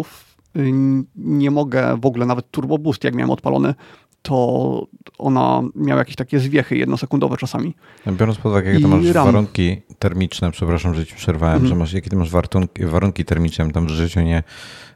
Y, 0.57 0.71
nie 1.15 1.51
mogę 1.51 1.97
w 2.01 2.05
ogóle 2.05 2.25
nawet 2.25 2.51
Turbo 2.51 2.77
Boost, 2.77 3.03
jak 3.03 3.15
miałem 3.15 3.31
odpalony, 3.31 3.73
to 4.21 4.87
ona 5.17 5.61
miała 5.75 5.99
jakieś 5.99 6.15
takie 6.15 6.39
zwiechy 6.39 6.77
jednosekundowe 6.77 7.37
czasami. 7.37 7.75
Biorąc 8.07 8.37
pod 8.37 8.45
uwagę, 8.51 8.73
jakie 8.73 8.83
I 8.83 8.87
masz 8.87 9.05
RAM. 9.09 9.25
warunki 9.25 9.81
termiczne, 9.99 10.51
przepraszam, 10.51 10.95
że 10.95 11.05
ci 11.05 11.15
przerwałem, 11.15 11.53
Mhm. 11.55 11.69
że 11.69 11.75
masz, 11.75 11.93
jakie 11.93 12.09
ty 12.09 12.15
masz 12.15 12.29
warunki, 12.29 12.85
warunki 12.85 13.25
termiczne, 13.25 13.71
tam 13.71 13.85
w 13.85 13.89
życiu 13.89 14.21
nie 14.21 14.43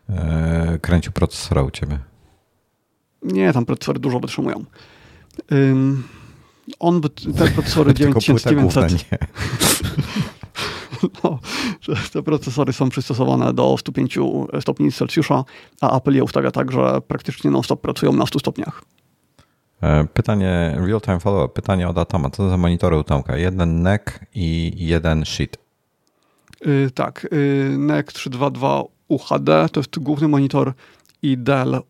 e, 0.10 0.80
kręcił 0.82 1.12
procesora 1.12 1.64
u 1.64 1.72
ciebie. 1.72 2.00
Nie, 3.24 3.54
tam 3.54 3.66
procesory 3.66 4.00
dużo 4.00 4.20
wytrzymują. 4.20 4.64
Ym, 5.52 6.04
on, 6.80 7.02
wyt- 7.02 7.38
te 7.38 7.48
procesory 7.52 7.94
Tylko 8.00 8.20
płyta 8.22 8.54
główna 8.54 8.88
9900, 8.88 9.12
nie. 9.12 9.18
no, 11.24 11.40
te 12.14 12.24
procesory 12.24 12.74
są 12.74 12.90
przystosowane 12.90 13.54
do 13.54 13.78
105 13.78 14.20
stopni 14.62 14.92
Celsjusza, 14.92 15.44
a 15.82 15.98
Apple 15.98 16.14
je 16.14 16.24
ustawia 16.24 16.52
tak, 16.52 16.72
że 16.72 17.02
praktycznie 17.08 17.52
non-stop 17.52 17.82
pracują 17.82 18.14
na 18.14 18.26
100 18.26 18.40
stopniach. 18.40 18.82
E, 19.82 20.08
Pytanie, 20.14 20.78
real-time 20.88 21.20
follow-up, 21.20 21.54
pytanie 21.54 21.90
od 21.90 21.98
Atoma. 21.98 22.30
Co 22.30 22.38
to 22.44 22.50
za 22.50 22.58
monitory 22.58 22.98
u 22.98 23.04
Tomka? 23.04 23.38
Jeden 23.38 23.82
NEC 23.82 24.02
i 24.36 24.74
jeden 24.78 25.26
Sheet. 25.26 25.58
Yy, 26.66 26.92
tak, 26.92 27.28
yy, 27.32 27.78
NEC 27.78 28.14
322 28.14 28.84
UHD 29.08 29.70
to 29.72 29.80
jest 29.80 30.00
główny 30.00 30.28
monitor 30.28 30.74
i 31.22 31.38
Dell 31.38 31.82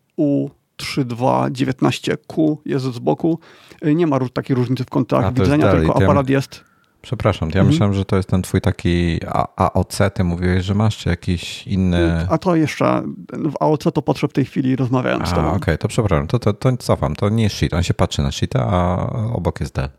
3219Q 0.78 2.58
jest 2.66 2.86
z 2.86 3.00
boku. 3.00 3.40
Nie 3.82 4.08
ma 4.08 4.20
takiej 4.34 4.56
różnicy 4.56 4.84
w 4.84 4.90
kątach 4.90 5.34
widzenia, 5.34 5.72
tylko 5.72 6.04
aparat 6.04 6.30
jest 6.30 6.70
Przepraszam, 7.02 7.50
ja 7.50 7.54
mhm. 7.54 7.68
myślałem, 7.68 7.94
że 7.94 8.06
to 8.06 8.16
jest 8.16 8.30
ten 8.30 8.42
twój 8.42 8.62
taki 8.62 9.20
AOC, 9.56 10.00
ty 10.14 10.24
mówiłeś, 10.24 10.66
że 10.66 10.76
masz, 10.76 10.98
czy 10.98 11.10
jakiś 11.10 11.68
inny... 11.68 12.28
A 12.30 12.38
to 12.38 12.56
jeszcze, 12.56 13.04
w 13.34 13.54
AOC 13.60 13.84
to 13.94 14.02
patrzę 14.02 14.28
w 14.28 14.34
tej 14.34 14.46
chwili 14.46 14.76
rozmawiałem 14.76 15.26
z 15.26 15.30
tobą. 15.30 15.48
Okej, 15.48 15.58
okay, 15.58 15.78
to 15.78 15.88
przepraszam, 15.88 16.28
to, 16.28 16.40
to, 16.40 16.54
to 16.54 16.78
cofam, 16.78 17.16
to 17.16 17.30
nie 17.30 17.44
jest 17.44 17.56
sheet, 17.56 17.74
on 17.74 17.84
się 17.84 17.94
patrzy 17.94 18.22
na 18.22 18.32
sheeta, 18.32 18.68
a 18.68 19.10
obok 19.34 19.60
jest 19.60 19.76
Dell. 19.76 19.90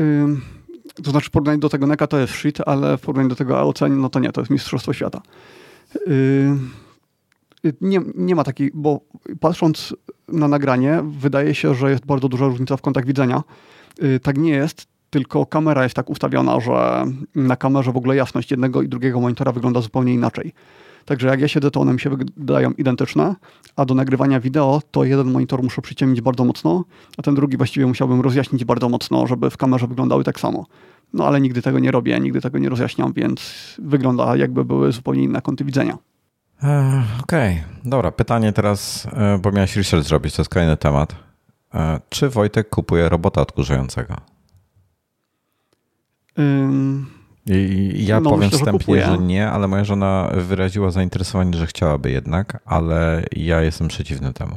Ym, 0.00 0.42
to 1.04 1.10
znaczy 1.10 1.26
w 1.26 1.30
porównaniu 1.30 1.58
do 1.58 1.68
tego 1.68 1.86
NECA 1.86 2.06
to 2.06 2.18
jest 2.18 2.32
sheet, 2.32 2.58
ale 2.66 2.98
w 2.98 3.00
porównaniu 3.00 3.28
do 3.28 3.36
tego 3.36 3.58
AOC, 3.58 3.80
no 3.90 4.08
to 4.08 4.20
nie, 4.20 4.32
to 4.32 4.40
jest 4.40 4.50
Mistrzostwo 4.50 4.92
Świata. 4.92 5.22
Ym, 6.08 6.70
nie, 7.80 8.00
nie 8.14 8.34
ma 8.34 8.44
takiej, 8.44 8.70
bo 8.74 9.00
patrząc 9.40 9.94
na 10.28 10.48
nagranie, 10.48 11.00
wydaje 11.04 11.54
się, 11.54 11.74
że 11.74 11.90
jest 11.90 12.06
bardzo 12.06 12.28
duża 12.28 12.46
różnica 12.46 12.76
w 12.76 12.82
kątach 12.82 13.06
widzenia. 13.06 13.42
Yy, 14.02 14.20
tak 14.20 14.38
nie 14.38 14.50
jest, 14.50 14.86
tylko 15.10 15.46
kamera 15.46 15.82
jest 15.82 15.94
tak 15.94 16.10
ustawiona, 16.10 16.60
że 16.60 17.04
na 17.34 17.56
kamerze 17.56 17.92
w 17.92 17.96
ogóle 17.96 18.16
jasność 18.16 18.50
jednego 18.50 18.82
i 18.82 18.88
drugiego 18.88 19.20
monitora 19.20 19.52
wygląda 19.52 19.80
zupełnie 19.80 20.14
inaczej. 20.14 20.52
Także 21.04 21.28
jak 21.28 21.40
ja 21.40 21.48
siedzę, 21.48 21.70
to 21.70 21.80
one 21.80 21.92
mi 21.92 22.00
się 22.00 22.10
wydają 22.10 22.72
identyczne, 22.72 23.34
a 23.76 23.84
do 23.84 23.94
nagrywania 23.94 24.40
wideo 24.40 24.82
to 24.90 25.04
jeden 25.04 25.32
monitor 25.32 25.62
muszę 25.62 25.82
przyciemnić 25.82 26.20
bardzo 26.20 26.44
mocno, 26.44 26.84
a 27.16 27.22
ten 27.22 27.34
drugi 27.34 27.56
właściwie 27.56 27.86
musiałbym 27.86 28.20
rozjaśnić 28.20 28.64
bardzo 28.64 28.88
mocno, 28.88 29.26
żeby 29.26 29.50
w 29.50 29.56
kamerze 29.56 29.86
wyglądały 29.86 30.24
tak 30.24 30.40
samo. 30.40 30.66
No 31.12 31.26
ale 31.26 31.40
nigdy 31.40 31.62
tego 31.62 31.78
nie 31.78 31.90
robię, 31.90 32.20
nigdy 32.20 32.40
tego 32.40 32.58
nie 32.58 32.68
rozjaśniam, 32.68 33.12
więc 33.12 33.40
wygląda 33.78 34.36
jakby 34.36 34.64
były 34.64 34.92
zupełnie 34.92 35.22
inne 35.22 35.42
kąty 35.42 35.64
widzenia. 35.64 35.98
E, 36.62 37.02
okej, 37.22 37.52
okay. 37.52 37.64
dobra. 37.84 38.12
Pytanie 38.12 38.52
teraz, 38.52 39.06
e, 39.12 39.38
bo 39.38 39.52
miałeś 39.52 39.76
research 39.76 40.06
zrobić, 40.06 40.34
to 40.34 40.42
jest 40.42 40.50
kolejny 40.50 40.76
temat. 40.76 41.14
E, 41.74 42.00
czy 42.08 42.28
Wojtek 42.28 42.68
kupuje 42.68 43.08
robota 43.08 43.40
odkurzającego? 43.40 44.16
I 47.46 48.06
ja 48.06 48.20
no, 48.20 48.30
powiem 48.30 48.44
myślę, 48.44 48.58
wstępnie, 48.58 49.00
że, 49.00 49.06
że, 49.06 49.18
nie, 49.18 49.50
ale 49.50 49.68
moja 49.68 49.84
żona 49.84 50.30
wyraziła 50.34 50.90
zainteresowanie, 50.90 51.58
że 51.58 51.66
chciałaby 51.66 52.10
jednak, 52.10 52.60
ale 52.64 53.24
ja 53.32 53.62
jestem 53.62 53.88
przeciwny 53.88 54.32
temu. 54.32 54.56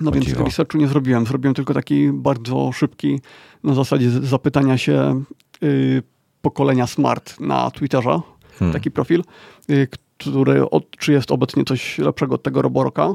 No 0.00 0.10
Chodziło. 0.10 0.36
więc 0.36 0.46
researchu 0.48 0.78
nie 0.78 0.88
zrobiłem. 0.88 1.26
Zrobiłem 1.26 1.54
tylko 1.54 1.74
taki 1.74 2.12
bardzo 2.12 2.72
szybki, 2.72 3.20
na 3.64 3.74
zasadzie 3.74 4.10
zapytania 4.10 4.78
się 4.78 5.22
y, 5.62 6.02
pokolenia 6.42 6.86
Smart 6.86 7.40
na 7.40 7.70
Twitterze, 7.70 8.20
hmm. 8.58 8.72
taki 8.72 8.90
profil, 8.90 9.24
y, 9.70 9.88
który 10.30 10.70
od, 10.70 10.90
czy 10.90 11.12
jest 11.12 11.30
obecnie 11.30 11.64
coś 11.64 11.98
lepszego 11.98 12.34
od 12.34 12.42
tego 12.42 12.62
Roboroka. 12.62 13.14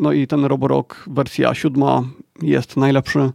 No 0.00 0.12
i 0.12 0.26
ten 0.26 0.44
Roborok 0.44 1.04
wersja 1.06 1.54
siódma 1.54 2.02
jest 2.42 2.76
najlepszy 2.76 3.32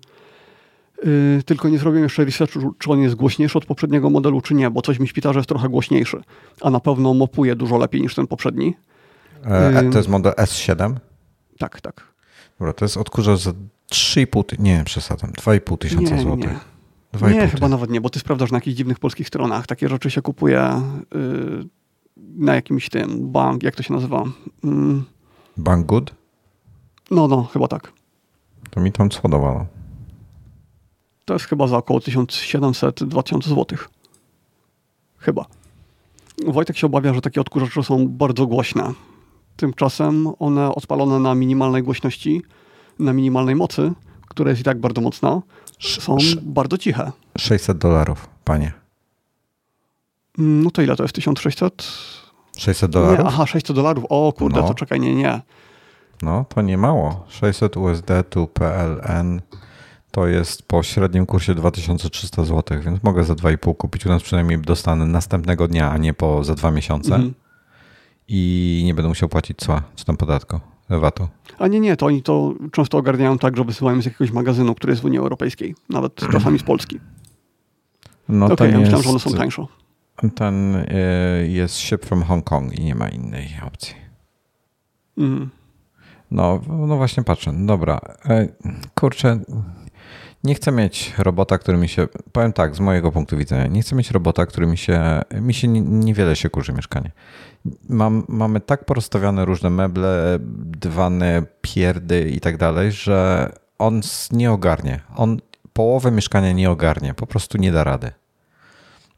Yy, 1.03 1.43
tylko 1.45 1.69
nie 1.69 1.77
zrobiłem 1.77 2.03
jeszcze 2.03 2.25
researchu, 2.25 2.73
czy 2.79 2.91
on 2.91 2.99
jest 2.99 3.15
głośniejszy 3.15 3.57
od 3.57 3.65
poprzedniego 3.65 4.09
modelu, 4.09 4.41
czy 4.41 4.53
nie, 4.53 4.69
bo 4.69 4.81
coś 4.81 4.99
mi 4.99 5.07
śpita, 5.07 5.33
że 5.33 5.39
jest 5.39 5.49
trochę 5.49 5.69
głośniejszy, 5.69 6.21
a 6.61 6.69
na 6.69 6.79
pewno 6.79 7.13
mopuje 7.13 7.55
dużo 7.55 7.77
lepiej 7.77 8.01
niż 8.01 8.15
ten 8.15 8.27
poprzedni. 8.27 8.75
E, 9.45 9.83
yy, 9.83 9.91
to 9.91 9.97
jest 9.97 10.09
model 10.09 10.33
S7? 10.33 10.95
Tak, 11.57 11.81
tak. 11.81 12.13
Dobra, 12.59 12.73
to 12.73 12.85
jest 12.85 12.97
odkurzacz 12.97 13.39
za 13.39 13.51
3,5, 13.91 14.59
nie 14.59 14.83
przesadzam, 14.85 15.31
2,5 15.31 15.77
tysiąca 15.77 16.17
złotych. 16.17 16.75
Nie, 17.21 17.29
nie 17.29 17.47
chyba 17.47 17.67
nawet 17.67 17.89
nie, 17.89 18.01
bo 18.01 18.09
ty 18.09 18.19
sprawdzasz 18.19 18.51
na 18.51 18.57
jakichś 18.57 18.77
dziwnych 18.77 18.99
polskich 18.99 19.27
stronach. 19.27 19.67
Takie 19.67 19.89
rzeczy 19.89 20.11
się 20.11 20.21
kupuje 20.21 20.81
yy, 21.15 21.65
na 22.17 22.55
jakimś 22.55 22.89
tym 22.89 23.31
bank, 23.31 23.63
jak 23.63 23.75
to 23.75 23.83
się 23.83 23.93
nazywa? 23.93 24.23
Yy. 24.63 25.03
Bank 25.57 25.85
Good? 25.85 26.15
No, 27.11 27.27
no, 27.27 27.43
chyba 27.43 27.67
tak. 27.67 27.91
To 28.69 28.81
mi 28.81 28.91
tam 28.91 29.11
schodowało. 29.11 29.65
To 31.25 31.33
jest 31.33 31.45
chyba 31.45 31.67
za 31.67 31.77
około 31.77 31.99
1700-2000 31.99 33.43
zł. 33.43 33.77
Chyba. 35.17 35.45
Wojtek 36.47 36.77
się 36.77 36.87
obawia, 36.87 37.13
że 37.13 37.21
takie 37.21 37.41
odkurzacze 37.41 37.83
są 37.83 38.07
bardzo 38.07 38.47
głośne. 38.47 38.93
Tymczasem 39.55 40.27
one 40.39 40.75
odpalone 40.75 41.19
na 41.19 41.35
minimalnej 41.35 41.83
głośności, 41.83 42.41
na 42.99 43.13
minimalnej 43.13 43.55
mocy, 43.55 43.91
która 44.27 44.49
jest 44.49 44.61
i 44.61 44.63
tak 44.63 44.79
bardzo 44.79 45.01
mocna, 45.01 45.41
są 45.79 46.17
Sz 46.17 46.43
bardzo 46.43 46.77
ciche. 46.77 47.11
600 47.37 47.77
dolarów, 47.77 48.29
panie. 48.43 48.84
Mm, 50.39 50.63
no 50.63 50.71
to 50.71 50.81
ile 50.81 50.95
to 50.95 51.03
jest? 51.03 51.15
1600? 51.15 51.87
600 52.57 52.91
dolarów? 52.91 53.19
Nie, 53.19 53.25
aha, 53.25 53.45
600 53.45 53.75
dolarów. 53.75 54.05
O 54.09 54.33
kurde, 54.33 54.61
no. 54.61 54.67
to 54.67 54.73
czekaj, 54.73 54.99
nie, 54.99 55.15
nie. 55.15 55.41
No, 56.21 56.45
to 56.55 56.61
nie 56.61 56.77
mało. 56.77 57.25
600 57.29 57.77
USD 57.77 58.09
tu 58.29 58.47
PLN 58.47 59.41
to 60.11 60.27
jest 60.27 60.63
po 60.63 60.83
średnim 60.83 61.25
kursie 61.25 61.55
2300 61.55 62.43
zł, 62.43 62.81
więc 62.81 63.03
mogę 63.03 63.23
za 63.23 63.33
2,5 63.33 63.77
kupić. 63.77 64.05
U 64.05 64.09
nas 64.09 64.23
przynajmniej 64.23 64.59
dostanę 64.59 65.05
następnego 65.05 65.67
dnia, 65.67 65.91
a 65.91 65.97
nie 65.97 66.13
po 66.13 66.43
za 66.43 66.55
dwa 66.55 66.71
miesiące. 66.71 67.15
Mhm. 67.15 67.33
I 68.27 68.81
nie 68.85 68.93
będę 68.93 69.09
musiał 69.09 69.29
płacić 69.29 69.57
cła, 69.57 69.81
czy 69.95 70.05
tam 70.05 70.17
podatku, 70.17 70.59
VAT-u. 70.89 71.27
A 71.59 71.67
nie, 71.67 71.79
nie, 71.79 71.97
to 71.97 72.05
oni 72.05 72.23
to 72.23 72.53
często 72.71 72.97
ogarniają 72.97 73.37
tak, 73.37 73.57
że 73.57 73.63
wysyłają 73.63 74.01
z 74.01 74.05
jakiegoś 74.05 74.31
magazynu, 74.31 74.75
który 74.75 74.91
jest 74.91 75.01
w 75.01 75.05
Unii 75.05 75.19
Europejskiej, 75.19 75.75
nawet 75.89 76.15
czasami 76.31 76.59
z 76.59 76.63
Polski. 76.63 76.99
No 78.29 78.45
okay, 78.45 78.71
ja 78.71 78.79
myślałem, 78.79 79.03
że 79.03 79.09
one 79.09 79.19
są 79.19 79.31
tańsze. 79.31 79.65
Ten 80.35 80.75
y, 80.75 81.47
jest 81.49 81.75
ship 81.75 82.05
from 82.05 82.23
Hong 82.23 82.43
Kong 82.43 82.79
i 82.79 82.83
nie 82.83 82.95
ma 82.95 83.09
innej 83.09 83.47
opcji. 83.67 83.95
Mhm. 85.17 85.49
No, 86.31 86.61
no 86.67 86.97
właśnie 86.97 87.23
patrzę. 87.23 87.51
Dobra. 87.65 87.99
E, 88.25 88.47
kurczę, 88.95 89.39
nie 90.43 90.55
chcę 90.55 90.71
mieć 90.71 91.13
robota, 91.17 91.57
który 91.57 91.77
mi 91.77 91.87
się, 91.89 92.07
powiem 92.31 92.53
tak, 92.53 92.75
z 92.75 92.79
mojego 92.79 93.11
punktu 93.11 93.37
widzenia, 93.37 93.67
nie 93.67 93.81
chcę 93.81 93.95
mieć 93.95 94.11
robota, 94.11 94.45
który 94.45 94.67
mi 94.67 94.77
się, 94.77 95.21
mi 95.41 95.53
się 95.53 95.67
niewiele 95.67 96.35
się 96.35 96.49
kurzy 96.49 96.73
mieszkanie. 96.73 97.11
Mam, 97.89 98.23
mamy 98.27 98.59
tak 98.59 98.85
porozstawiane 98.85 99.45
różne 99.45 99.69
meble, 99.69 100.37
dywany, 100.79 101.43
pierdy 101.61 102.29
i 102.29 102.39
tak 102.39 102.57
dalej, 102.57 102.91
że 102.91 103.49
on 103.79 104.01
nie 104.31 104.51
ogarnie. 104.51 104.99
On 105.15 105.39
połowę 105.73 106.11
mieszkania 106.11 106.51
nie 106.51 106.71
ogarnie, 106.71 107.13
po 107.13 107.27
prostu 107.27 107.57
nie 107.57 107.71
da 107.71 107.83
rady. 107.83 108.11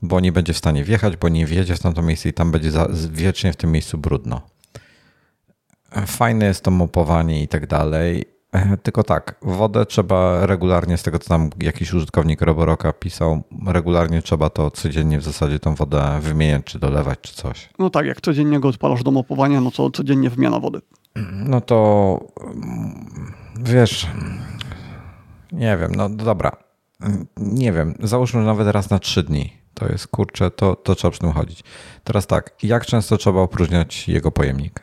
Bo 0.02 0.20
nie 0.20 0.32
będzie 0.32 0.54
w 0.54 0.58
stanie 0.58 0.84
wjechać, 0.84 1.18
bo 1.18 1.30
nie 1.30 1.45
wjedzie 1.45 1.76
w 1.76 1.80
tamto 1.80 2.02
miejsce 2.02 2.30
i 2.30 2.34
tam 2.34 2.52
będzie 2.52 2.72
za, 2.72 2.88
wiecznie 3.12 3.54
w 3.54 3.56
tym 3.56 3.72
miejscu 3.72 3.98
brudno. 3.98 4.41
Fajne 6.08 6.45
jest 6.45 6.64
to 6.64 6.72
mopowanie 6.72 7.43
i 7.43 7.48
tak 7.48 7.68
dalej 7.68 8.38
E, 8.52 8.78
tylko 8.78 9.04
tak, 9.04 9.36
wodę 9.41 9.86
trzeba 9.86 10.45
regularnie, 10.45 10.98
z 10.98 11.04
tego 11.04 11.20
co 11.20 11.30
tam 11.30 11.50
jakiś 11.62 11.93
użytkownik 11.93 12.41
Roboroka 12.41 12.93
pisał, 12.93 13.43
regularnie 13.68 14.22
trzeba 14.22 14.50
to 14.50 14.72
codziennie 14.72 15.20
w 15.20 15.24
zasadzie 15.24 15.60
tą 15.60 15.76
wodę 15.76 16.20
wymieniać, 16.22 16.64
czy 16.64 16.80
dolewać, 16.80 17.20
czy 17.22 17.36
coś. 17.36 17.70
No 17.80 17.89
tak, 17.89 18.06
jak 18.06 18.22
codziennie 18.22 18.60
go 18.60 18.68
odpalasz 18.68 19.04
do 19.04 19.12
mopowania, 19.12 19.62
no 19.62 19.72
to 19.72 19.91
codziennie 19.91 20.30
wymiana 20.30 20.60
wody. 20.60 20.82
No 21.32 21.62
to 21.62 22.20
wiesz, 23.60 24.08
nie 25.52 25.78
wiem, 25.78 25.91
no 25.95 26.10
dobra, 26.10 26.52
nie 27.38 27.72
wiem, 27.72 27.93
załóżmy 28.00 28.43
nawet 28.43 28.68
raz 28.68 28.89
na 28.89 29.00
trzy 29.00 29.24
dni. 29.24 29.54
To 29.78 29.88
jest 29.88 30.07
kurczę, 30.07 30.51
to, 30.51 30.75
to 30.75 30.95
trzeba 30.95 31.11
przy 31.11 31.19
tym 31.19 31.32
chodzić. 31.32 31.63
Teraz 32.03 32.28
tak, 32.28 32.55
jak 32.63 32.86
często 32.86 33.17
trzeba 33.17 33.41
opróżniać 33.41 34.07
jego 34.07 34.32
pojemnik? 34.32 34.82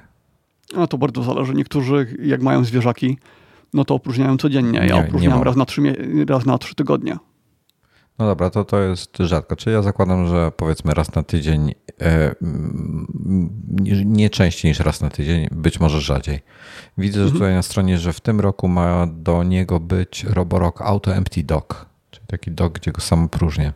No 0.77 0.87
to 0.87 0.99
bardzo 0.99 1.23
zależy. 1.23 1.55
Niektórzy, 1.55 2.17
jak 2.23 2.43
mają 2.43 2.65
zwierzaki, 2.65 3.19
no 3.73 3.85
to 3.85 3.95
opróżniają 3.95 4.37
codziennie. 4.37 4.79
Ja 4.79 4.87
nie, 4.87 4.97
opróżniam 4.97 5.39
nie 5.39 5.45
raz, 5.45 5.57
na 5.57 5.65
trzy, 5.65 5.83
raz 6.29 6.47
na 6.47 6.59
trzy 6.59 6.75
tygodnie. 6.75 7.17
No 8.19 8.27
dobra, 8.27 8.51
to 8.51 8.65
to 8.65 8.81
jest 8.81 9.17
rzadko. 9.21 9.57
Czyli 9.57 9.75
ja 9.75 9.83
zakładam, 9.83 10.29
że 10.29 10.53
powiedzmy 10.57 10.95
raz 10.95 11.15
na 11.15 11.23
tydzień, 11.23 11.75
e, 12.01 12.35
nie 14.05 14.31
częściej 14.31 14.71
niż 14.71 14.81
raz 14.81 15.01
na 15.01 15.11
tydzień, 15.11 15.49
być 15.51 15.81
może 15.81 16.01
rzadziej. 16.01 16.41
Widzę 16.99 17.21
mhm. 17.21 17.29
że 17.29 17.33
tutaj 17.33 17.55
na 17.55 17.63
stronie, 17.63 17.99
że 17.99 18.13
w 18.13 18.21
tym 18.21 18.41
roku 18.41 18.69
ma 18.69 19.07
do 19.07 19.43
niego 19.43 19.81
być 19.81 20.25
Roborock 20.25 20.83
Auto 20.83 21.15
Empty 21.15 21.43
Dock, 21.43 21.87
czyli 22.11 22.27
taki 22.27 22.51
dock, 22.51 22.79
gdzie 22.79 22.93
go 22.93 23.01
sam 23.01 23.29
próżnię. 23.29 23.73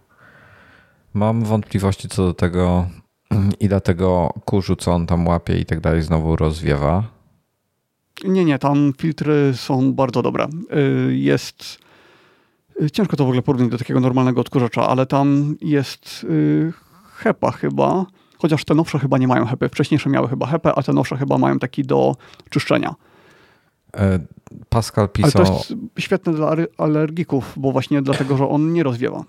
Mam 1.18 1.42
wątpliwości 1.42 2.08
co 2.08 2.24
do 2.24 2.34
tego, 2.34 2.86
ile 3.60 3.80
tego 3.80 4.32
kurzu, 4.44 4.76
co 4.76 4.92
on 4.92 5.06
tam 5.06 5.26
łapie 5.26 5.58
i 5.58 5.64
tak 5.64 5.80
dalej, 5.80 6.02
znowu 6.02 6.36
rozwiewa. 6.36 7.04
Nie, 8.24 8.44
nie, 8.44 8.58
tam 8.58 8.92
filtry 8.98 9.52
są 9.54 9.92
bardzo 9.92 10.22
dobre. 10.22 10.48
Y, 11.08 11.16
jest. 11.16 11.78
Y, 12.82 12.90
ciężko 12.90 13.16
to 13.16 13.24
w 13.24 13.26
ogóle 13.26 13.42
porównać 13.42 13.70
do 13.70 13.78
takiego 13.78 14.00
normalnego 14.00 14.40
odkurzacza, 14.40 14.88
ale 14.88 15.06
tam 15.06 15.56
jest 15.60 16.24
y, 16.30 16.72
HEPA 17.16 17.50
chyba, 17.50 18.06
chociaż 18.38 18.64
te 18.64 18.74
nowsze 18.74 18.98
chyba 18.98 19.18
nie 19.18 19.28
mają 19.28 19.46
HEPy. 19.46 19.68
Wcześniejsze 19.68 20.10
miały 20.10 20.28
chyba 20.28 20.46
HEPę, 20.46 20.72
a 20.74 20.82
te 20.82 20.92
nowsze 20.92 21.16
chyba 21.16 21.38
mają 21.38 21.58
taki 21.58 21.82
do 21.82 22.16
czyszczenia. 22.50 22.94
E, 23.96 24.18
Pascal 24.68 25.08
pisał... 25.08 25.30
Ale 25.34 25.46
to 25.46 25.52
jest 25.52 25.74
świetne 25.98 26.32
dla 26.32 26.56
alergików, 26.78 27.52
bo 27.56 27.72
właśnie 27.72 28.02
dlatego, 28.02 28.36
że 28.36 28.48
on 28.48 28.72
nie 28.72 28.82
rozwiewa. 28.82 29.24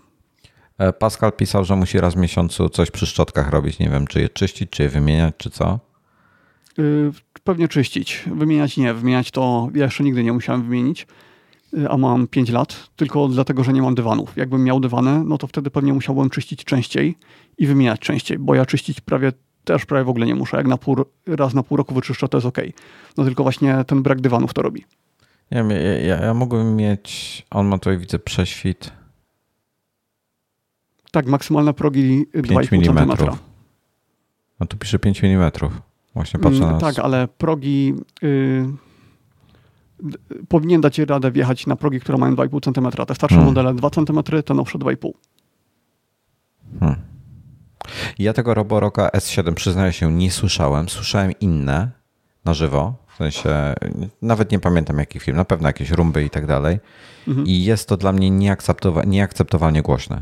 E, 0.80 0.94
Pascal 0.94 1.34
pisał, 1.34 1.66
że 1.66 1.76
musi 1.76 2.00
raz 2.00 2.14
w 2.14 2.18
miesiącu 2.18 2.70
coś 2.70 2.92
przy 2.92 3.06
szczotkach 3.06 3.50
robić. 3.50 3.80
Nie 3.80 3.90
wiem, 3.90 4.08
czy 4.08 4.22
je 4.22 4.30
czyścić, 4.30 4.70
czy 4.70 4.84
je 4.84 4.90
wymieniać, 4.90 5.36
czy 5.38 5.50
co. 5.50 5.80
Y, 6.80 7.12
pewnie 7.44 7.68
czyścić. 7.68 8.24
Wymieniać 8.36 8.78
nie. 8.78 8.94
Wymieniać 8.94 9.32
to 9.32 9.70
ja 9.74 9.86
jeszcze 9.86 10.04
nigdy 10.04 10.24
nie 10.24 10.34
musiałem 10.34 10.64
wymienić, 10.64 11.08
y, 11.74 11.90
a 11.90 11.98
mam 11.98 12.28
5 12.28 12.50
lat, 12.50 12.90
tylko 12.96 13.28
dlatego, 13.28 13.64
że 13.64 13.74
nie 13.74 13.82
mam 13.82 13.96
dywanów. 13.96 14.38
Jakbym 14.38 14.64
miał 14.64 14.80
dywany, 14.80 15.24
no 15.26 15.38
to 15.38 15.48
wtedy 15.48 15.72
pewnie 15.72 15.94
musiałbym 15.94 16.30
czyścić 16.30 16.64
częściej 16.64 17.16
i 17.58 17.68
wymieniać 17.68 18.00
częściej, 18.00 18.40
bo 18.40 18.56
ja 18.56 18.66
czyścić 18.66 19.02
prawie 19.02 19.32
też 19.64 19.86
prawie 19.86 20.04
w 20.04 20.10
ogóle 20.10 20.26
nie 20.26 20.36
muszę. 20.36 20.58
Jak 20.58 20.68
na 20.68 20.78
pół, 20.78 20.96
raz 21.28 21.54
na 21.54 21.64
pół 21.64 21.78
roku 21.78 21.96
wyczyszczę, 21.96 22.28
to 22.28 22.38
jest 22.38 22.48
ok. 22.48 22.58
No 23.18 23.24
tylko 23.26 23.44
właśnie 23.44 23.84
ten 23.88 24.04
brak 24.04 24.22
dywanów 24.22 24.54
to 24.54 24.62
robi. 24.62 24.86
Ja, 25.52 25.64
ja, 25.64 25.98
ja, 25.98 26.26
ja 26.26 26.34
mógłbym 26.34 26.76
mieć, 26.76 27.46
on 27.52 27.68
ma 27.68 27.78
tutaj 27.78 27.98
widzę 27.98 28.20
prześwit. 28.20 28.99
Tak, 31.12 31.26
maksymalne 31.26 31.74
progi 31.74 32.26
2,5 32.34 32.86
cm. 32.86 33.26
No 34.60 34.66
tu 34.68 34.78
pisze 34.78 35.00
5 35.00 35.24
mm. 35.24 35.52
Właśnie 36.14 36.40
patrzę 36.40 36.64
mm, 36.64 36.72
na 36.72 36.80
Tak, 36.80 37.00
ale 37.00 37.28
progi 37.28 37.94
y, 38.24 38.66
powinien 40.48 40.82
dać 40.82 41.00
radę 41.00 41.32
wjechać 41.32 41.68
na 41.68 41.76
progi, 41.76 42.00
które 42.00 42.18
mają 42.18 42.36
2,5 42.36 42.74
cm. 42.74 43.06
Te 43.06 43.16
starsze 43.16 43.36
hmm. 43.36 43.46
modele 43.46 43.74
2 43.74 43.90
cm, 43.90 44.44
te 44.46 44.54
nowsze 44.54 44.78
2,5. 44.78 45.12
Hmm. 46.80 46.96
Ja 48.20 48.34
tego 48.34 48.54
Roboroka 48.54 49.08
S7 49.08 49.54
przyznaję 49.54 49.94
się 49.94 50.12
nie 50.14 50.32
słyszałem. 50.32 50.90
Słyszałem 50.90 51.32
inne 51.40 51.92
na 52.46 52.54
żywo. 52.54 52.94
W 53.08 53.18
sensie 53.18 53.74
nawet 54.22 54.52
nie 54.52 54.60
pamiętam 54.60 54.98
jakich 54.98 55.24
film, 55.24 55.38
na 55.38 55.46
pewno 55.46 55.70
jakieś 55.70 55.92
rumby 55.92 56.24
i 56.24 56.30
tak 56.30 56.46
dalej. 56.46 56.80
Mhm. 57.28 57.48
I 57.48 57.64
jest 57.64 57.90
to 57.90 57.98
dla 57.98 58.12
mnie 58.12 58.30
nieakceptowa 58.30 59.04
nieakceptowalnie 59.04 59.82
głośne. 59.82 60.22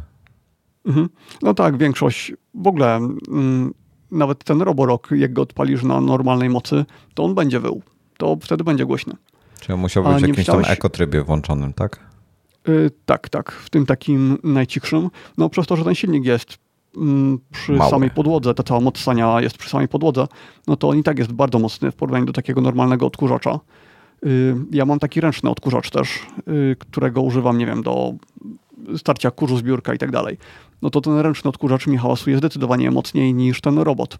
Mhm. 0.87 1.09
No 1.41 1.53
tak, 1.53 1.77
większość 1.77 2.33
w 2.53 2.67
ogóle 2.67 2.95
mm, 2.95 3.73
nawet 4.11 4.43
ten 4.43 4.61
Roborok, 4.61 5.09
jak 5.11 5.33
go 5.33 5.41
odpalisz 5.41 5.83
na 5.83 6.01
normalnej 6.01 6.49
mocy, 6.49 6.85
to 7.13 7.23
on 7.23 7.35
będzie 7.35 7.59
wył. 7.59 7.81
To 8.17 8.37
wtedy 8.41 8.63
będzie 8.63 8.85
głośny. 8.85 9.13
Czyli 9.59 9.73
on 9.73 9.79
musiał 9.79 10.03
być 10.03 10.17
w 10.17 10.21
jakimś 10.21 10.37
myślałeś... 10.37 10.65
tam 10.65 10.73
ekotrybie 10.73 11.23
włączonym, 11.23 11.73
tak? 11.73 11.99
Yy, 12.67 12.91
tak, 13.05 13.29
tak. 13.29 13.51
W 13.51 13.69
tym 13.69 13.85
takim 13.85 14.37
najcichszym. 14.43 15.09
No 15.37 15.49
przez 15.49 15.67
to, 15.67 15.75
że 15.75 15.83
ten 15.83 15.95
silnik 15.95 16.25
jest 16.25 16.57
mm, 16.97 17.39
przy 17.51 17.71
Mały. 17.71 17.91
samej 17.91 18.09
podłodze, 18.09 18.53
ta 18.53 18.63
cała 18.63 18.79
moc 18.79 18.99
stania 18.99 19.41
jest 19.41 19.57
przy 19.57 19.69
samej 19.69 19.87
podłodze, 19.87 20.27
no 20.67 20.75
to 20.75 20.89
on 20.89 20.97
i 20.97 21.03
tak 21.03 21.19
jest 21.19 21.31
bardzo 21.31 21.59
mocny 21.59 21.91
w 21.91 21.95
porównaniu 21.95 22.25
do 22.25 22.33
takiego 22.33 22.61
normalnego 22.61 23.05
odkurzacza. 23.05 23.59
Yy, 24.23 24.55
ja 24.71 24.85
mam 24.85 24.99
taki 24.99 25.21
ręczny 25.21 25.49
odkurzacz 25.49 25.89
też, 25.89 26.19
yy, 26.47 26.75
którego 26.79 27.21
używam, 27.21 27.57
nie 27.57 27.65
wiem, 27.65 27.83
do 27.83 28.13
starcia 28.97 29.31
kurzu 29.31 29.57
zbiórka 29.57 29.93
i 29.93 29.97
tak 29.97 30.11
dalej 30.11 30.37
no 30.81 30.89
to 30.89 31.01
ten 31.01 31.17
ręczny 31.17 31.49
odkurzacz 31.49 31.87
mi 31.87 31.97
hałasuje 31.97 32.37
zdecydowanie 32.37 32.91
mocniej 32.91 33.33
niż 33.33 33.61
ten 33.61 33.77
robot. 33.77 34.17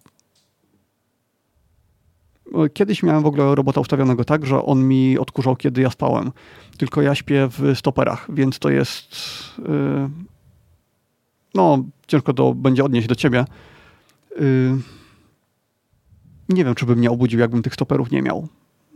Kiedyś 2.73 3.03
miałem 3.03 3.23
w 3.23 3.25
ogóle 3.25 3.55
robota 3.55 3.81
ustawionego 3.81 4.23
tak, 4.23 4.45
że 4.45 4.65
on 4.65 4.87
mi 4.87 5.17
odkurzał, 5.17 5.55
kiedy 5.55 5.81
ja 5.81 5.89
spałem. 5.89 6.31
Tylko 6.77 7.01
ja 7.01 7.15
śpię 7.15 7.47
w 7.51 7.77
stoperach, 7.77 8.27
więc 8.29 8.59
to 8.59 8.69
jest. 8.69 9.15
Yy, 9.59 10.09
no, 11.53 11.83
ciężko 12.07 12.33
to 12.33 12.53
będzie 12.53 12.83
odnieść 12.83 13.07
do 13.07 13.15
ciebie. 13.15 13.45
Yy, 14.39 14.77
nie 16.49 16.65
wiem, 16.65 16.75
czy 16.75 16.85
bym 16.85 16.99
mnie 16.99 17.11
obudził, 17.11 17.39
jakbym 17.39 17.61
tych 17.61 17.73
stoperów 17.73 18.11
nie 18.11 18.21
miał. 18.21 18.47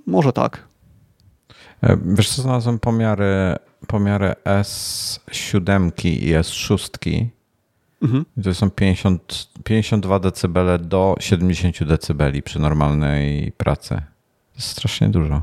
Może 0.08 0.34
tak. 0.34 0.68
E, 1.82 1.98
wiesz 2.06 2.30
co, 2.30 2.42
znalazłem 2.42 2.80
pomiary, 2.80 3.56
pomiary 3.88 4.34
S7 4.46 5.92
i 6.06 6.34
S6 6.34 7.28
Mhm. 8.02 8.26
To 8.44 8.54
są 8.54 8.70
50, 8.70 9.50
52 9.64 10.20
dB 10.20 10.78
do 10.80 11.16
70 11.20 11.84
dB 11.84 12.42
przy 12.44 12.60
normalnej 12.60 13.52
pracy. 13.52 13.90
To 13.90 14.56
jest 14.56 14.68
strasznie 14.68 15.10
dużo. 15.10 15.42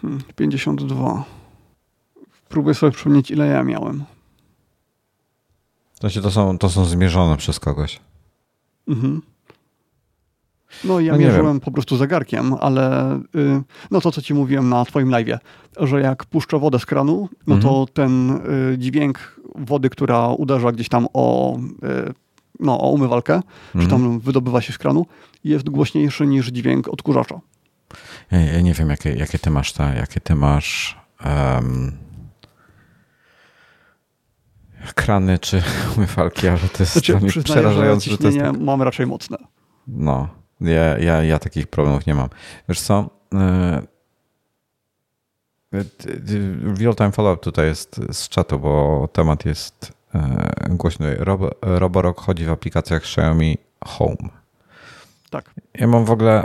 Hmm, 0.00 0.20
52. 0.36 1.24
Próbuję 2.48 2.74
sobie 2.74 2.92
przypomnieć, 2.92 3.30
ile 3.30 3.46
ja 3.46 3.64
miałem. 3.64 4.04
To, 6.00 6.10
się, 6.10 6.22
to, 6.22 6.30
są, 6.30 6.58
to 6.58 6.70
są 6.70 6.84
zmierzone 6.84 7.36
przez 7.36 7.60
kogoś. 7.60 8.00
Mhm. 8.88 9.22
No 10.84 11.00
ja 11.00 11.12
no 11.12 11.18
mierzyłem 11.18 11.60
po 11.60 11.70
prostu 11.70 11.96
zegarkiem, 11.96 12.54
ale 12.60 13.14
y, 13.16 13.62
no 13.90 14.00
to, 14.00 14.10
co 14.10 14.22
ci 14.22 14.34
mówiłem 14.34 14.68
na 14.68 14.84
twoim 14.84 15.08
live'ie, 15.08 15.38
że 15.80 16.00
jak 16.00 16.24
puszczę 16.24 16.58
wodę 16.58 16.78
z 16.78 16.86
kranu, 16.86 17.28
no 17.46 17.54
mhm. 17.54 17.74
to 17.74 17.86
ten 17.92 18.30
y, 18.74 18.78
dźwięk 18.78 19.40
wody, 19.54 19.90
która 19.90 20.28
uderza 20.28 20.72
gdzieś 20.72 20.88
tam 20.88 21.06
o, 21.14 21.56
y, 21.58 22.12
no, 22.60 22.80
o 22.80 22.90
umywalkę, 22.90 23.34
mhm. 23.34 23.84
czy 23.84 23.90
tam 23.90 24.20
wydobywa 24.20 24.60
się 24.60 24.72
z 24.72 24.78
kranu, 24.78 25.06
jest 25.44 25.70
głośniejszy 25.70 26.26
niż 26.26 26.48
dźwięk 26.48 26.88
odkurzacza. 26.88 27.40
Ja, 28.30 28.40
ja 28.40 28.60
nie 28.60 28.74
wiem, 28.74 28.90
jakie, 28.90 29.12
jakie 29.12 29.38
ty 29.38 29.50
masz 29.50 29.72
ta, 29.72 29.94
jakie 29.94 30.20
ty 30.20 30.34
masz 30.34 30.98
um, 31.24 31.92
krany 34.94 35.38
czy 35.38 35.62
umywalki, 35.96 36.48
ale 36.48 36.58
to 36.58 36.82
jest 36.82 36.92
znaczy, 36.92 37.42
przerażające, 37.42 38.10
że, 38.10 38.18
to 38.18 38.26
jest 38.26 38.38
tak... 38.38 38.60
mam 38.60 38.82
raczej 38.82 39.06
mocne. 39.06 39.36
No, 39.86 40.28
ja, 40.60 40.98
ja, 40.98 41.22
ja 41.22 41.38
takich 41.38 41.66
problemów 41.66 42.06
nie 42.06 42.14
mam. 42.14 42.28
Wiesz 42.68 42.80
co? 42.80 43.10
E, 43.34 43.82
real-time 46.78 47.12
follow-up 47.12 47.42
tutaj 47.42 47.66
jest 47.66 48.00
z 48.12 48.28
czatu, 48.28 48.58
bo 48.58 49.08
temat 49.12 49.44
jest 49.44 49.92
e, 50.14 50.50
głośny. 50.70 51.16
Robo, 51.18 51.50
Roborock 51.62 52.20
chodzi 52.20 52.44
w 52.44 52.50
aplikacjach 52.50 53.02
Xiaomi 53.02 53.58
Home. 53.84 54.28
Tak. 55.30 55.50
Ja 55.74 55.86
mam 55.86 56.04
w 56.04 56.10
ogóle... 56.10 56.44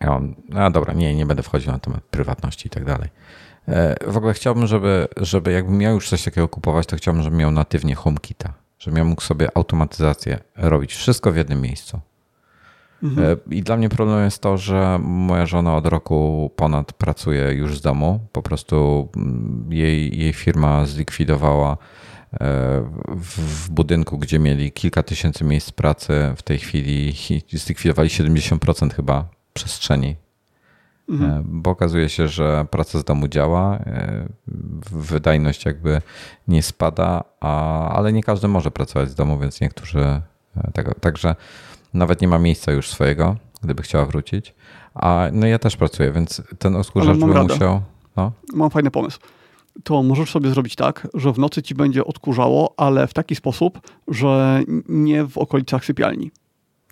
Ja 0.00 0.10
mam, 0.10 0.34
a 0.54 0.70
dobra, 0.70 0.92
nie, 0.92 1.14
nie 1.14 1.26
będę 1.26 1.42
wchodził 1.42 1.72
na 1.72 1.78
temat 1.78 2.02
prywatności 2.02 2.66
i 2.66 2.70
tak 2.70 2.84
dalej. 2.84 3.08
E, 3.68 4.10
w 4.10 4.16
ogóle 4.16 4.34
chciałbym, 4.34 4.66
żeby, 4.66 5.08
żeby 5.16 5.52
jakbym 5.52 5.78
miał 5.78 5.94
już 5.94 6.08
coś 6.08 6.24
takiego 6.24 6.48
kupować, 6.48 6.86
to 6.86 6.96
chciałbym, 6.96 7.22
żeby 7.22 7.36
miał 7.36 7.50
natywnie 7.50 7.94
HomeKita. 7.94 8.52
Żebym 8.78 8.98
ja 8.98 9.04
mógł 9.04 9.22
sobie 9.22 9.48
automatyzację 9.56 10.38
robić. 10.56 10.94
Wszystko 10.94 11.32
w 11.32 11.36
jednym 11.36 11.60
miejscu. 11.60 12.00
Mhm. 13.02 13.26
E, 13.26 13.54
I 13.54 13.62
dla 13.62 13.76
mnie 13.76 13.88
problem 13.88 14.24
jest 14.24 14.42
to, 14.42 14.56
że 14.56 14.98
moja 15.02 15.46
żona 15.46 15.76
od 15.76 15.86
roku 15.86 16.50
ponad 16.56 16.92
pracuje 16.92 17.52
już 17.52 17.78
z 17.78 17.80
domu. 17.80 18.20
Po 18.32 18.42
prostu 18.42 19.08
mm, 19.16 19.66
jej, 19.70 20.18
jej 20.18 20.32
firma 20.32 20.86
zlikwidowała 20.86 21.72
e, 21.72 21.76
w, 23.08 23.70
budynku, 23.70 24.18
gdzie 24.18 24.38
mieli 24.38 24.72
kilka 24.72 25.02
tysięcy 25.02 25.44
miejsc 25.44 25.70
pracy, 25.70 26.12
w 26.36 26.42
tej 26.42 26.58
chwili 26.58 27.14
zlikwidowali 27.52 28.08
70% 28.08 28.90
chyba 28.94 29.28
przestrzeni. 29.52 30.16
Mhm. 31.08 31.30
E, 31.30 31.42
bo 31.44 31.70
okazuje 31.70 32.08
się, 32.08 32.28
że 32.28 32.66
praca 32.70 32.98
z 32.98 33.04
domu 33.04 33.28
działa, 33.28 33.78
wydajność 34.90 35.64
jakby 35.64 36.02
nie 36.48 36.62
spada, 36.62 37.24
a, 37.40 37.88
ale 37.88 38.12
nie 38.12 38.22
każdy 38.22 38.48
może 38.48 38.70
pracować 38.70 39.10
z 39.10 39.14
domu, 39.14 39.38
więc 39.38 39.60
niektórzy 39.60 40.20
tego. 40.74 40.94
Także 40.94 41.34
nawet 41.94 42.20
nie 42.20 42.28
ma 42.28 42.38
miejsca 42.38 42.72
już 42.72 42.88
swojego, 42.88 43.36
gdyby 43.62 43.82
chciała 43.82 44.06
wrócić. 44.06 44.54
A 44.94 45.26
no 45.32 45.46
ja 45.46 45.58
też 45.58 45.76
pracuję, 45.76 46.12
więc 46.12 46.42
ten 46.58 46.76
odkurzacz 46.76 47.18
by 47.18 47.32
radę. 47.32 47.54
musiał. 47.54 47.80
No. 48.16 48.32
Mam 48.54 48.70
fajny 48.70 48.90
pomysł. 48.90 49.18
To 49.84 50.02
możesz 50.02 50.30
sobie 50.30 50.50
zrobić 50.50 50.76
tak, 50.76 51.08
że 51.14 51.32
w 51.32 51.38
nocy 51.38 51.62
ci 51.62 51.74
będzie 51.74 52.04
odkurzało, 52.04 52.74
ale 52.76 53.06
w 53.06 53.14
taki 53.14 53.34
sposób, 53.34 53.80
że 54.08 54.62
nie 54.88 55.24
w 55.24 55.38
okolicach 55.38 55.84
sypialni. 55.84 56.30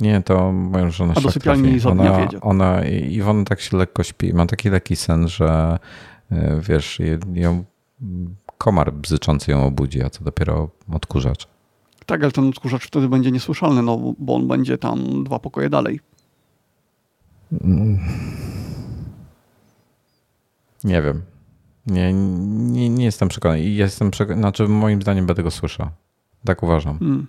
Nie, 0.00 0.22
to 0.22 0.52
moja 0.52 0.90
żona 0.90 1.14
A 1.16 1.20
do 1.20 1.30
sypialni 1.30 1.78
za 1.78 1.90
dnia 1.90 2.12
ona, 2.12 2.28
ona, 2.40 2.84
Iwona 2.88 3.44
tak 3.44 3.60
się 3.60 3.76
lekko 3.76 4.02
śpi. 4.02 4.34
Ma 4.34 4.46
taki 4.46 4.70
lekki 4.70 4.96
sen, 4.96 5.28
że 5.28 5.78
e, 6.32 6.60
wiesz, 6.68 6.98
ją 7.34 7.64
komar 8.58 8.92
bzyczący 8.92 9.50
ją 9.50 9.66
obudzi, 9.66 10.02
a 10.02 10.10
co 10.10 10.24
dopiero 10.24 10.70
odkurzacz. 10.92 11.48
Tak, 12.10 12.22
ale 12.22 12.32
ten 12.32 12.48
odkurzacz 12.48 12.86
wtedy 12.86 13.08
będzie 13.08 13.30
niesłyszalny, 13.30 13.82
no 13.82 14.14
bo 14.18 14.34
on 14.34 14.48
będzie 14.48 14.78
tam 14.78 15.24
dwa 15.24 15.38
pokoje 15.38 15.70
dalej. 15.70 16.00
Nie 20.84 21.02
wiem. 21.02 21.22
Nie, 21.86 22.12
nie, 22.12 22.88
nie 22.88 23.04
jestem 23.04 23.28
przekonany. 23.28 23.62
Jestem 23.62 24.10
przekonany, 24.10 24.42
znaczy 24.42 24.68
moim 24.68 25.02
zdaniem 25.02 25.26
będę 25.26 25.42
go 25.42 25.50
słyszał. 25.50 25.88
Tak 26.44 26.62
uważam. 26.62 26.98
Hmm. 26.98 27.26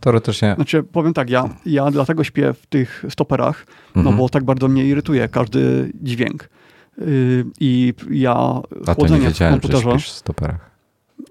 Teoretycznie. 0.00 0.54
Znaczy, 0.54 0.82
powiem 0.82 1.14
tak, 1.14 1.30
ja, 1.30 1.48
ja 1.66 1.90
dlatego 1.90 2.24
śpię 2.24 2.52
w 2.52 2.66
tych 2.66 3.04
stoperach, 3.08 3.66
no 3.94 4.00
mhm. 4.00 4.16
bo 4.16 4.28
tak 4.28 4.44
bardzo 4.44 4.68
mnie 4.68 4.84
irytuje 4.84 5.28
każdy 5.28 5.92
dźwięk. 6.02 6.48
Yy, 6.98 7.44
I 7.60 7.94
ja 8.10 8.34
A 8.86 8.94
chłodzenie 8.94 9.20
nie 9.20 9.28
wiedziałem, 9.28 9.58
w 9.58 9.60
komputerze. 9.60 9.90
Że 9.90 9.98
w 9.98 10.08
stoperach. 10.08 10.70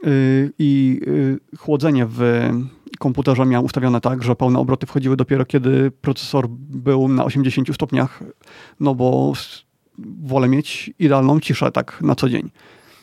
Yy, 0.03 0.51
I 0.59 1.01
yy, 1.07 1.57
chłodzenie 1.57 2.05
w 2.09 2.49
komputerze 2.99 3.45
miałem 3.45 3.65
ustawione 3.65 4.01
tak, 4.01 4.23
że 4.23 4.35
pełne 4.35 4.59
obroty 4.59 4.85
wchodziły 4.85 5.17
dopiero 5.17 5.45
kiedy 5.45 5.91
procesor 5.91 6.47
był 6.49 7.07
na 7.07 7.25
80 7.25 7.75
stopniach, 7.75 8.19
no 8.79 8.95
bo 8.95 9.33
wolę 10.23 10.47
mieć 10.47 10.93
idealną 10.99 11.39
ciszę 11.39 11.71
tak 11.71 12.01
na 12.01 12.15
co 12.15 12.29
dzień. 12.29 12.51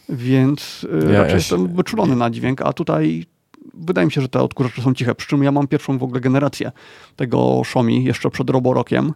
Więc 0.09 0.85
y, 0.85 1.13
ja, 1.13 1.19
raczej 1.19 1.31
ja 1.31 1.37
jestem 1.37 1.77
wyczulony 1.77 2.17
na 2.17 2.31
dźwięk, 2.31 2.63
a 2.63 2.73
tutaj 2.73 3.27
wydaje 3.75 4.07
mi 4.07 4.13
się, 4.13 4.21
że 4.21 4.29
te 4.29 4.43
odkurzacze 4.43 4.83
są 4.83 4.95
ciche. 4.95 5.15
Przy 5.15 5.29
czym 5.29 5.43
ja 5.43 5.53
mam 5.53 5.67
pierwszą 5.69 5.99
w 5.99 6.03
ogóle 6.03 6.21
generację 6.21 6.73
tego 7.17 7.61
Xiaomi 7.61 8.05
jeszcze 8.05 8.31
przed 8.31 8.51
Roborokiem 8.51 9.13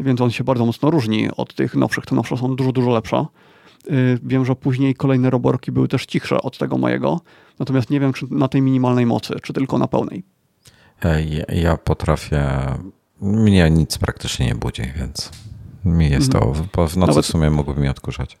więc 0.00 0.20
on 0.20 0.30
się 0.30 0.44
bardzo 0.44 0.66
mocno 0.66 0.90
różni 0.90 1.28
od 1.36 1.54
tych 1.54 1.74
nowszych. 1.74 2.06
Te 2.06 2.14
nowsze 2.14 2.36
są 2.36 2.56
dużo, 2.56 2.72
dużo 2.72 2.90
lepsze. 2.90 3.26
Y, 3.90 4.18
wiem, 4.22 4.44
że 4.44 4.56
później 4.56 4.94
kolejne 4.94 5.30
roborki 5.30 5.72
były 5.72 5.88
też 5.88 6.06
cichsze 6.06 6.42
od 6.42 6.58
tego 6.58 6.78
mojego, 6.78 7.20
natomiast 7.58 7.90
nie 7.90 8.00
wiem, 8.00 8.12
czy 8.12 8.26
na 8.30 8.48
tej 8.48 8.62
minimalnej 8.62 9.06
mocy, 9.06 9.34
czy 9.42 9.52
tylko 9.52 9.78
na 9.78 9.88
pełnej. 9.88 10.24
Ja, 11.04 11.54
ja 11.54 11.76
potrafię. 11.76 12.48
Mnie 13.20 13.70
nic 13.70 13.98
praktycznie 13.98 14.46
nie 14.46 14.54
budzi, 14.54 14.82
więc 14.96 15.30
mi 15.84 16.10
jest 16.10 16.32
to. 16.32 16.52
Bo 16.74 16.88
w 16.88 16.96
nocy 16.96 17.10
Nawet 17.10 17.24
w 17.24 17.28
sumie 17.28 17.50
mógłby 17.50 17.80
mi 17.80 17.88
odkurzać. 17.88 18.38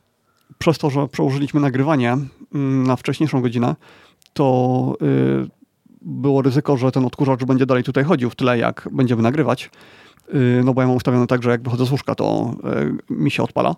Przez 0.58 0.78
to, 0.78 0.90
że 0.90 1.08
przełożyliśmy 1.08 1.60
nagrywanie 1.60 2.12
mm, 2.54 2.86
na 2.86 2.96
wcześniejszą 2.96 3.42
godzinę, 3.42 3.76
to 4.32 4.96
yy, 5.00 5.48
było 6.02 6.42
ryzyko, 6.42 6.76
że 6.76 6.92
ten 6.92 7.04
odkurzacz 7.04 7.44
będzie 7.44 7.66
dalej 7.66 7.84
tutaj 7.84 8.04
chodził 8.04 8.30
w 8.30 8.34
tyle, 8.34 8.58
jak 8.58 8.88
będziemy 8.92 9.22
nagrywać. 9.22 9.70
Yy, 10.32 10.62
no 10.64 10.74
bo 10.74 10.80
ja 10.80 10.86
mam 10.86 10.96
ustawione 10.96 11.26
tak, 11.26 11.42
że 11.42 11.50
jak 11.50 11.62
wychodzę 11.62 11.86
z 11.86 11.90
łóżka, 11.90 12.14
to 12.14 12.54
yy, 13.10 13.16
mi 13.16 13.30
się 13.30 13.42
odpala. 13.42 13.76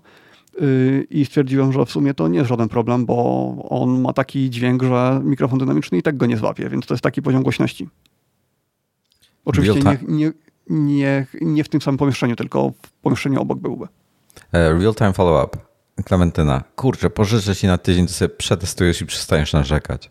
Y, 0.62 1.06
i 1.10 1.24
stwierdziłem, 1.24 1.72
że 1.72 1.84
w 1.84 1.90
sumie 1.90 2.14
to 2.14 2.28
nie 2.28 2.38
jest 2.38 2.48
żaden 2.48 2.68
problem, 2.68 3.06
bo 3.06 3.54
on 3.68 4.00
ma 4.00 4.12
taki 4.12 4.50
dźwięk, 4.50 4.82
że 4.82 5.20
mikrofon 5.24 5.58
dynamiczny 5.58 5.98
i 5.98 6.02
tak 6.02 6.16
go 6.16 6.26
nie 6.26 6.36
złapie, 6.36 6.68
więc 6.68 6.86
to 6.86 6.94
jest 6.94 7.04
taki 7.04 7.22
poziom 7.22 7.42
głośności. 7.42 7.88
Oczywiście 9.44 9.80
nie, 9.80 9.98
nie, 10.08 10.32
nie, 10.70 11.26
nie 11.40 11.64
w 11.64 11.68
tym 11.68 11.82
samym 11.82 11.98
pomieszczeniu, 11.98 12.36
tylko 12.36 12.72
w 12.82 12.90
pomieszczeniu 12.90 13.40
obok 13.40 13.58
byłby. 13.58 13.86
E, 14.52 14.78
real-time 14.78 15.12
follow-up. 15.12 15.58
Klementyna. 16.04 16.64
Kurczę, 16.76 17.10
pożyczę 17.10 17.56
ci 17.56 17.66
na 17.66 17.78
tydzień, 17.78 18.06
to 18.06 18.12
sobie 18.12 18.28
przetestujesz 18.28 19.00
i 19.00 19.06
przestaniesz 19.06 19.52
narzekać. 19.52 20.10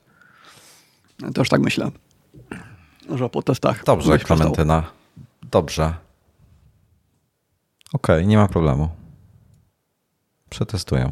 Też 1.33 1.49
tak 1.49 1.61
myślę, 1.61 1.91
że 3.15 3.29
po 3.29 3.41
testach... 3.41 3.83
Dobrze, 3.85 4.19
Klementyna. 4.19 4.83
Dobrze. 5.51 5.93
Okej, 7.93 8.15
okay, 8.15 8.25
nie 8.25 8.37
ma 8.37 8.47
problemu. 8.47 8.89
Przetestuję. 10.49 11.11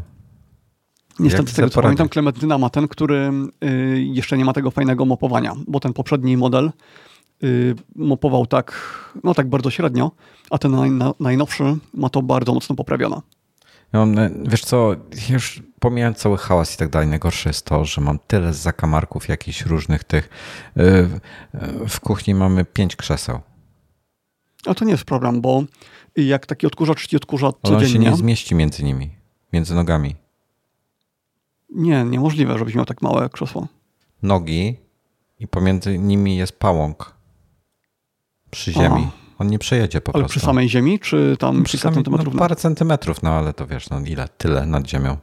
Niestety, 1.19 1.51
z 1.51 1.55
tego 1.55 1.69
co 1.69 1.81
pamiętam, 1.81 2.09
Klementyna 2.09 2.57
ma 2.57 2.69
ten, 2.69 2.87
który 2.87 3.31
y, 3.63 4.01
jeszcze 4.01 4.37
nie 4.37 4.45
ma 4.45 4.53
tego 4.53 4.71
fajnego 4.71 5.05
mopowania, 5.05 5.53
bo 5.67 5.79
ten 5.79 5.93
poprzedni 5.93 6.37
model 6.37 6.71
y, 7.43 7.75
mopował 7.95 8.45
tak, 8.45 8.81
no 9.23 9.33
tak 9.33 9.49
bardzo 9.49 9.69
średnio, 9.69 10.11
a 10.49 10.57
ten 10.57 10.99
najnowszy 11.19 11.63
ma 11.93 12.09
to 12.09 12.21
bardzo 12.21 12.53
mocno 12.53 12.75
poprawione. 12.75 13.21
Ja 13.93 14.05
mam, 14.05 14.15
wiesz 14.43 14.61
co, 14.61 14.95
już 15.29 15.63
pomijając 15.79 16.17
cały 16.17 16.37
hałas 16.37 16.75
i 16.75 16.77
tak 16.77 16.89
dalej, 16.89 17.07
najgorsze 17.07 17.49
jest 17.49 17.65
to, 17.65 17.85
że 17.85 18.01
mam 18.01 18.19
tyle 18.27 18.53
zakamarków 18.53 19.29
jakichś 19.29 19.65
różnych 19.65 20.03
tych. 20.03 20.29
Y, 20.77 21.09
w 21.87 21.99
kuchni 21.99 22.35
mamy 22.35 22.65
pięć 22.65 22.95
krzeseł. 22.95 23.39
A 24.65 24.73
to 24.73 24.85
nie 24.85 24.91
jest 24.91 25.03
problem, 25.03 25.41
bo 25.41 25.63
jak 26.15 26.45
taki 26.45 26.67
odkurzacz 26.67 27.07
ci 27.07 27.15
odkurza 27.15 27.49
codziennie... 27.63 27.85
On 27.85 27.91
się 27.91 27.99
nie 27.99 28.15
zmieści 28.15 28.55
między 28.55 28.83
nimi. 28.83 29.14
Między 29.55 29.75
nogami. 29.75 30.15
Nie, 31.69 32.03
niemożliwe, 32.03 32.57
żebyś 32.57 32.75
miał 32.75 32.85
tak 32.85 33.01
małe 33.01 33.29
krzesło. 33.29 33.67
Nogi 34.23 34.77
i 35.39 35.47
pomiędzy 35.47 35.97
nimi 35.99 36.37
jest 36.37 36.59
pałąk 36.59 37.15
przy 38.51 38.73
ziemi. 38.73 39.07
On 39.39 39.47
nie 39.47 39.59
przejedzie 39.59 40.01
po 40.01 40.15
ale 40.15 40.21
prostu. 40.21 40.33
Ale 40.33 40.39
przy 40.39 40.39
samej 40.39 40.69
ziemi, 40.69 40.99
czy 40.99 41.37
tam 41.39 41.63
przy 41.63 41.77
kilka 41.77 41.91
centymetrów? 41.91 42.33
No, 42.33 42.39
parę 42.39 42.55
centymetrów, 42.55 43.23
no 43.23 43.29
ale 43.29 43.53
to 43.53 43.67
wiesz, 43.67 43.89
no 43.89 43.99
ile, 43.99 44.27
tyle 44.37 44.65
nad 44.65 44.87
ziemią. 44.87 45.17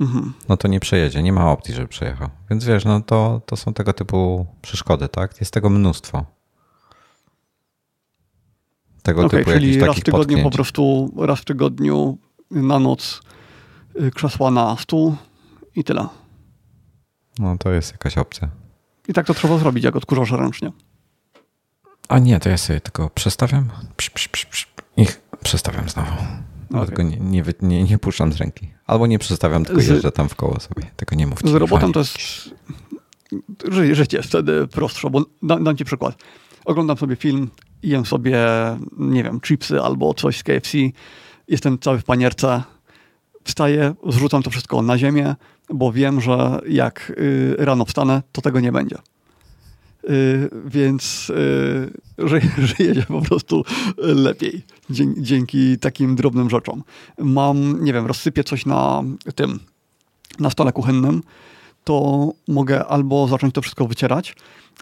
Mhm. 0.00 0.32
No 0.48 0.56
to 0.56 0.68
nie 0.68 0.80
przejedzie, 0.80 1.22
nie 1.22 1.32
ma 1.32 1.52
opcji, 1.52 1.74
żeby 1.74 1.88
przejechał. 1.88 2.28
Więc 2.50 2.64
wiesz, 2.64 2.84
no 2.84 3.00
to, 3.00 3.40
to 3.46 3.56
są 3.56 3.74
tego 3.74 3.92
typu 3.92 4.46
przeszkody, 4.62 5.08
tak? 5.08 5.40
Jest 5.40 5.52
tego 5.52 5.70
mnóstwo. 5.70 6.24
Tego 9.02 9.26
okay, 9.26 9.40
typu 9.40 9.50
czyli 9.50 9.80
raz 9.80 9.96
w 9.96 10.02
tygodniu 10.02 10.20
potknięć. 10.20 10.42
po 10.42 10.50
prostu, 10.50 11.12
raz 11.16 11.40
w 11.40 11.44
tygodniu 11.44 12.18
na 12.50 12.78
noc 12.78 13.20
y, 14.00 14.10
krzesła 14.10 14.50
na 14.50 14.76
stół 14.76 15.16
i 15.76 15.84
tyle. 15.84 16.08
No 17.38 17.58
to 17.58 17.70
jest 17.70 17.92
jakaś 17.92 18.18
opcja. 18.18 18.48
I 19.08 19.12
tak 19.12 19.26
to 19.26 19.34
trzeba 19.34 19.58
zrobić, 19.58 19.84
jak 19.84 19.96
odkurzasz 19.96 20.30
ręcznie. 20.30 20.72
A 22.08 22.18
nie, 22.18 22.40
to 22.40 22.48
ja 22.48 22.56
sobie 22.58 22.80
tylko 22.80 23.10
przestawiam 23.10 23.70
psz, 23.96 24.10
psz, 24.10 24.46
psz, 24.46 24.68
i 24.96 25.06
przestawiam 25.42 25.88
znowu. 25.88 26.12
Okay. 26.70 26.86
Tylko 26.86 27.02
nie, 27.02 27.16
nie, 27.16 27.44
nie, 27.62 27.84
nie 27.84 27.98
puszczam 27.98 28.32
z 28.32 28.36
ręki. 28.36 28.70
Albo 28.86 29.06
nie 29.06 29.18
przestawiam, 29.18 29.64
tylko 29.64 29.80
z... 29.80 29.86
jeżdżę 29.86 30.12
tam 30.12 30.28
w 30.28 30.34
koło 30.34 30.60
sobie. 30.60 30.90
Tego 30.96 31.16
nie 31.16 31.26
mówcie. 31.26 31.48
Z 31.48 31.54
robotem 31.54 31.92
to 31.92 32.00
jest... 32.00 32.18
Życie 33.92 34.16
jest 34.16 34.28
wtedy 34.28 34.66
prostsze, 34.66 35.10
bo 35.10 35.24
dam, 35.42 35.64
dam 35.64 35.76
ci 35.76 35.84
przykład. 35.84 36.14
Oglądam 36.64 36.96
sobie 36.96 37.16
film, 37.16 37.50
jem 37.82 38.06
sobie, 38.06 38.38
nie 38.98 39.24
wiem, 39.24 39.40
chipsy 39.40 39.80
albo 39.80 40.14
coś 40.14 40.38
z 40.38 40.42
KFC 40.42 40.78
jestem 41.50 41.78
cały 41.78 41.98
w 41.98 42.04
panierce, 42.04 42.62
wstaję, 43.44 43.94
zrzucam 44.08 44.42
to 44.42 44.50
wszystko 44.50 44.82
na 44.82 44.98
ziemię, 44.98 45.34
bo 45.70 45.92
wiem, 45.92 46.20
że 46.20 46.60
jak 46.68 47.12
y, 47.18 47.56
rano 47.58 47.84
wstanę, 47.84 48.22
to 48.32 48.42
tego 48.42 48.60
nie 48.60 48.72
będzie. 48.72 48.96
Y, 50.10 50.50
więc 50.64 51.30
y, 51.30 52.28
żyje 52.78 52.94
się 52.94 53.02
po 53.02 53.22
prostu 53.22 53.64
lepiej 53.96 54.62
dzięki, 54.90 55.22
dzięki 55.22 55.78
takim 55.78 56.16
drobnym 56.16 56.50
rzeczom. 56.50 56.82
Mam, 57.18 57.84
nie 57.84 57.92
wiem, 57.92 58.06
rozsypię 58.06 58.44
coś 58.44 58.66
na 58.66 59.02
tym, 59.34 59.60
na 60.38 60.50
stole 60.50 60.72
kuchennym, 60.72 61.22
to 61.84 62.28
mogę 62.48 62.84
albo 62.84 63.28
zacząć 63.28 63.54
to 63.54 63.62
wszystko 63.62 63.86
wycierać, 63.86 64.34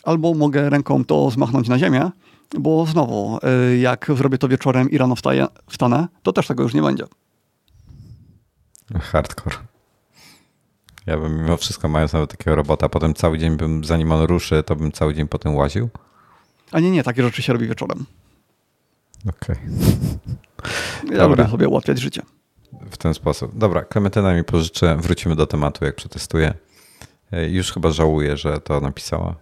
albo 0.02 0.34
mogę 0.34 0.70
ręką 0.70 1.04
to 1.04 1.30
zmachnąć 1.30 1.68
na 1.68 1.78
ziemię, 1.78 2.10
bo 2.58 2.86
znowu, 2.86 3.38
y, 3.72 3.78
jak 3.78 4.10
zrobię 4.16 4.38
to 4.38 4.48
wieczorem 4.48 4.90
i 4.90 4.98
rano 4.98 5.16
wstaję, 5.16 5.46
wstanę, 5.70 6.08
to 6.22 6.32
też 6.32 6.46
tego 6.46 6.62
już 6.62 6.74
nie 6.74 6.82
będzie. 6.82 7.04
Hardcore. 9.00 9.56
Ja 11.06 11.18
bym 11.18 11.42
mimo 11.42 11.56
wszystko 11.56 11.88
mając 11.88 12.12
nawet 12.12 12.30
takiego 12.30 12.56
robota, 12.56 12.88
potem 12.88 13.14
cały 13.14 13.38
dzień 13.38 13.56
bym, 13.56 13.84
zanim 13.84 14.12
on 14.12 14.22
ruszy, 14.22 14.62
to 14.62 14.76
bym 14.76 14.92
cały 14.92 15.14
dzień 15.14 15.28
potem 15.28 15.54
łaził. 15.54 15.88
A 16.72 16.80
nie, 16.80 16.90
nie, 16.90 17.02
takie 17.02 17.22
rzeczy 17.22 17.42
się 17.42 17.52
robi 17.52 17.68
wieczorem. 17.68 18.06
Okej. 19.28 19.56
Okay. 20.58 21.16
Ja 21.16 21.26
lubię 21.26 21.48
sobie 21.48 21.68
ułatwiać 21.68 21.98
życie. 21.98 22.22
W 22.90 22.96
ten 22.96 23.14
sposób. 23.14 23.58
Dobra, 23.58 23.84
Klementyna 23.84 24.34
mi 24.34 24.44
pożyczę, 24.44 24.96
wrócimy 24.96 25.36
do 25.36 25.46
tematu, 25.46 25.84
jak 25.84 25.94
przetestuję. 25.94 26.54
Y, 27.34 27.50
już 27.50 27.72
chyba 27.72 27.90
żałuję, 27.90 28.36
że 28.36 28.60
to 28.60 28.80
napisała. 28.80 29.34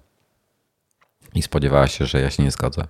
I 1.36 1.42
spodziewała 1.42 1.86
się, 1.86 2.06
że 2.06 2.20
ja 2.20 2.30
się 2.30 2.42
nie 2.42 2.50
zgodzę. 2.50 2.86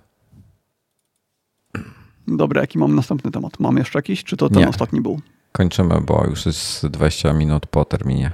Dobra, 2.27 2.61
jaki 2.61 2.77
mam 2.77 2.95
następny 2.95 3.31
temat? 3.31 3.59
Mam 3.59 3.77
jeszcze 3.77 3.99
jakiś, 3.99 4.23
czy 4.23 4.37
to 4.37 4.49
ten 4.49 4.59
nie. 4.59 4.69
ostatni 4.69 5.01
był? 5.01 5.21
Kończymy, 5.51 6.01
bo 6.01 6.25
już 6.29 6.45
jest 6.45 6.87
20 6.87 7.33
minut 7.33 7.65
po 7.65 7.85
terminie. 7.85 8.31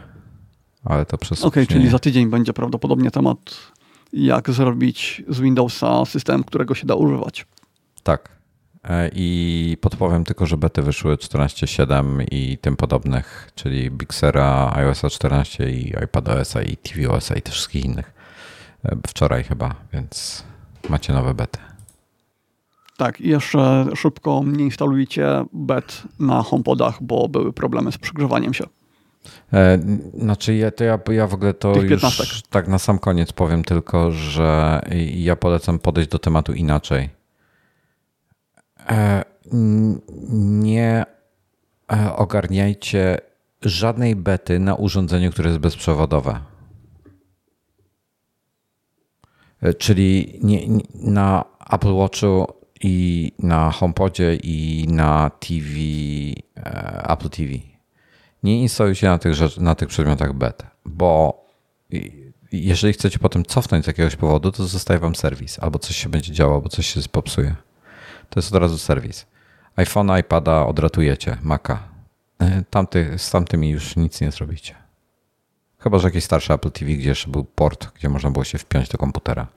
Ale 0.86 1.06
to 1.06 1.18
przez. 1.18 1.40
Okej, 1.44 1.64
okay, 1.64 1.76
czyli 1.76 1.90
za 1.90 2.00
tydzień 2.00 2.30
będzie 2.30 2.54
prawdopodobnie 2.54 3.12
temat, 3.12 3.38
jak 4.14 4.52
zrobić 4.52 5.24
z 5.28 5.40
Windowsa 5.40 6.06
system, 6.06 6.44
którego 6.44 6.76
się 6.76 6.88
da 6.88 6.96
używać. 6.96 7.46
Tak. 8.04 8.30
E, 8.84 9.10
I 9.14 9.78
podpowiem 9.82 10.24
tylko, 10.24 10.46
że 10.46 10.58
bety 10.58 10.82
wyszły 10.82 11.16
14.7 11.16 12.26
i 12.32 12.58
tym 12.58 12.76
podobnych, 12.76 13.52
czyli 13.56 13.92
Bixera, 13.92 14.72
iOS 14.76 15.02
14 15.12 15.72
i 15.72 15.94
iPadOS 16.04 16.54
i 16.72 16.78
tvOS 16.78 17.32
i 17.38 17.42
tych 17.42 17.54
wszystkich 17.54 17.86
innych. 17.86 18.23
Wczoraj 19.08 19.44
chyba, 19.44 19.76
więc 19.94 20.44
macie 20.90 21.14
nowe 21.14 21.34
bety. 21.34 21.60
Tak, 22.98 23.22
jeszcze 23.22 23.86
szybko 23.96 24.42
nie 24.46 24.64
instalujcie 24.64 25.46
bet 25.54 26.04
na 26.20 26.44
HomePodach, 26.44 27.04
bo 27.04 27.28
były 27.28 27.54
problemy 27.54 27.92
z 27.92 27.98
przegrzewaniem 27.98 28.54
się. 28.54 28.64
E, 29.54 29.80
znaczy, 30.18 30.56
ja, 30.56 30.72
to 30.72 30.84
ja, 30.84 31.00
ja 31.12 31.28
w 31.28 31.34
ogóle 31.34 31.54
to 31.54 31.74
już 31.82 32.42
tak 32.50 32.68
na 32.68 32.80
sam 32.80 33.00
koniec 33.00 33.32
powiem 33.32 33.64
tylko, 33.64 34.12
że 34.12 34.82
ja 35.14 35.36
polecam 35.36 35.80
podejść 35.80 36.10
do 36.10 36.20
tematu 36.20 36.54
inaczej. 36.54 37.10
E, 38.90 39.24
nie 40.32 41.06
e, 41.94 42.16
ogarniajcie 42.16 43.18
żadnej 43.62 44.16
bety 44.16 44.60
na 44.60 44.76
urządzeniu, 44.76 45.32
które 45.32 45.50
jest 45.50 45.62
bezprzewodowe. 45.62 46.32
E, 46.32 46.42
czyli 49.78 50.40
nie, 50.44 50.68
nie, 50.68 50.84
na 50.94 51.46
Apple 51.72 51.94
Watchu 51.94 52.48
i 52.82 53.32
na 53.40 53.72
HomePodzie 53.72 54.36
i 54.36 54.88
na 54.90 55.32
TV, 55.40 55.70
e, 56.58 57.10
Apple 57.10 57.30
TV. 57.30 57.50
Nie 58.44 58.62
instalujcie 58.62 59.08
na 59.08 59.18
tych, 59.18 59.58
na 59.58 59.76
tych 59.76 59.88
przedmiotach 59.88 60.34
beta, 60.34 60.72
bo 60.86 61.44
jeżeli 62.52 62.94
chcecie 62.94 63.20
potem 63.20 63.46
cofnąć 63.46 63.86
z 63.86 63.88
jakiegoś 63.88 64.16
powodu, 64.16 64.52
to 64.52 64.68
zostaje 64.68 65.00
wam 65.00 65.16
serwis, 65.16 65.60
albo 65.60 65.80
coś 65.80 65.96
się 65.96 66.10
będzie 66.10 66.34
działo, 66.34 66.56
albo 66.56 66.70
coś 66.70 66.88
się 66.88 67.02
popsuje. 67.12 67.56
To 68.30 68.40
jest 68.40 68.56
od 68.56 68.62
razu 68.62 68.78
serwis. 68.78 69.26
iPhone, 69.76 70.20
iPada 70.20 70.66
odratujecie, 70.66 71.38
Maca. 71.42 71.84
E, 72.40 72.64
tamty, 72.70 73.14
z 73.18 73.32
tamtymi 73.32 73.70
już 73.70 73.96
nic 73.96 74.22
nie 74.22 74.32
zrobicie. 74.32 74.83
Chyba, 75.84 76.00
że 76.00 76.08
jakieś 76.08 76.24
starsze 76.24 76.54
Apple 76.54 76.72
TV, 76.72 76.92
gdzie 76.92 77.10
jeszcze 77.10 77.32
był 77.32 77.44
port, 77.44 77.92
gdzie 77.96 78.10
można 78.10 78.32
było 78.32 78.44
się 78.44 78.58
wpiąć 78.58 78.90
do 78.90 78.98
komputera. 78.98 79.48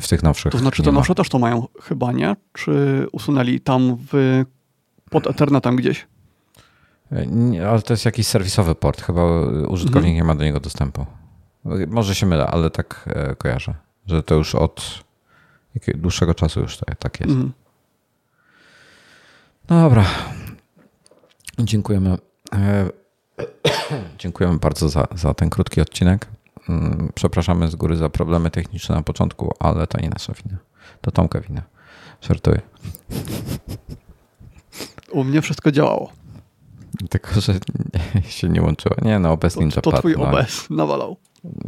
w 0.00 0.08
tych 0.08 0.22
nowszych. 0.22 0.52
To 0.52 0.58
znaczy, 0.58 0.82
te 0.82 0.92
nowsze 0.92 1.14
też 1.14 1.28
to 1.28 1.38
mają 1.38 1.66
chyba, 1.82 2.12
nie? 2.12 2.36
Czy 2.52 3.06
usunęli 3.12 3.60
tam 3.60 3.96
w, 4.12 4.42
pod 5.10 5.26
Ethernetem 5.26 5.76
gdzieś? 5.76 6.06
Nie, 7.26 7.68
ale 7.68 7.82
to 7.82 7.92
jest 7.92 8.04
jakiś 8.04 8.26
serwisowy 8.26 8.74
port. 8.74 9.02
Chyba 9.02 9.22
użytkownik 9.68 10.10
mhm. 10.10 10.14
nie 10.14 10.24
ma 10.24 10.34
do 10.34 10.44
niego 10.44 10.60
dostępu. 10.60 11.06
Może 11.88 12.14
się 12.14 12.26
mylę, 12.26 12.46
ale 12.46 12.70
tak 12.70 13.08
e, 13.14 13.36
kojarzę, 13.36 13.74
że 14.06 14.22
to 14.22 14.34
już 14.34 14.54
od 14.54 15.04
dłuższego 15.94 16.34
czasu 16.34 16.60
już 16.60 16.76
tak, 16.76 16.96
tak 16.96 17.20
jest. 17.20 17.32
Mhm. 17.32 17.52
No 19.70 19.82
dobra. 19.82 20.04
Dziękujemy. 21.58 22.18
Dziękujemy 24.18 24.58
bardzo 24.58 24.88
za, 24.88 25.06
za 25.14 25.34
ten 25.34 25.50
krótki 25.50 25.80
odcinek. 25.80 26.26
Mm, 26.68 27.12
przepraszamy 27.14 27.68
z 27.68 27.76
góry 27.76 27.96
za 27.96 28.08
problemy 28.08 28.50
techniczne 28.50 28.94
na 28.94 29.02
początku, 29.02 29.54
ale 29.60 29.86
to 29.86 30.00
nie 30.00 30.08
nasza 30.08 30.32
wina. 30.32 30.58
To 31.00 31.10
Tomka 31.10 31.40
wina. 31.40 31.62
Żartuję. 32.20 32.60
U 35.10 35.24
mnie 35.24 35.42
wszystko 35.42 35.72
działało. 35.72 36.12
Tylko, 37.10 37.40
że 37.40 37.54
się 38.28 38.48
nie 38.48 38.62
łączyło. 38.62 38.96
Nie 39.02 39.18
no, 39.18 39.32
OBS 39.32 39.56
Ninja 39.56 39.74
Pad. 39.74 39.84
To 39.84 39.92
twój 39.92 40.14
no. 40.18 40.30
OBS 40.30 40.70
nawalał. 40.70 41.16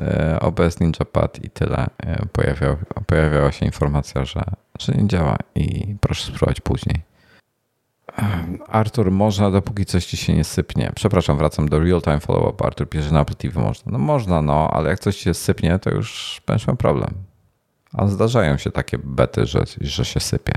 E, 0.01 0.41
OBS 0.41 0.81
Ninja 0.81 1.05
Pad 1.13 1.45
i 1.45 1.51
tyle. 1.51 1.87
E, 2.03 2.27
pojawiał, 2.33 2.77
pojawiała 3.07 3.53
się 3.53 3.67
informacja, 3.67 4.25
że, 4.25 4.45
że 4.79 4.93
nie 4.93 5.09
działa 5.09 5.37
i 5.55 5.97
proszę 6.01 6.27
spróbować 6.27 6.61
później. 6.61 7.14
Artur, 8.69 9.11
można, 9.11 9.51
dopóki 9.51 9.85
coś 9.85 10.07
ci 10.07 10.17
się 10.17 10.35
nie 10.35 10.45
sypnie. 10.45 10.93
Przepraszam, 10.95 11.39
wracam 11.39 11.69
do 11.69 11.81
real-time 11.81 12.21
follow-up. 12.21 12.65
Artur 12.65 12.89
pisze, 12.89 13.13
na 13.13 13.21
Apple 13.21 13.35
TV 13.35 13.61
można. 13.61 13.93
No 13.93 13.99
można, 13.99 14.43
no, 14.43 14.71
ale 14.73 14.91
jak 14.91 15.01
coś 15.01 15.17
ci 15.17 15.25
się 15.25 15.35
sypnie, 15.35 15.79
to 15.79 15.91
już 15.91 16.41
będziesz 16.47 16.67
miał 16.67 16.77
problem. 16.77 17.11
A 17.93 18.07
zdarzają 18.07 18.57
się 18.57 18.71
takie 18.71 18.99
bety, 18.99 19.47
że, 19.47 19.65
że 19.81 20.05
się 20.05 20.21
sypie. 20.21 20.53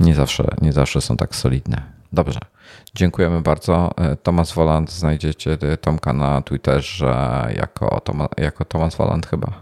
Nie 0.00 0.14
zawsze, 0.14 0.44
nie 0.62 0.72
zawsze 0.72 1.00
są 1.00 1.16
tak 1.16 1.34
solidne. 1.34 1.82
Dobrze. 2.12 2.40
Dziękujemy 2.94 3.40
bardzo. 3.40 3.90
Tomasz 4.22 4.54
Woland, 4.54 4.92
znajdziecie 4.92 5.58
Tomka 5.80 6.12
na 6.12 6.42
Twitterze 6.42 7.48
jako, 7.56 8.00
Toma, 8.00 8.28
jako 8.36 8.64
Tomasz 8.64 8.96
Woland 8.96 9.26
chyba. 9.26 9.52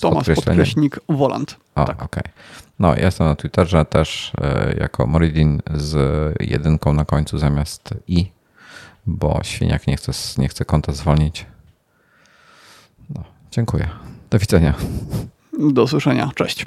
Tomasz 0.00 0.26
podkreśnik 0.26 1.00
Woland. 1.08 1.56
O, 1.74 1.84
tak. 1.84 2.02
okej. 2.02 2.22
Okay. 2.22 2.32
No, 2.80 2.94
jestem 2.96 3.26
na 3.26 3.34
Twitterze 3.34 3.84
też 3.84 4.32
e, 4.40 4.74
jako 4.80 5.06
Moridin 5.06 5.62
z 5.74 5.94
jedynką 6.40 6.92
na 6.92 7.04
końcu 7.04 7.38
zamiast 7.38 7.94
i, 8.08 8.30
bo 9.06 9.40
świniak 9.42 9.86
nie 9.86 9.96
chce, 9.96 10.12
nie 10.38 10.48
chce 10.48 10.64
konta 10.64 10.92
zwolnić. 10.92 11.46
No, 13.10 13.24
dziękuję. 13.50 13.88
Do 14.30 14.38
widzenia. 14.38 14.74
Do 15.72 15.82
usłyszenia. 15.82 16.30
Cześć. 16.34 16.66